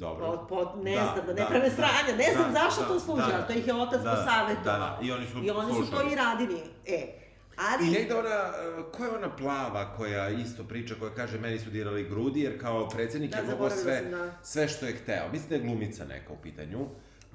Dobro. 0.01 0.27
Pod, 0.27 0.49
pod, 0.49 0.85
ne 0.85 0.95
da, 0.95 1.13
znam, 1.15 1.27
da 1.27 1.33
ne 1.33 1.41
da, 1.41 1.47
prave 1.47 1.69
da, 1.69 1.75
stranje, 1.75 2.13
ne 2.19 2.33
znam 2.35 2.53
da, 2.53 2.61
zašto 2.61 2.83
da, 2.83 2.89
to 2.89 3.01
služi, 3.01 3.23
da, 3.29 3.37
ali 3.37 3.47
to 3.47 3.53
ih 3.53 3.67
je 3.67 3.75
otac 3.75 4.03
da, 4.03 4.11
posavetovao. 4.11 4.79
Da, 4.79 4.99
da, 5.01 5.07
i 5.07 5.13
oni 5.13 5.27
su 5.27 5.45
I 5.45 5.51
oni 5.51 5.73
su 5.75 5.91
to 5.91 6.03
i 6.13 6.15
radili. 6.15 6.61
E, 6.87 7.21
Ali... 7.57 7.89
I 7.89 7.91
negde 7.91 8.15
ona, 8.15 8.53
ko 8.93 9.05
je 9.05 9.11
ona 9.11 9.37
plava 9.37 9.97
koja 9.97 10.29
isto 10.29 10.65
priča, 10.65 10.95
koja 11.01 11.15
kaže 11.15 11.39
meni 11.39 11.59
su 11.59 11.71
dirali 11.71 12.05
grudi, 12.05 12.41
jer 12.41 12.61
kao 12.61 12.89
predsednik 12.89 13.31
da, 13.31 13.37
je 13.37 13.45
mogo 13.45 13.71
sve, 13.71 14.03
da. 14.11 14.33
sve 14.43 14.69
što 14.69 14.87
je 14.87 14.93
hteo. 14.93 15.29
Mislim 15.33 15.49
da 15.49 15.55
je 15.55 15.61
glumica 15.61 16.05
neka 16.05 16.33
u 16.33 16.37
pitanju. 16.43 16.79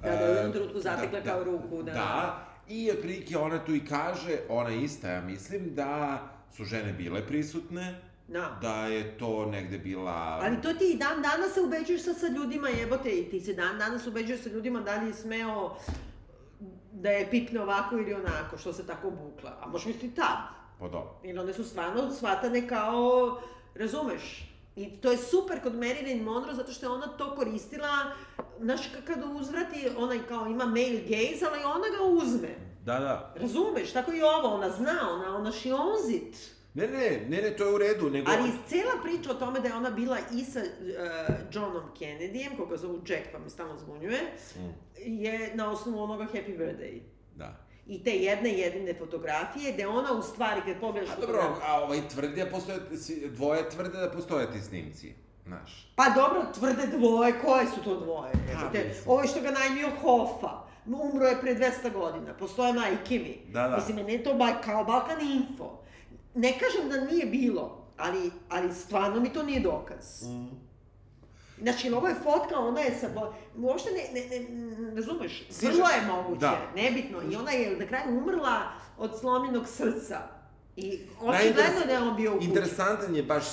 Da, 0.02 0.10
da, 0.10 0.24
u 0.24 0.34
jednom 0.34 0.52
trenutku 0.52 0.80
zatekla 0.80 1.20
da, 1.20 1.30
kao 1.30 1.38
da, 1.38 1.50
ruku, 1.50 1.82
da. 1.82 1.92
Da, 1.92 2.46
i 2.68 2.90
otprilike 2.90 3.38
ona 3.38 3.64
tu 3.64 3.74
i 3.74 3.84
kaže, 3.84 4.38
ona 4.48 4.70
ista, 4.70 5.08
ja 5.08 5.20
mislim, 5.20 5.74
da 5.74 6.22
su 6.56 6.64
žene 6.64 6.92
bile 6.92 7.26
prisutne, 7.26 8.00
Da. 8.28 8.58
da 8.62 8.86
je 8.86 9.18
to 9.18 9.46
negde 9.46 9.78
bila... 9.78 10.38
Ali 10.42 10.62
to 10.62 10.72
ti 10.72 10.90
i 10.90 10.98
dan 10.98 11.22
danas 11.22 11.54
se 11.54 11.60
ubeđuješ 11.60 12.02
sad 12.02 12.18
sa 12.18 12.26
ljudima, 12.26 12.68
jebote, 12.68 13.10
i 13.10 13.30
ti 13.30 13.40
se 13.40 13.52
dan 13.52 13.78
danas 13.78 14.06
ubeđuješ 14.06 14.42
sa 14.42 14.48
ljudima 14.48 14.80
da 14.80 14.96
li 14.96 15.06
je 15.06 15.14
smeo 15.14 15.76
da 16.92 17.10
je 17.10 17.30
pipne 17.30 17.60
ovako 17.60 17.98
ili 17.98 18.14
onako, 18.14 18.58
što 18.58 18.72
se 18.72 18.86
tako 18.86 19.10
bukla. 19.10 19.58
A 19.62 19.68
možeš 19.68 19.86
misliti 19.86 20.14
tad. 20.14 20.38
Pa 20.78 20.88
dobro. 20.88 21.20
Jer 21.24 21.40
one 21.40 21.52
su 21.52 21.64
stvarno 21.64 22.10
shvatane 22.10 22.68
kao, 22.68 23.40
razumeš, 23.74 24.52
I 24.76 24.90
to 25.00 25.10
je 25.10 25.18
super 25.18 25.62
kod 25.62 25.74
Marilyn 25.74 26.22
Monroe 26.22 26.54
zato 26.54 26.72
što 26.72 26.86
je 26.86 26.90
ona 26.90 27.06
to 27.06 27.34
koristila, 27.34 28.12
znaš, 28.60 28.80
kad 29.06 29.24
uzvrati, 29.40 29.88
ona 29.96 30.14
kao 30.28 30.46
ima 30.46 30.64
male 30.64 31.00
gaze, 31.08 31.46
ali 31.46 31.64
ona 31.64 31.88
ga 31.98 32.04
uzme. 32.04 32.48
Da, 32.84 32.98
da. 32.98 33.34
Razumeš, 33.36 33.92
tako 33.92 34.12
i 34.12 34.22
ovo, 34.22 34.48
ona 34.48 34.70
zna, 34.70 35.10
ona, 35.12 35.36
ona 35.36 35.52
she 35.52 35.68
owns 35.68 36.16
it. 36.16 36.55
Ne, 36.76 36.86
ne, 36.88 37.20
ne, 37.28 37.42
ne, 37.42 37.56
to 37.56 37.64
je 37.64 37.74
u 37.74 37.78
redu, 37.78 38.10
nego... 38.10 38.30
Ali 38.30 38.50
cela 38.68 38.92
priča 39.02 39.30
o 39.30 39.34
tome 39.34 39.60
da 39.60 39.68
je 39.68 39.74
ona 39.74 39.90
bila 39.90 40.18
i 40.32 40.44
sa 40.44 40.60
uh, 40.60 41.34
Johnom 41.52 41.82
Kennedyjem, 41.98 42.56
koga 42.56 42.76
zovu 42.76 43.00
Jack, 43.08 43.22
pa 43.32 43.38
mi 43.38 43.50
stalno 43.50 43.78
zbunjuje, 43.78 44.20
Mm. 44.56 44.72
je 45.04 45.50
na 45.54 45.70
osnovu 45.70 46.02
onoga 46.02 46.24
Happy 46.24 46.58
Birthday. 46.58 47.00
Da. 47.36 47.56
I 47.86 48.04
te 48.04 48.10
jedne 48.10 48.50
jedine 48.50 48.94
fotografije, 48.94 49.72
gde 49.72 49.86
ona 49.86 50.12
u 50.12 50.22
stvari, 50.22 50.60
kad 50.66 50.80
pogledaš 50.80 51.10
A 51.16 51.20
dobro, 51.20 51.56
a 51.66 51.82
ovaj 51.82 52.08
tvrdi 52.08 52.44
da 52.44 52.50
postoje, 52.50 52.78
dvoje 53.30 53.70
tvrde 53.70 53.98
da 53.98 54.10
postoje 54.10 54.52
ti 54.52 54.60
snimci, 54.60 55.14
znaš. 55.46 55.92
Pa 55.96 56.04
dobro, 56.14 56.42
tvrde 56.54 56.86
dvoje, 56.98 57.34
koje 57.44 57.66
su 57.66 57.84
to 57.84 58.00
dvoje? 58.00 58.32
Mislim. 58.48 58.82
ovo 59.06 59.22
je 59.22 59.28
što 59.28 59.40
ga 59.40 59.50
najmio 59.50 59.90
Hoffa. 60.02 60.66
Umro 60.86 61.26
je 61.26 61.40
pre 61.40 61.54
200 61.54 61.92
godina, 61.92 62.34
postoje 62.34 62.72
majke 62.72 63.18
mi. 63.18 63.52
Da, 63.52 63.68
da. 63.68 63.76
Mislim, 63.76 64.08
je 64.08 64.24
to 64.24 64.34
ba, 64.34 64.60
kao 64.64 64.84
Balkan 64.84 65.20
Info. 65.20 65.85
Ne 66.36 66.58
kažem 66.58 66.88
da 66.88 67.12
nije 67.12 67.26
bilo, 67.26 67.92
ali, 67.96 68.30
ali 68.48 68.74
stvarno 68.74 69.20
mi 69.20 69.32
to 69.32 69.42
nije 69.42 69.60
dokaz. 69.60 70.22
Mm. 70.22 70.66
Znači, 71.62 71.90
ovo 71.90 72.08
je 72.08 72.14
fotka, 72.14 72.58
ona 72.58 72.80
je 72.80 72.98
sa... 73.00 73.08
Uopšte 73.56 73.90
ne, 73.90 74.20
ne, 74.20 74.40
ne, 74.40 74.94
razumeš, 74.94 75.48
vrlo 75.62 75.88
je 75.88 76.06
moguće, 76.06 76.40
da. 76.40 76.72
nebitno. 76.76 77.18
I 77.30 77.36
ona 77.36 77.50
je 77.50 77.76
na 77.76 77.86
kraju 77.86 78.18
umrla 78.18 78.62
od 78.98 79.10
slomljenog 79.20 79.68
srca. 79.68 80.18
I 80.76 81.00
očigledno 81.20 81.86
da 81.86 81.92
je 81.92 81.98
on 81.98 82.16
bio 82.16 82.32
u 82.32 82.34
kući. 82.34 82.48
Interesantan 82.48 83.16
je 83.16 83.22
baš 83.22 83.44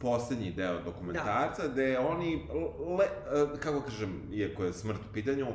poslednji 0.00 0.50
deo 0.50 0.80
dokumentarca, 0.80 1.62
da. 1.62 1.68
gde 1.68 1.98
oni, 1.98 2.46
le, 2.98 3.04
e, 3.04 3.58
kako 3.60 3.80
kažem, 3.80 4.22
iako 4.32 4.64
je 4.64 4.72
smrt 4.72 4.98
u 5.10 5.12
pitanju, 5.12 5.46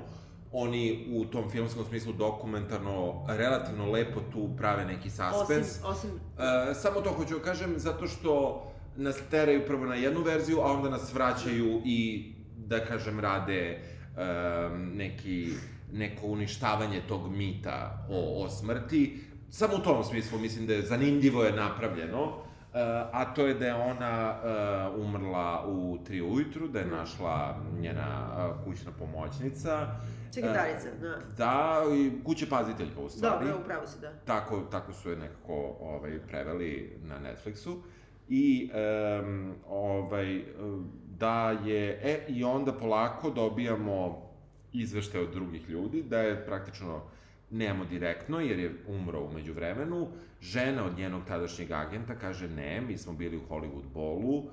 oni 0.51 1.07
u 1.11 1.25
tom 1.25 1.49
filmskom 1.49 1.85
smislu 1.85 2.13
dokumentarno, 2.13 3.25
relativno 3.27 3.91
lepo 3.91 4.19
tu 4.31 4.49
prave 4.57 4.85
neki 4.85 5.09
suspens. 5.09 5.67
Osim, 5.67 5.85
osim 5.85 6.09
E, 6.69 6.73
samo 6.73 7.01
to 7.01 7.11
hoću 7.11 7.37
da 7.37 7.43
kažem, 7.43 7.73
zato 7.77 8.07
što 8.07 8.63
nas 8.95 9.17
teraju 9.31 9.65
prvo 9.67 9.85
na 9.85 9.95
jednu 9.95 10.21
verziju, 10.21 10.59
a 10.59 10.71
onda 10.71 10.89
nas 10.89 11.13
vraćaju 11.13 11.81
i, 11.85 12.31
da 12.57 12.85
kažem, 12.85 13.19
rade 13.19 13.61
e, 13.61 13.79
neki, 14.93 15.49
neko 15.93 16.27
uništavanje 16.27 17.01
tog 17.07 17.31
mita 17.31 18.07
o, 18.09 18.43
o 18.43 18.49
smrti. 18.49 19.19
Samo 19.49 19.75
u 19.75 19.79
tom 19.79 20.03
smislu 20.03 20.39
mislim 20.39 20.67
da 20.67 20.73
je 20.73 20.81
zanimljivo 20.81 21.43
je 21.43 21.51
napravljeno. 21.51 22.46
A 23.11 23.33
to 23.33 23.45
je 23.45 23.53
da 23.53 23.65
je 23.65 23.73
ona 23.73 24.35
e, 24.35 25.01
umrla 25.01 25.65
u 25.67 25.97
tri 26.05 26.21
ujutru, 26.21 26.67
da 26.67 26.79
je 26.79 26.85
našla 26.85 27.55
njena 27.79 28.27
e, 28.37 28.63
kućna 28.63 28.91
pomoćnica. 28.99 29.87
sekretarica, 30.31 30.87
da. 31.01 31.17
Da, 31.37 31.83
i 31.95 32.23
kuće 32.23 32.49
paziteljka 32.49 33.01
u 33.01 33.09
stvari. 33.09 33.45
Dobro, 33.45 33.61
upravo 33.63 33.87
si, 33.87 33.99
da. 34.01 34.11
Tako, 34.25 34.61
tako 34.71 34.93
su 34.93 35.09
je 35.09 35.17
nekako 35.17 35.75
ovaj, 35.81 36.19
preveli 36.27 36.99
na 37.03 37.15
Netflixu. 37.19 37.75
I 38.29 38.71
um, 39.23 39.53
ovaj, 39.69 40.43
da 41.19 41.51
je, 41.51 41.99
e, 42.03 42.25
i 42.27 42.43
onda 42.43 42.73
polako 42.73 43.29
dobijamo 43.29 44.27
izveštaje 44.73 45.23
od 45.23 45.33
drugih 45.33 45.69
ljudi, 45.69 46.03
da 46.03 46.19
je 46.19 46.45
praktično 46.45 47.01
nemamo 47.51 47.85
direktno, 47.85 48.39
jer 48.39 48.59
je 48.59 48.75
umro 48.87 49.23
umeđu 49.23 49.53
vremenu. 49.53 50.07
Žena 50.41 50.85
od 50.85 50.97
njenog 50.97 51.25
tadašnjeg 51.27 51.71
agenta 51.71 52.15
kaže 52.15 52.47
ne, 52.47 52.81
mi 52.81 52.97
smo 52.97 53.13
bili 53.13 53.37
u 53.37 53.47
Hollywood 53.49 53.87
bolu 53.93 54.43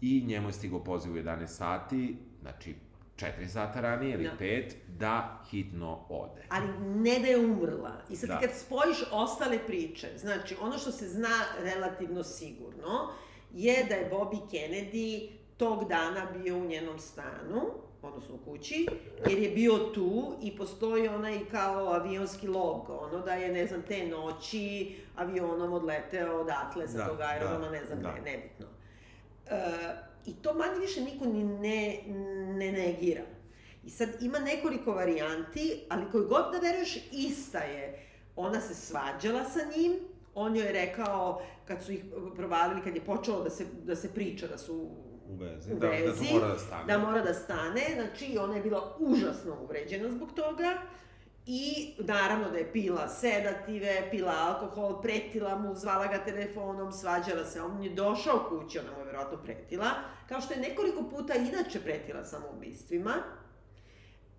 i 0.00 0.22
njemu 0.26 0.48
je 0.48 0.52
stigao 0.52 0.84
poziv 0.84 1.12
u 1.12 1.16
11 1.16 1.46
sati, 1.46 2.16
znači 2.42 2.74
4 3.16 3.48
sata 3.48 3.80
ranije 3.80 4.14
ili 4.14 4.24
Da. 4.24 4.36
5, 4.40 4.72
da 4.98 5.42
hitno 5.50 6.00
ode. 6.08 6.42
Ali 6.48 6.68
ne 6.78 7.18
da 7.18 7.26
je 7.26 7.38
umrla. 7.38 7.92
I 8.10 8.16
sad 8.16 8.28
Da. 8.28 8.38
kad 8.40 8.50
spojiš 8.54 8.96
ostale 9.12 9.58
priče, 9.66 10.08
znači 10.16 10.56
ono 10.60 10.78
što 10.78 10.92
se 10.92 11.08
zna 11.08 11.38
relativno 11.58 12.22
sigurno 12.22 13.08
je 13.54 13.84
da 13.88 13.94
je 13.94 14.10
Bobby 14.10 14.40
Kennedy 14.50 15.30
tog 15.56 15.88
dana 15.88 16.26
bio 16.32 16.56
u 16.56 16.64
njenom 16.64 16.98
stanu, 16.98 17.60
odnosno 18.04 18.38
kući, 18.44 18.86
jer 19.28 19.38
je 19.38 19.50
bio 19.50 19.78
tu 19.78 20.34
i 20.42 20.56
postoji 20.56 21.08
onaj 21.08 21.38
kao 21.50 21.88
avionski 21.88 22.48
log, 22.48 22.90
ono 22.90 23.20
da 23.24 23.34
je, 23.34 23.52
ne 23.52 23.66
znam, 23.66 23.82
te 23.82 24.06
noći 24.06 24.96
avionom 25.16 25.72
odleteo 25.72 26.40
odatle 26.40 26.88
sa 26.88 26.98
Da, 26.98 27.06
tog 27.06 27.20
aerodroma, 27.20 27.64
da, 27.64 27.70
ne 27.70 27.84
znam 27.84 28.02
da. 28.02 28.12
gde, 28.20 28.30
nebitno. 28.30 28.66
E, 29.46 29.60
I 30.26 30.34
to 30.34 30.54
manje 30.54 30.80
više 30.80 31.00
niko 31.00 31.24
ni 31.24 31.44
ne, 31.44 31.98
ne 32.58 32.72
negira. 32.72 33.22
I 33.84 33.90
sad 33.90 34.08
ima 34.20 34.38
nekoliko 34.38 34.92
varijanti, 34.92 35.80
ali 35.88 36.10
koju 36.12 36.28
god 36.28 36.44
da 36.52 36.58
veruješ, 36.58 36.98
ista 37.12 37.58
je. 37.58 38.06
Ona 38.36 38.60
se 38.60 38.74
svađala 38.74 39.44
sa 39.44 39.60
njim, 39.76 39.92
on 40.34 40.56
joj 40.56 40.66
je 40.66 40.72
rekao, 40.72 41.42
kad 41.64 41.82
su 41.82 41.92
ih 41.92 42.04
provalili, 42.36 42.82
kad 42.84 42.94
je 42.96 43.04
počelo 43.04 43.42
da 43.42 43.50
se, 43.50 43.64
da 43.84 43.96
se 43.96 44.14
priča 44.14 44.46
da 44.46 44.58
su 44.58 44.90
U 45.30 45.36
vezi, 45.36 45.72
u 45.72 45.78
da, 45.78 45.88
vezi, 45.88 46.24
da 46.24 46.32
mora 46.32 46.48
da 46.48 46.58
stane. 46.58 46.84
da 46.86 46.98
mora 46.98 47.22
da 47.22 47.34
stane, 47.34 47.80
znači 47.94 48.38
ona 48.40 48.56
je 48.56 48.62
bila 48.62 48.96
užasno 48.98 49.56
uvređena 49.62 50.10
zbog 50.10 50.32
toga 50.32 50.78
i 51.46 51.94
naravno 51.98 52.50
da 52.50 52.58
je 52.58 52.72
pila 52.72 53.08
sedative, 53.08 54.08
pila 54.10 54.32
alkohol, 54.32 55.02
pretila 55.02 55.58
mu, 55.58 55.74
zvala 55.74 56.06
ga 56.06 56.24
telefonom, 56.24 56.92
svađala 56.92 57.44
se, 57.44 57.62
on 57.62 57.82
je 57.82 57.90
došao 57.90 58.46
kući, 58.48 58.78
ona 58.78 58.92
mu 58.92 58.98
je 58.98 59.04
verovatno 59.04 59.38
pretila, 59.44 59.90
kao 60.28 60.40
što 60.40 60.54
je 60.54 60.60
nekoliko 60.60 61.02
puta 61.10 61.34
inače 61.34 61.80
pretila 61.80 62.24
samoubistvima, 62.24 63.14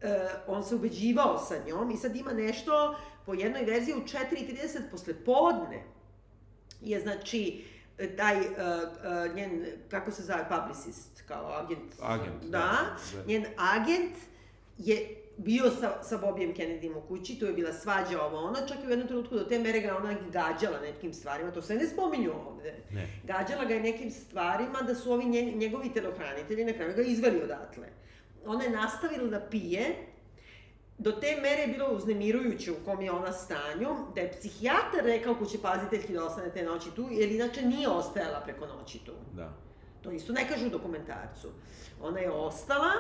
e, 0.02 0.28
on 0.48 0.64
se 0.64 0.76
ubeđivao 0.76 1.38
sa 1.38 1.56
njom 1.68 1.92
i 1.92 1.98
sad 1.98 2.16
ima 2.16 2.34
nešto 2.34 2.96
po 3.26 3.34
jednoj 3.34 3.64
verziji 3.64 3.96
u 3.96 4.02
4.30 4.02 4.80
posle 4.92 5.14
podne 5.26 5.84
je 6.82 7.00
znači 7.00 7.64
taj 8.18 8.40
uh, 8.40 8.46
njen, 9.36 9.66
kako 9.90 10.12
se 10.12 10.24
zove, 10.24 10.46
publicist, 10.50 11.24
kao 11.28 11.52
agent. 11.64 11.94
Agent, 12.02 12.44
da, 12.44 12.50
Da, 12.50 12.96
da. 13.14 13.26
njen 13.28 13.46
agent 13.58 14.16
je 14.78 15.16
bio 15.38 15.70
sa, 15.70 16.04
sa 16.04 16.18
Bobijem 16.18 16.54
Kennedyjem 16.54 16.98
u 16.98 17.02
kući, 17.02 17.40
tu 17.40 17.46
je 17.46 17.54
bila 17.54 17.74
svađa 17.74 18.22
ovo 18.22 18.38
ono, 18.38 18.68
čak 18.68 18.78
i 18.84 18.88
u 18.88 18.90
jednom 18.90 19.08
trenutku 19.08 19.36
do 19.36 19.44
te 19.44 19.60
mere 19.60 19.80
ga 19.80 19.98
ona 19.98 20.16
gađala 20.32 20.80
nekim 20.80 21.14
stvarima, 21.14 21.52
to 21.52 21.62
se 21.62 21.76
ne 21.76 21.88
spominju 21.88 22.32
ovde. 22.48 22.74
Ne. 22.92 23.08
Gađala 23.24 23.66
ga 23.66 23.74
je 23.74 23.82
nekim 23.82 24.12
stvarima 24.12 24.82
da 24.82 24.96
su 24.96 25.12
ovi 25.12 25.26
njegovi 25.56 25.94
telohranitelji 25.94 26.66
na 26.66 26.74
kraju 26.74 26.96
ga 26.96 27.02
izveli 27.02 27.44
odatle. 27.44 27.88
Ona 28.46 28.64
je 28.64 28.70
nastavila 28.70 29.28
da 29.28 29.40
pije, 29.40 29.96
do 30.98 31.12
te 31.12 31.36
mere 31.42 31.62
je 31.62 31.68
bilo 31.68 31.90
uznemirujuće 31.90 32.72
u 32.72 32.86
kom 32.86 33.02
je 33.02 33.12
ona 33.12 33.34
stanju, 33.34 33.90
da 34.16 34.22
je 34.22 34.32
psihijatar 34.32 35.04
rekao 35.04 35.36
kuće 35.36 35.58
paziteljki 35.62 36.14
da 36.14 36.26
ostane 36.26 36.50
te 36.50 36.64
noći 36.64 36.92
tu, 36.96 37.08
jer 37.12 37.32
inače 37.32 37.62
nije 37.62 37.88
ostajala 37.90 38.40
preko 38.40 38.66
noći 38.66 39.00
tu. 39.00 39.12
Da. 39.34 39.54
To 40.02 40.12
isto 40.12 40.34
ne 40.34 40.48
kažu 40.50 40.66
u 40.68 40.70
dokumentarcu. 40.70 41.48
Ona 42.02 42.20
je 42.20 42.32
ostala 42.32 42.92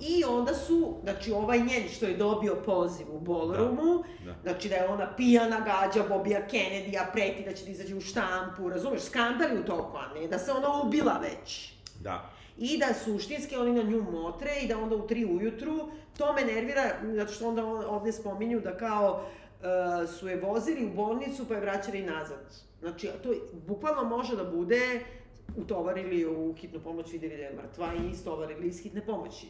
i 0.00 0.24
onda 0.24 0.54
su, 0.54 0.96
znači 1.02 1.32
ovaj 1.32 1.58
njen 1.58 1.88
što 1.88 2.06
je 2.06 2.16
dobio 2.16 2.54
poziv 2.66 3.06
u 3.10 3.20
ballroomu, 3.20 4.04
Da, 4.24 4.32
da. 4.32 4.36
znači 4.42 4.68
da 4.68 4.74
je 4.74 4.88
ona 4.88 5.12
pijana 5.16 5.60
gađa 5.60 6.08
Bobija 6.08 6.48
Kennedy-a, 6.50 7.12
preti 7.12 7.44
da 7.44 7.52
će 7.52 7.64
da 7.64 7.70
izađe 7.70 7.94
u 7.94 8.00
štampu, 8.00 8.68
razumeš, 8.68 9.02
skandali 9.02 9.60
u 9.60 9.64
toku, 9.64 9.96
a 9.96 10.14
ne 10.14 10.28
da 10.28 10.38
se 10.38 10.52
ona 10.52 10.82
ubila 10.82 11.18
već. 11.22 11.72
Da. 12.00 12.30
I 12.58 12.78
da 12.78 12.94
suštinski 13.04 13.56
oni 13.56 13.72
na 13.72 13.82
nju 13.82 14.02
motre 14.02 14.50
i 14.62 14.68
da 14.68 14.78
onda 14.78 14.96
u 14.96 15.06
tri 15.06 15.24
ujutru, 15.24 15.88
to 16.18 16.32
me 16.32 16.44
nervira, 16.44 16.82
zato 17.14 17.32
što 17.32 17.48
onda 17.48 17.64
on- 17.66 17.84
ovde 17.84 18.12
spominju 18.12 18.60
da 18.60 18.76
kao 18.76 19.24
e, 20.02 20.06
su 20.06 20.28
je 20.28 20.40
vozili 20.40 20.86
u 20.86 20.94
bolnicu 20.94 21.48
pa 21.48 21.54
je 21.54 21.60
vraćali 21.60 22.02
nazad. 22.02 22.54
Znači, 22.80 23.10
to 23.22 23.28
bukvalno 23.66 24.04
može 24.16 24.36
da 24.36 24.44
bude 24.44 25.00
utovarili 25.56 26.26
u 26.26 26.54
hitnu 26.54 26.80
pomoć, 26.80 27.12
videli 27.12 27.36
da 27.36 27.42
je 27.42 27.56
mrtva 27.56 27.88
i 27.94 28.10
istovarili 28.10 28.68
iz 28.68 28.82
hitne 28.82 29.06
pomoći. 29.06 29.46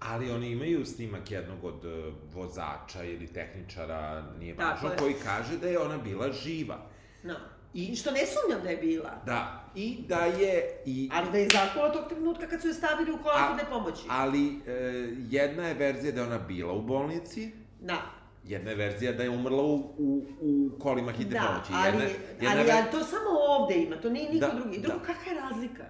Ali 0.00 0.30
oni 0.30 0.50
imaju 0.50 0.86
snimak 0.86 1.30
jednog 1.30 1.64
od 1.64 1.84
uh, 1.84 2.14
vozača 2.34 3.04
ili 3.04 3.26
tehničara, 3.26 4.24
nije 4.38 4.54
važno, 4.54 4.90
koji 4.98 5.14
kaže 5.24 5.58
da 5.58 5.68
je 5.68 5.78
ona 5.78 5.98
bila 5.98 6.32
živa. 6.32 6.78
No. 7.22 7.34
I 7.74 7.96
što 7.96 8.10
ne 8.10 8.20
sumnjam 8.26 8.62
da 8.62 8.70
je 8.70 8.76
bila. 8.78 9.10
Da, 9.26 9.64
i 9.74 9.98
da 10.08 10.16
je... 10.18 10.82
I, 10.86 11.10
Ali 11.12 11.30
da 11.32 11.38
je 11.38 11.48
zakuvala 11.50 11.92
tog 11.92 12.08
trenutka 12.08 12.46
kad 12.46 12.60
su 12.60 12.68
je 12.68 12.74
stavili 12.74 13.12
u 13.12 13.18
kola 13.18 13.34
A- 13.36 13.48
hitne 13.48 13.70
pomoći. 13.70 14.02
ali 14.08 14.60
e, 14.66 14.72
jedna 15.20 15.68
je 15.68 15.74
verzija 15.74 16.12
da 16.12 16.20
je 16.20 16.26
ona 16.26 16.38
bila 16.38 16.72
u 16.72 16.82
bolnici, 16.82 17.50
Da. 17.80 18.02
jedna 18.44 18.70
je 18.70 18.76
verzija 18.76 19.12
da 19.12 19.22
je 19.22 19.30
umrla 19.30 19.62
u, 19.62 19.74
u, 19.98 20.22
u 20.40 20.78
kolima 20.78 21.12
hitne 21.12 21.32
Da, 21.32 21.46
pomoći. 21.46 21.72
ali, 21.74 21.86
Jedna, 21.86 22.04
jedna 22.40 22.50
ali, 22.52 22.62
ver- 22.62 22.76
ali 22.76 22.90
to 22.90 22.98
samo 23.00 23.30
ovde 23.48 23.74
ima, 23.76 23.96
to 23.96 24.10
nije 24.10 24.30
niko 24.30 24.46
Da, 24.46 24.52
drugi. 24.54 24.78
Drugo, 24.78 24.98
da. 24.98 25.04
kakva 25.04 25.32
je 25.32 25.40
razlika? 25.40 25.84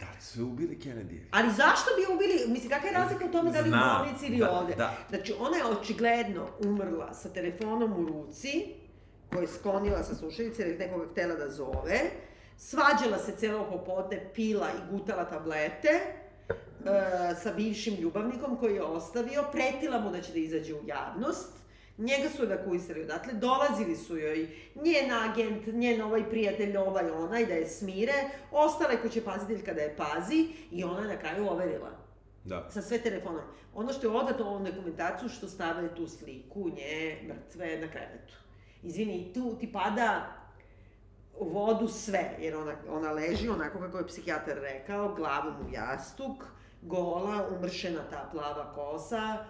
Da 0.00 0.06
li 0.06 0.20
su 0.20 0.40
je 0.40 0.44
ubili 0.44 0.78
Kennedy? 0.78 1.20
Ali 1.30 1.48
zašto 1.48 1.90
bi 1.98 2.14
ubili, 2.14 2.34
mislim, 2.48 2.70
kakva 2.70 2.88
je 2.88 2.94
razlika 2.94 3.24
u 3.26 3.32
tome 3.32 3.50
da 3.50 3.60
li 3.60 3.64
u 3.64 3.68
Znam, 3.68 3.98
bolnici 3.98 4.26
ili 4.26 4.36
da, 4.38 4.50
ovde? 4.52 4.74
da. 4.74 4.96
Znači, 5.08 5.34
ona 5.40 5.56
je 5.56 5.64
očigledno 5.66 6.48
umrla 6.60 7.14
sa 7.14 7.28
telefonom 7.28 7.92
u 7.94 8.06
ruci, 8.06 8.74
koju 9.30 9.42
je 9.42 9.48
sklonila 9.48 10.02
sa 10.02 10.14
slušalice 10.14 10.62
je 10.62 10.78
nekoga 10.78 11.06
htela 11.12 11.34
da 11.34 11.50
zove, 11.50 12.00
svađala 12.56 13.18
se 13.18 13.32
celo 13.36 13.66
popodne, 13.70 14.30
pila 14.34 14.68
i 14.68 14.92
gutala 14.92 15.24
tablete, 15.24 15.88
e, 15.88 17.34
sa 17.42 17.52
bivšim 17.56 17.94
ljubavnikom 17.94 18.56
koji 18.56 18.74
je 18.74 18.82
ostavio, 18.82 19.44
pretila 19.52 20.00
mu 20.00 20.10
da 20.10 20.20
će 20.20 20.32
da 20.32 20.38
izađe 20.38 20.74
u 20.74 20.86
javnost, 20.86 21.52
njega 21.98 22.28
su 22.36 22.42
evakuisali 22.42 23.02
odatle, 23.02 23.32
dolazili 23.32 23.96
su 23.96 24.16
joj 24.16 24.48
njen 24.74 25.10
agent, 25.12 25.66
njen 25.66 26.02
ovaj 26.02 26.30
prijatelj, 26.30 26.76
ovaj 26.76 27.10
onaj, 27.10 27.46
da 27.46 27.54
je 27.54 27.68
smire, 27.68 28.12
ostala 28.50 28.92
je 28.92 29.02
kuće 29.02 29.24
paziteljka 29.24 29.74
da 29.74 29.80
je 29.80 29.96
pazi 29.96 30.48
i 30.70 30.84
ona 30.84 31.00
je 31.00 31.08
na 31.08 31.20
kraju 31.20 31.48
overila 31.50 31.90
Da. 32.44 32.68
sa 32.70 32.82
sve 32.82 32.98
telefonom. 32.98 33.42
Ono 33.74 33.92
što 33.92 34.06
je 34.06 34.16
odato 34.16 34.44
ovom 34.44 34.64
dokumentarcu, 34.64 35.28
što 35.28 35.48
stave 35.48 35.94
tu 35.94 36.06
sliku 36.08 36.68
nje 36.68 37.18
mrtve 37.28 37.78
na 37.80 37.88
krevetu. 37.90 38.34
Izvini, 38.82 39.32
tu 39.34 39.56
ti 39.60 39.72
pada 39.72 40.26
u 41.38 41.48
vodu 41.48 41.88
sve, 41.88 42.36
jer 42.38 42.56
ona, 42.56 42.74
ona 42.88 43.12
leži 43.12 43.48
onako 43.48 43.78
kako 43.78 43.98
je 43.98 44.06
psihijatar 44.06 44.58
rekao, 44.60 45.14
glavom 45.14 45.54
u 45.66 45.72
jastuk, 45.72 46.44
gola, 46.82 47.48
umršena 47.56 48.00
ta 48.10 48.28
plava 48.32 48.74
kosa, 48.74 49.44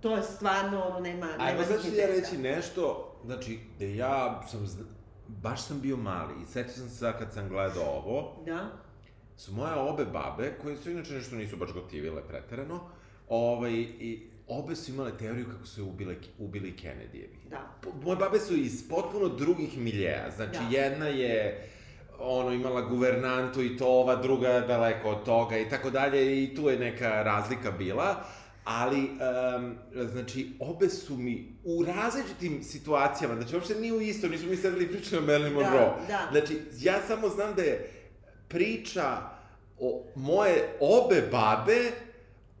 to 0.00 0.16
je 0.16 0.22
stvarno, 0.22 0.82
ono, 0.82 1.00
nema, 1.00 1.26
nema 1.26 1.44
Ajmo 1.44 1.64
sad 1.64 1.82
ću 1.82 1.94
ja 1.94 2.06
reći 2.06 2.38
nešto, 2.38 3.14
znači, 3.24 3.60
da 3.78 3.84
ja 3.84 4.42
sam, 4.50 4.68
baš 5.28 5.62
sam 5.62 5.80
bio 5.80 5.96
mali 5.96 6.34
i 6.42 6.46
sećam 6.46 6.74
sam 6.74 6.88
se 6.88 7.12
kad 7.18 7.32
sam 7.32 7.48
gledao 7.48 7.84
ovo, 7.84 8.42
Da? 8.46 8.70
su 9.36 9.52
moje 9.52 9.74
obe 9.74 10.04
babe, 10.04 10.58
koje 10.62 10.76
su 10.76 10.90
inače 10.90 11.12
nešto 11.12 11.36
nisu 11.36 11.56
baš 11.56 11.72
gotivile 11.72 12.22
preterano, 12.28 12.80
ovaj, 13.28 13.72
i 13.72 14.30
obe 14.48 14.76
su 14.76 14.90
imale 14.90 15.10
teoriju 15.18 15.46
kako 15.52 15.66
su 15.66 15.80
je 15.80 15.84
ubile, 15.84 16.14
ubili 16.38 16.74
Kennedyjevi. 16.82 17.50
Da. 17.50 17.74
Moje 18.02 18.16
babe 18.16 18.38
su 18.38 18.54
iz 18.56 18.88
potpuno 18.88 19.28
drugih 19.28 19.78
miljeja, 19.78 20.30
znači 20.36 20.58
Da. 20.70 20.76
jedna 20.78 21.06
je 21.06 21.68
ono 22.20 22.52
imala 22.52 22.80
guvernantu 22.80 23.62
i 23.62 23.76
to 23.76 23.86
ova 23.86 24.16
druga 24.16 24.48
je 24.48 24.60
daleko 24.60 25.10
od 25.10 25.24
toga 25.24 25.58
i 25.58 25.68
tako 25.68 25.90
dalje 25.90 26.44
i 26.44 26.54
tu 26.54 26.68
je 26.68 26.78
neka 26.78 27.22
razlika 27.22 27.70
bila, 27.70 28.24
ali 28.64 28.98
um, 29.00 29.74
znači 30.08 30.52
obe 30.60 30.88
su 30.88 31.16
mi 31.16 31.56
u 31.64 31.84
različitim 31.84 32.62
situacijama, 32.62 33.34
znači 33.34 33.54
uopšte 33.54 33.74
nije 33.74 33.92
u 33.92 34.00
isto, 34.00 34.28
nismo 34.28 34.50
mi 34.50 34.56
sedeli 34.56 34.88
pričali 34.88 35.22
o 35.22 35.26
Marilyn 35.26 35.48
Da, 35.48 35.54
Monroe. 35.54 35.90
da. 36.08 36.28
Znači 36.30 36.58
ja 36.78 37.00
samo 37.08 37.28
znam 37.28 37.54
da 37.54 37.62
je 37.62 37.90
priča 38.48 39.16
o 39.80 40.04
moje 40.14 40.68
obe 40.80 41.22
babe 41.32 41.90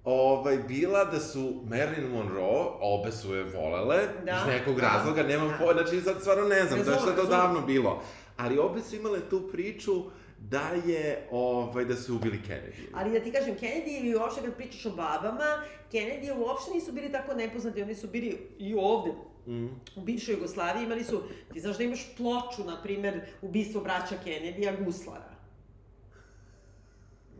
ovaj, 0.08 0.58
bila 0.58 1.04
da 1.04 1.20
su 1.20 1.40
Marilyn 1.64 2.08
Monroe, 2.12 2.64
obe 2.80 3.12
su 3.12 3.34
je 3.34 3.44
volele, 3.44 3.98
Da, 4.24 4.32
iz 4.32 4.46
nekog 4.48 4.80
da, 4.80 4.88
razloga, 4.88 5.22
nemam 5.22 5.48
da. 5.48 5.56
po, 5.56 5.72
znači 5.72 6.00
sad 6.00 6.20
stvarno 6.20 6.44
ne 6.44 6.64
znam 6.64 6.78
Razumem, 6.78 6.84
zašto 6.84 7.10
je 7.10 7.16
to 7.16 7.26
davno 7.26 7.60
bilo. 7.60 8.02
Ali 8.36 8.58
obe 8.58 8.80
su 8.80 8.96
imale 8.96 9.20
tu 9.20 9.48
priču 9.52 9.92
da 10.40 10.62
je, 10.86 11.28
ovaj, 11.30 11.84
da 11.84 11.96
su 11.96 12.14
ubili 12.14 12.40
Kennedy. 12.48 12.84
Ali 12.94 13.12
da 13.12 13.20
ti 13.20 13.32
kažem, 13.32 13.56
Kennedy 13.56 14.04
i 14.04 14.16
uopšte 14.16 14.40
kad 14.42 14.54
pričaš 14.54 14.86
o 14.86 14.90
babama, 14.90 15.62
Kennedy 15.92 16.38
uopšte 16.38 16.70
nisu 16.74 16.92
bili 16.92 17.12
tako 17.12 17.34
nepoznati, 17.34 17.82
oni 17.82 17.94
su 17.94 18.08
bili 18.08 18.38
i 18.58 18.74
ovde, 18.74 19.10
Mm. 19.46 19.66
u 19.96 20.00
bivšoj 20.00 20.34
Jugoslaviji 20.34 20.84
imali 20.84 21.04
su, 21.04 21.22
ti 21.52 21.60
znaš 21.60 21.76
da 21.78 21.84
imaš 21.84 22.06
ploču, 22.16 22.64
na 22.66 22.82
primer, 22.82 23.20
ubistvo 23.42 23.80
braća 23.80 24.14
Kennedy-a 24.26 24.84
Guslara. 24.84 25.30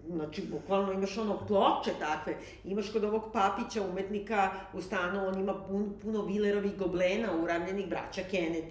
Znači, 0.09 0.42
bukvalno 0.50 0.92
imaš 0.92 1.18
ono 1.18 1.46
ploče 1.46 1.90
takve. 1.98 2.36
Imaš 2.64 2.92
kod 2.92 3.04
ovog 3.04 3.22
papića, 3.32 3.82
umetnika, 3.82 4.50
u 4.72 4.82
stanu, 4.82 5.28
on 5.28 5.40
ima 5.40 5.54
pun, 5.54 5.92
puno 6.02 6.22
vilerovih 6.22 6.76
goblena 6.76 7.28
uramljenih 7.42 7.88
braća 7.88 8.22
Kennedy. 8.32 8.70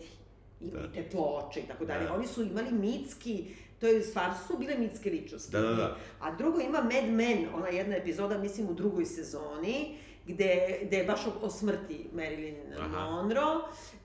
Ima 0.62 0.80
Da. 0.80 0.92
te 0.92 1.10
ploče 1.10 1.60
i 1.60 1.68
tako 1.68 1.86
dalje. 1.86 2.06
Da. 2.06 2.14
Oni 2.14 2.28
su 2.28 2.42
imali 2.42 2.72
mitski, 2.72 3.46
to 3.80 3.88
je, 3.88 4.02
stvar 4.04 4.32
su 4.48 4.58
bile 4.58 4.78
mitske 4.78 5.10
ličnosti. 5.10 5.52
Da, 5.52 5.62
da, 5.62 5.74
da. 5.74 5.96
A 6.20 6.36
drugo 6.36 6.60
ima 6.60 6.82
Mad 6.82 7.10
Men, 7.10 7.46
ona 7.56 7.68
jedna 7.68 7.96
epizoda, 7.96 8.38
mislim, 8.38 8.70
u 8.70 8.74
drugoj 8.74 9.06
sezoni, 9.06 9.98
gde, 10.28 10.80
gde 10.84 10.98
je 10.98 11.06
baš 11.06 11.28
o, 11.28 11.46
o 11.46 11.50
smrti 11.50 12.06
Marilyn 12.16 12.56
Aha. 12.80 13.10
Monroe 13.10 13.56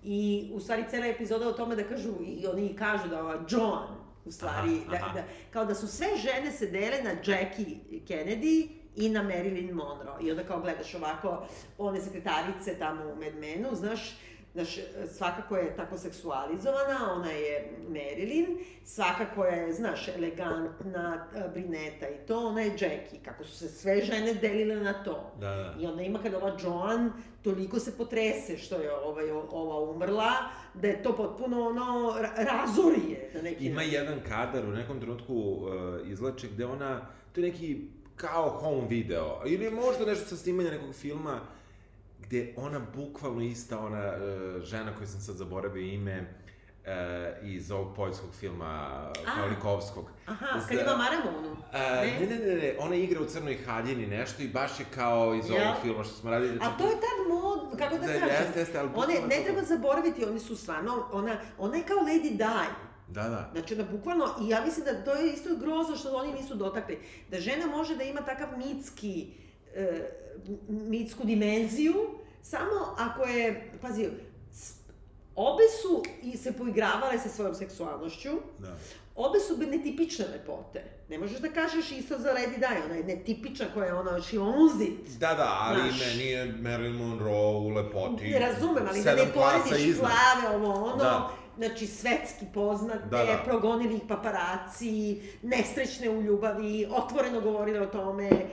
i 0.04 0.50
u 0.52 0.60
stvari 0.60 0.84
cela 0.90 1.06
epizoda 1.06 1.48
o 1.48 1.52
tome 1.52 1.76
da 1.76 1.84
kažu, 1.84 2.10
i 2.26 2.46
oni 2.46 2.76
kažu 2.76 3.08
da 3.08 3.20
ova 3.20 3.44
Joan, 3.48 4.01
u 4.24 4.32
stvari, 4.32 4.80
Aha, 4.86 4.90
da, 4.90 4.96
aha. 4.96 5.14
da, 5.14 5.24
kao 5.50 5.64
da 5.64 5.74
su 5.74 5.86
sve 5.86 6.08
žene 6.16 6.52
se 6.52 6.66
dele 6.66 7.02
na 7.02 7.10
Jackie 7.10 7.76
Kennedy 8.08 8.68
i 8.96 9.08
na 9.08 9.22
Marilyn 9.22 9.72
Monroe. 9.72 10.22
I 10.22 10.30
onda 10.30 10.44
kao 10.44 10.60
gledaš 10.60 10.94
ovako 10.94 11.46
one 11.78 12.00
sekretarice 12.00 12.78
tamo 12.78 13.04
u 13.04 13.16
Mad 13.16 13.34
Menu, 13.34 13.74
znaš, 13.74 14.16
Znaš, 14.54 14.78
svakako 15.12 15.56
je 15.56 15.76
tako 15.76 15.98
seksualizovana, 15.98 17.12
ona 17.14 17.30
je 17.30 17.70
Marilyn, 17.88 18.58
svakako 18.84 19.44
je, 19.44 19.72
znaš, 19.72 20.08
elegantna, 20.08 21.26
e, 21.36 21.48
brineta 21.52 22.08
i 22.08 22.26
to, 22.26 22.46
ona 22.46 22.60
je 22.60 22.70
Jackie, 22.70 23.20
kako 23.24 23.44
su 23.44 23.58
se 23.58 23.68
sve 23.68 24.00
žene 24.00 24.34
delile 24.34 24.76
na 24.76 25.04
to. 25.04 25.32
Da, 25.40 25.46
da. 25.46 25.74
I 25.80 25.86
onda 25.86 26.02
ima 26.02 26.18
kad 26.22 26.34
ova 26.34 26.56
Joan 26.62 27.12
toliko 27.42 27.78
se 27.78 27.96
potrese 27.96 28.56
što 28.58 28.76
je 28.76 28.94
ovaj, 28.94 29.30
ova 29.30 29.90
umrla, 29.90 30.32
da 30.74 30.88
je 30.88 31.02
to 31.02 31.16
potpuno 31.16 31.68
ono, 31.68 32.14
ra- 32.20 32.44
razori 32.44 33.10
je 33.10 33.30
na 33.34 33.42
neki 33.42 33.64
Ima 33.66 33.74
način. 33.74 33.92
jedan 33.92 34.20
kadar 34.28 34.64
u 34.64 34.72
nekom 34.72 35.00
trenutku 35.00 35.34
uh, 35.34 35.68
izlače 36.08 36.48
gde 36.48 36.66
ona, 36.66 37.00
to 37.32 37.40
je 37.40 37.50
neki 37.50 37.80
kao 38.16 38.48
home 38.50 38.88
video, 38.88 39.42
ili 39.46 39.70
možda 39.70 40.06
nešto 40.06 40.24
sa 40.26 40.36
snimanja 40.36 40.70
nekog 40.70 40.94
filma, 40.94 41.40
gde 42.20 42.54
ona 42.56 42.80
bukvalno 42.96 43.42
ista 43.42 43.78
ona 43.78 44.12
uh, 44.16 44.62
žena 44.62 44.96
koju 44.96 45.06
sam 45.06 45.20
sad 45.20 45.36
zaboravio 45.36 45.82
ime, 45.82 46.34
uh, 46.84 46.90
iz 47.44 47.70
ovog 47.70 47.96
poljskog 47.96 48.30
filma 48.34 48.64
A. 48.64 49.12
Pavlikovskog. 49.36 50.04
Aha, 50.26 50.60
Za- 50.60 50.66
kad 50.68 50.78
ima 50.78 50.96
Maramonu. 50.96 51.56
A, 51.72 51.78
ne, 51.78 52.26
ne, 52.30 52.36
ne, 52.38 52.54
ne, 52.54 52.74
ona 52.78 52.94
igra 52.94 53.20
u 53.20 53.26
Crnoj 53.26 53.58
haljini 53.58 54.06
nešto 54.06 54.42
i 54.42 54.48
baš 54.48 54.80
je 54.80 54.86
kao 54.94 55.34
iz 55.34 55.50
Jel? 55.50 55.62
ovog 55.62 55.76
filma 55.82 56.04
što 56.04 56.14
smo 56.14 56.30
radili. 56.30 56.58
A 56.60 56.76
to 56.78 56.84
je 56.84 56.92
tad 56.92 57.28
mod, 57.30 57.78
kako 57.78 57.94
da, 57.94 58.06
Da, 58.06 58.12
kažem, 58.12 58.28
jeste, 58.30 58.60
jeste, 58.60 58.78
ali 58.78 58.88
one, 58.94 59.14
ne 59.28 59.36
to- 59.36 59.42
treba 59.42 59.62
zaboraviti, 59.62 60.24
oni 60.24 60.40
su 60.40 60.56
stvarno, 60.56 61.08
ona, 61.12 61.36
ona 61.58 61.76
je 61.76 61.82
kao 61.82 61.96
Lady 61.98 62.30
Di. 62.30 62.38
Da, 63.08 63.22
da. 63.22 63.48
Znači, 63.52 63.74
ona 63.74 63.84
bukvalno, 63.84 64.24
i 64.40 64.48
ja 64.48 64.64
mislim 64.64 64.84
da 64.84 65.04
to 65.04 65.12
je 65.12 65.32
isto 65.32 65.56
grozno 65.56 65.96
što 65.96 66.10
oni 66.10 66.32
nisu 66.32 66.54
dotakli, 66.54 66.98
da 67.30 67.40
žena 67.40 67.66
može 67.66 67.96
da 67.96 68.04
ima 68.04 68.20
takav 68.20 68.48
mitski, 68.58 69.26
e, 69.74 70.10
mitsku 70.68 71.24
dimenziju, 71.24 71.94
samo 72.42 72.70
ako 72.98 73.22
je, 73.24 73.72
pazi, 73.82 74.08
obe 75.36 75.62
su 75.82 76.02
i 76.22 76.36
se 76.36 76.52
poigravale 76.52 77.18
sa 77.18 77.28
svojom 77.28 77.54
seksualnošću, 77.54 78.30
da. 78.58 78.76
obe 79.16 79.40
su 79.40 79.56
netipične 79.66 80.24
lepote. 80.32 80.84
Ne 81.08 81.18
možeš 81.18 81.38
da 81.38 81.48
kažeš 81.48 81.92
isto 81.92 82.18
za 82.18 82.28
Lady 82.28 82.56
Di, 82.56 82.82
ona 82.84 82.94
je 82.94 83.04
netipična 83.04 83.66
koja 83.74 83.86
je 83.86 83.94
ona, 83.94 84.20
it. 84.80 85.18
Da, 85.18 85.34
da, 85.34 85.56
ali 85.60 85.80
Znaš. 85.80 86.06
meni 86.06 86.30
je 86.30 86.54
Marilyn 86.62 86.98
Monroe 86.98 87.56
u 87.56 87.68
lepoti. 87.68 88.30
Ne 88.30 88.38
razumem, 88.38 88.84
ali 88.88 89.02
da 89.02 89.14
ne 89.14 89.32
porediš 89.34 89.98
plave, 89.98 90.56
ovo 90.56 90.84
ono, 90.84 90.96
Da. 90.96 91.30
Znači 91.62 91.86
svetski 91.86 92.44
poznate, 92.54 93.08
Da, 93.10 93.16
da. 93.18 93.42
progonili 93.44 93.94
ih 93.96 94.02
paparaci, 94.08 94.92
nesrećne 95.42 96.10
u 96.10 96.22
ljubavi, 96.22 96.86
otvoreno 96.90 97.40
govorile 97.40 97.80
o 97.80 97.86
tome. 97.86 98.28
E, 98.28 98.44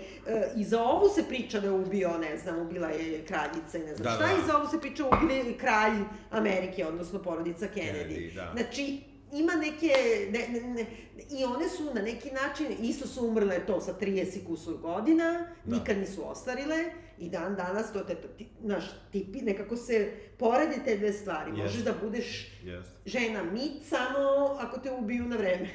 I 0.55 0.64
za 0.64 0.84
ovu 0.84 1.10
se 1.10 1.24
priča 1.24 1.60
da 1.60 1.68
je 1.68 1.74
ubio, 1.74 2.18
ne 2.18 2.38
znam, 2.38 2.60
ubila 2.60 2.88
je 2.88 3.26
kraljica 3.26 3.78
i 3.78 3.82
ne 3.82 3.95
znam 3.95 4.03
Da, 4.03 4.10
šta, 4.12 4.28
da. 4.28 4.34
i 4.34 4.47
za 4.47 4.57
ovu 4.57 4.68
se 4.68 4.80
priča 4.82 5.03
ubili 5.07 5.36
je 5.36 5.57
kralj 5.57 5.97
Amerike, 6.32 6.86
odnosno 6.86 7.20
porodica 7.20 7.66
Kennedy. 7.68 8.10
Kennedy, 8.10 8.36
da. 8.36 8.51
Znači, 8.53 9.01
ima 9.34 9.53
neke, 9.53 9.93
ne, 10.32 10.47
ne, 10.49 10.62
ne, 10.64 10.86
i 11.32 11.45
one 11.45 11.70
su 11.70 11.84
na 11.86 12.01
neki 12.01 12.32
način, 12.34 12.66
isto 12.82 13.07
su 13.07 13.28
umrle 13.28 13.60
to 13.60 13.82
sa 13.82 13.93
30 13.93 14.10
i 14.38 14.45
kusur 14.45 14.78
godina, 14.78 15.45
Da. 15.64 15.76
nikad 15.76 15.97
nisu 15.97 16.30
ostarile, 16.30 16.86
i 17.20 17.30
dan 17.30 17.55
danas 17.55 17.93
to 17.93 17.99
te, 17.99 18.15
ti, 18.38 18.47
naš, 18.61 18.84
tipi, 19.11 19.41
nekako 19.41 19.76
se 19.76 19.97
porede 20.38 20.76
te 20.86 20.97
dve 20.97 21.13
stvari. 21.13 21.49
Jeste. 21.51 21.63
Možeš 21.63 21.82
da 21.82 21.93
budeš 22.03 22.51
Jeste. 22.63 22.91
žena 23.05 23.43
mit 23.43 23.84
samo 23.84 24.20
ako 24.59 24.80
te 24.80 24.91
ubiju 24.91 25.24
na 25.24 25.36
vreme. 25.36 25.67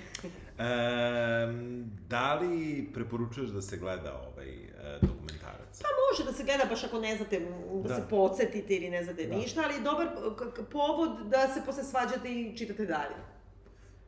Um, 0.57 1.85
da 2.09 2.35
li 2.35 2.55
preporučuješ 2.95 3.51
da 3.51 3.63
se 3.63 3.77
gleda 3.77 4.21
ovaj 4.23 4.49
e, 4.49 4.69
dokumentarac? 5.03 5.83
Pa 5.83 5.89
može 6.03 6.25
da 6.25 6.33
se 6.33 6.45
gleda 6.45 6.65
baš 6.65 6.85
ako 6.85 6.99
ne 6.99 7.17
znate 7.17 7.41
da, 7.41 7.89
Da. 7.89 7.95
se 7.97 8.03
podsjetite 8.11 8.75
ili 8.75 8.91
ne 8.91 9.05
znate 9.05 9.27
Da. 9.27 9.37
ništa, 9.37 9.63
ali 9.65 9.75
je 9.75 9.81
dobar 9.81 10.09
povod 10.73 11.11
da 11.27 11.49
se 11.49 11.61
posle 11.67 11.85
svađate 11.85 12.29
i 12.31 12.57
čitate 12.57 12.87
dalje. 12.87 13.15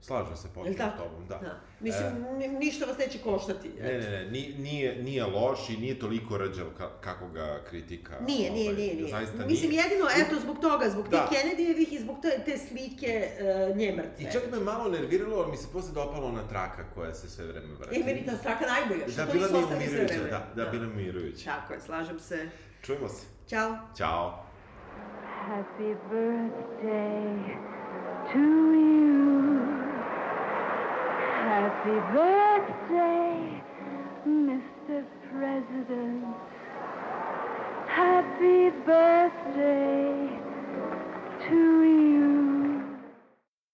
Slažem 0.01 0.37
se 0.37 0.49
potpuno 0.49 0.75
s 0.75 0.99
tobom, 0.99 1.27
da. 1.29 1.39
da. 1.39 1.61
Mislim, 1.81 2.07
ni- 2.33 2.49
ništa 2.49 2.87
vas 2.87 2.99
neće 2.99 3.19
koštati. 3.19 3.69
Ne, 3.71 3.93
ne, 3.93 4.11
ne, 4.11 4.25
ni- 4.27 4.55
nije, 4.59 4.97
nije 4.97 5.25
loš 5.27 5.71
i 5.71 5.77
nije 5.77 5.99
toliko 5.99 6.39
rđav 6.39 6.67
ka, 6.69 7.01
kako 7.01 7.29
ga 7.29 7.61
kritika. 7.65 8.15
Nije, 8.21 8.51
nije, 8.51 8.71
ovaj, 8.71 8.83
nije, 8.83 8.95
nije. 8.95 9.09
Zaista 9.09 9.47
Mislim, 9.47 9.71
nije. 9.71 9.83
jedino, 9.83 10.07
eto, 10.19 10.41
zbog 10.41 10.59
toga, 10.59 10.89
zbog 10.89 11.09
Da. 11.09 11.27
tih 11.27 11.39
Kennedyjevih 11.39 11.89
i 11.91 11.99
zbog 11.99 12.17
te, 12.23 12.43
te 12.45 12.59
slike 12.59 13.29
uh, 13.71 13.77
nje 13.77 13.93
mrtve. 13.93 14.15
I 14.21 14.33
čak 14.33 14.43
me 14.53 14.61
malo 14.61 14.89
nerviralo, 14.91 15.37
ali 15.37 15.51
mi 15.51 15.57
se 15.57 15.69
posle 15.73 15.93
dopala 15.95 16.27
ona 16.27 16.49
traka 16.49 16.85
koja 16.95 17.15
se 17.15 17.31
sve 17.31 17.47
vreme 17.47 17.75
vrati. 17.75 17.97
E, 17.97 18.05
meni 18.05 18.27
ta 18.27 18.37
straka 18.37 18.65
najbolja, 18.67 19.09
što 19.09 19.17
Da, 19.17 19.27
to 19.27 19.33
bila 19.33 19.47
nisu 19.47 19.59
mi 19.59 19.65
ostali 19.65 19.87
sve 19.87 20.05
vreme. 20.05 20.31
da, 20.31 20.47
da, 20.57 20.71
bila 20.71 20.87
mi 20.87 20.93
umirujuća. 20.93 21.45
Tako 21.47 21.73
je, 21.75 21.81
slažem 21.81 22.19
se. 22.21 22.49
Čujemo 22.83 23.09
se. 23.09 23.27
Ćao. 23.49 23.77
Ćao. 23.97 24.47
Happy 25.49 25.97
birthday 26.11 27.76
to 28.37 28.43
you. 28.43 29.65
Happy 31.49 31.99
birthday, 32.13 33.63
Mr. 34.29 35.05
President. 35.33 36.25
Happy 37.89 38.71
birthday 38.85 40.29
to 41.49 41.83
you. 41.85 42.56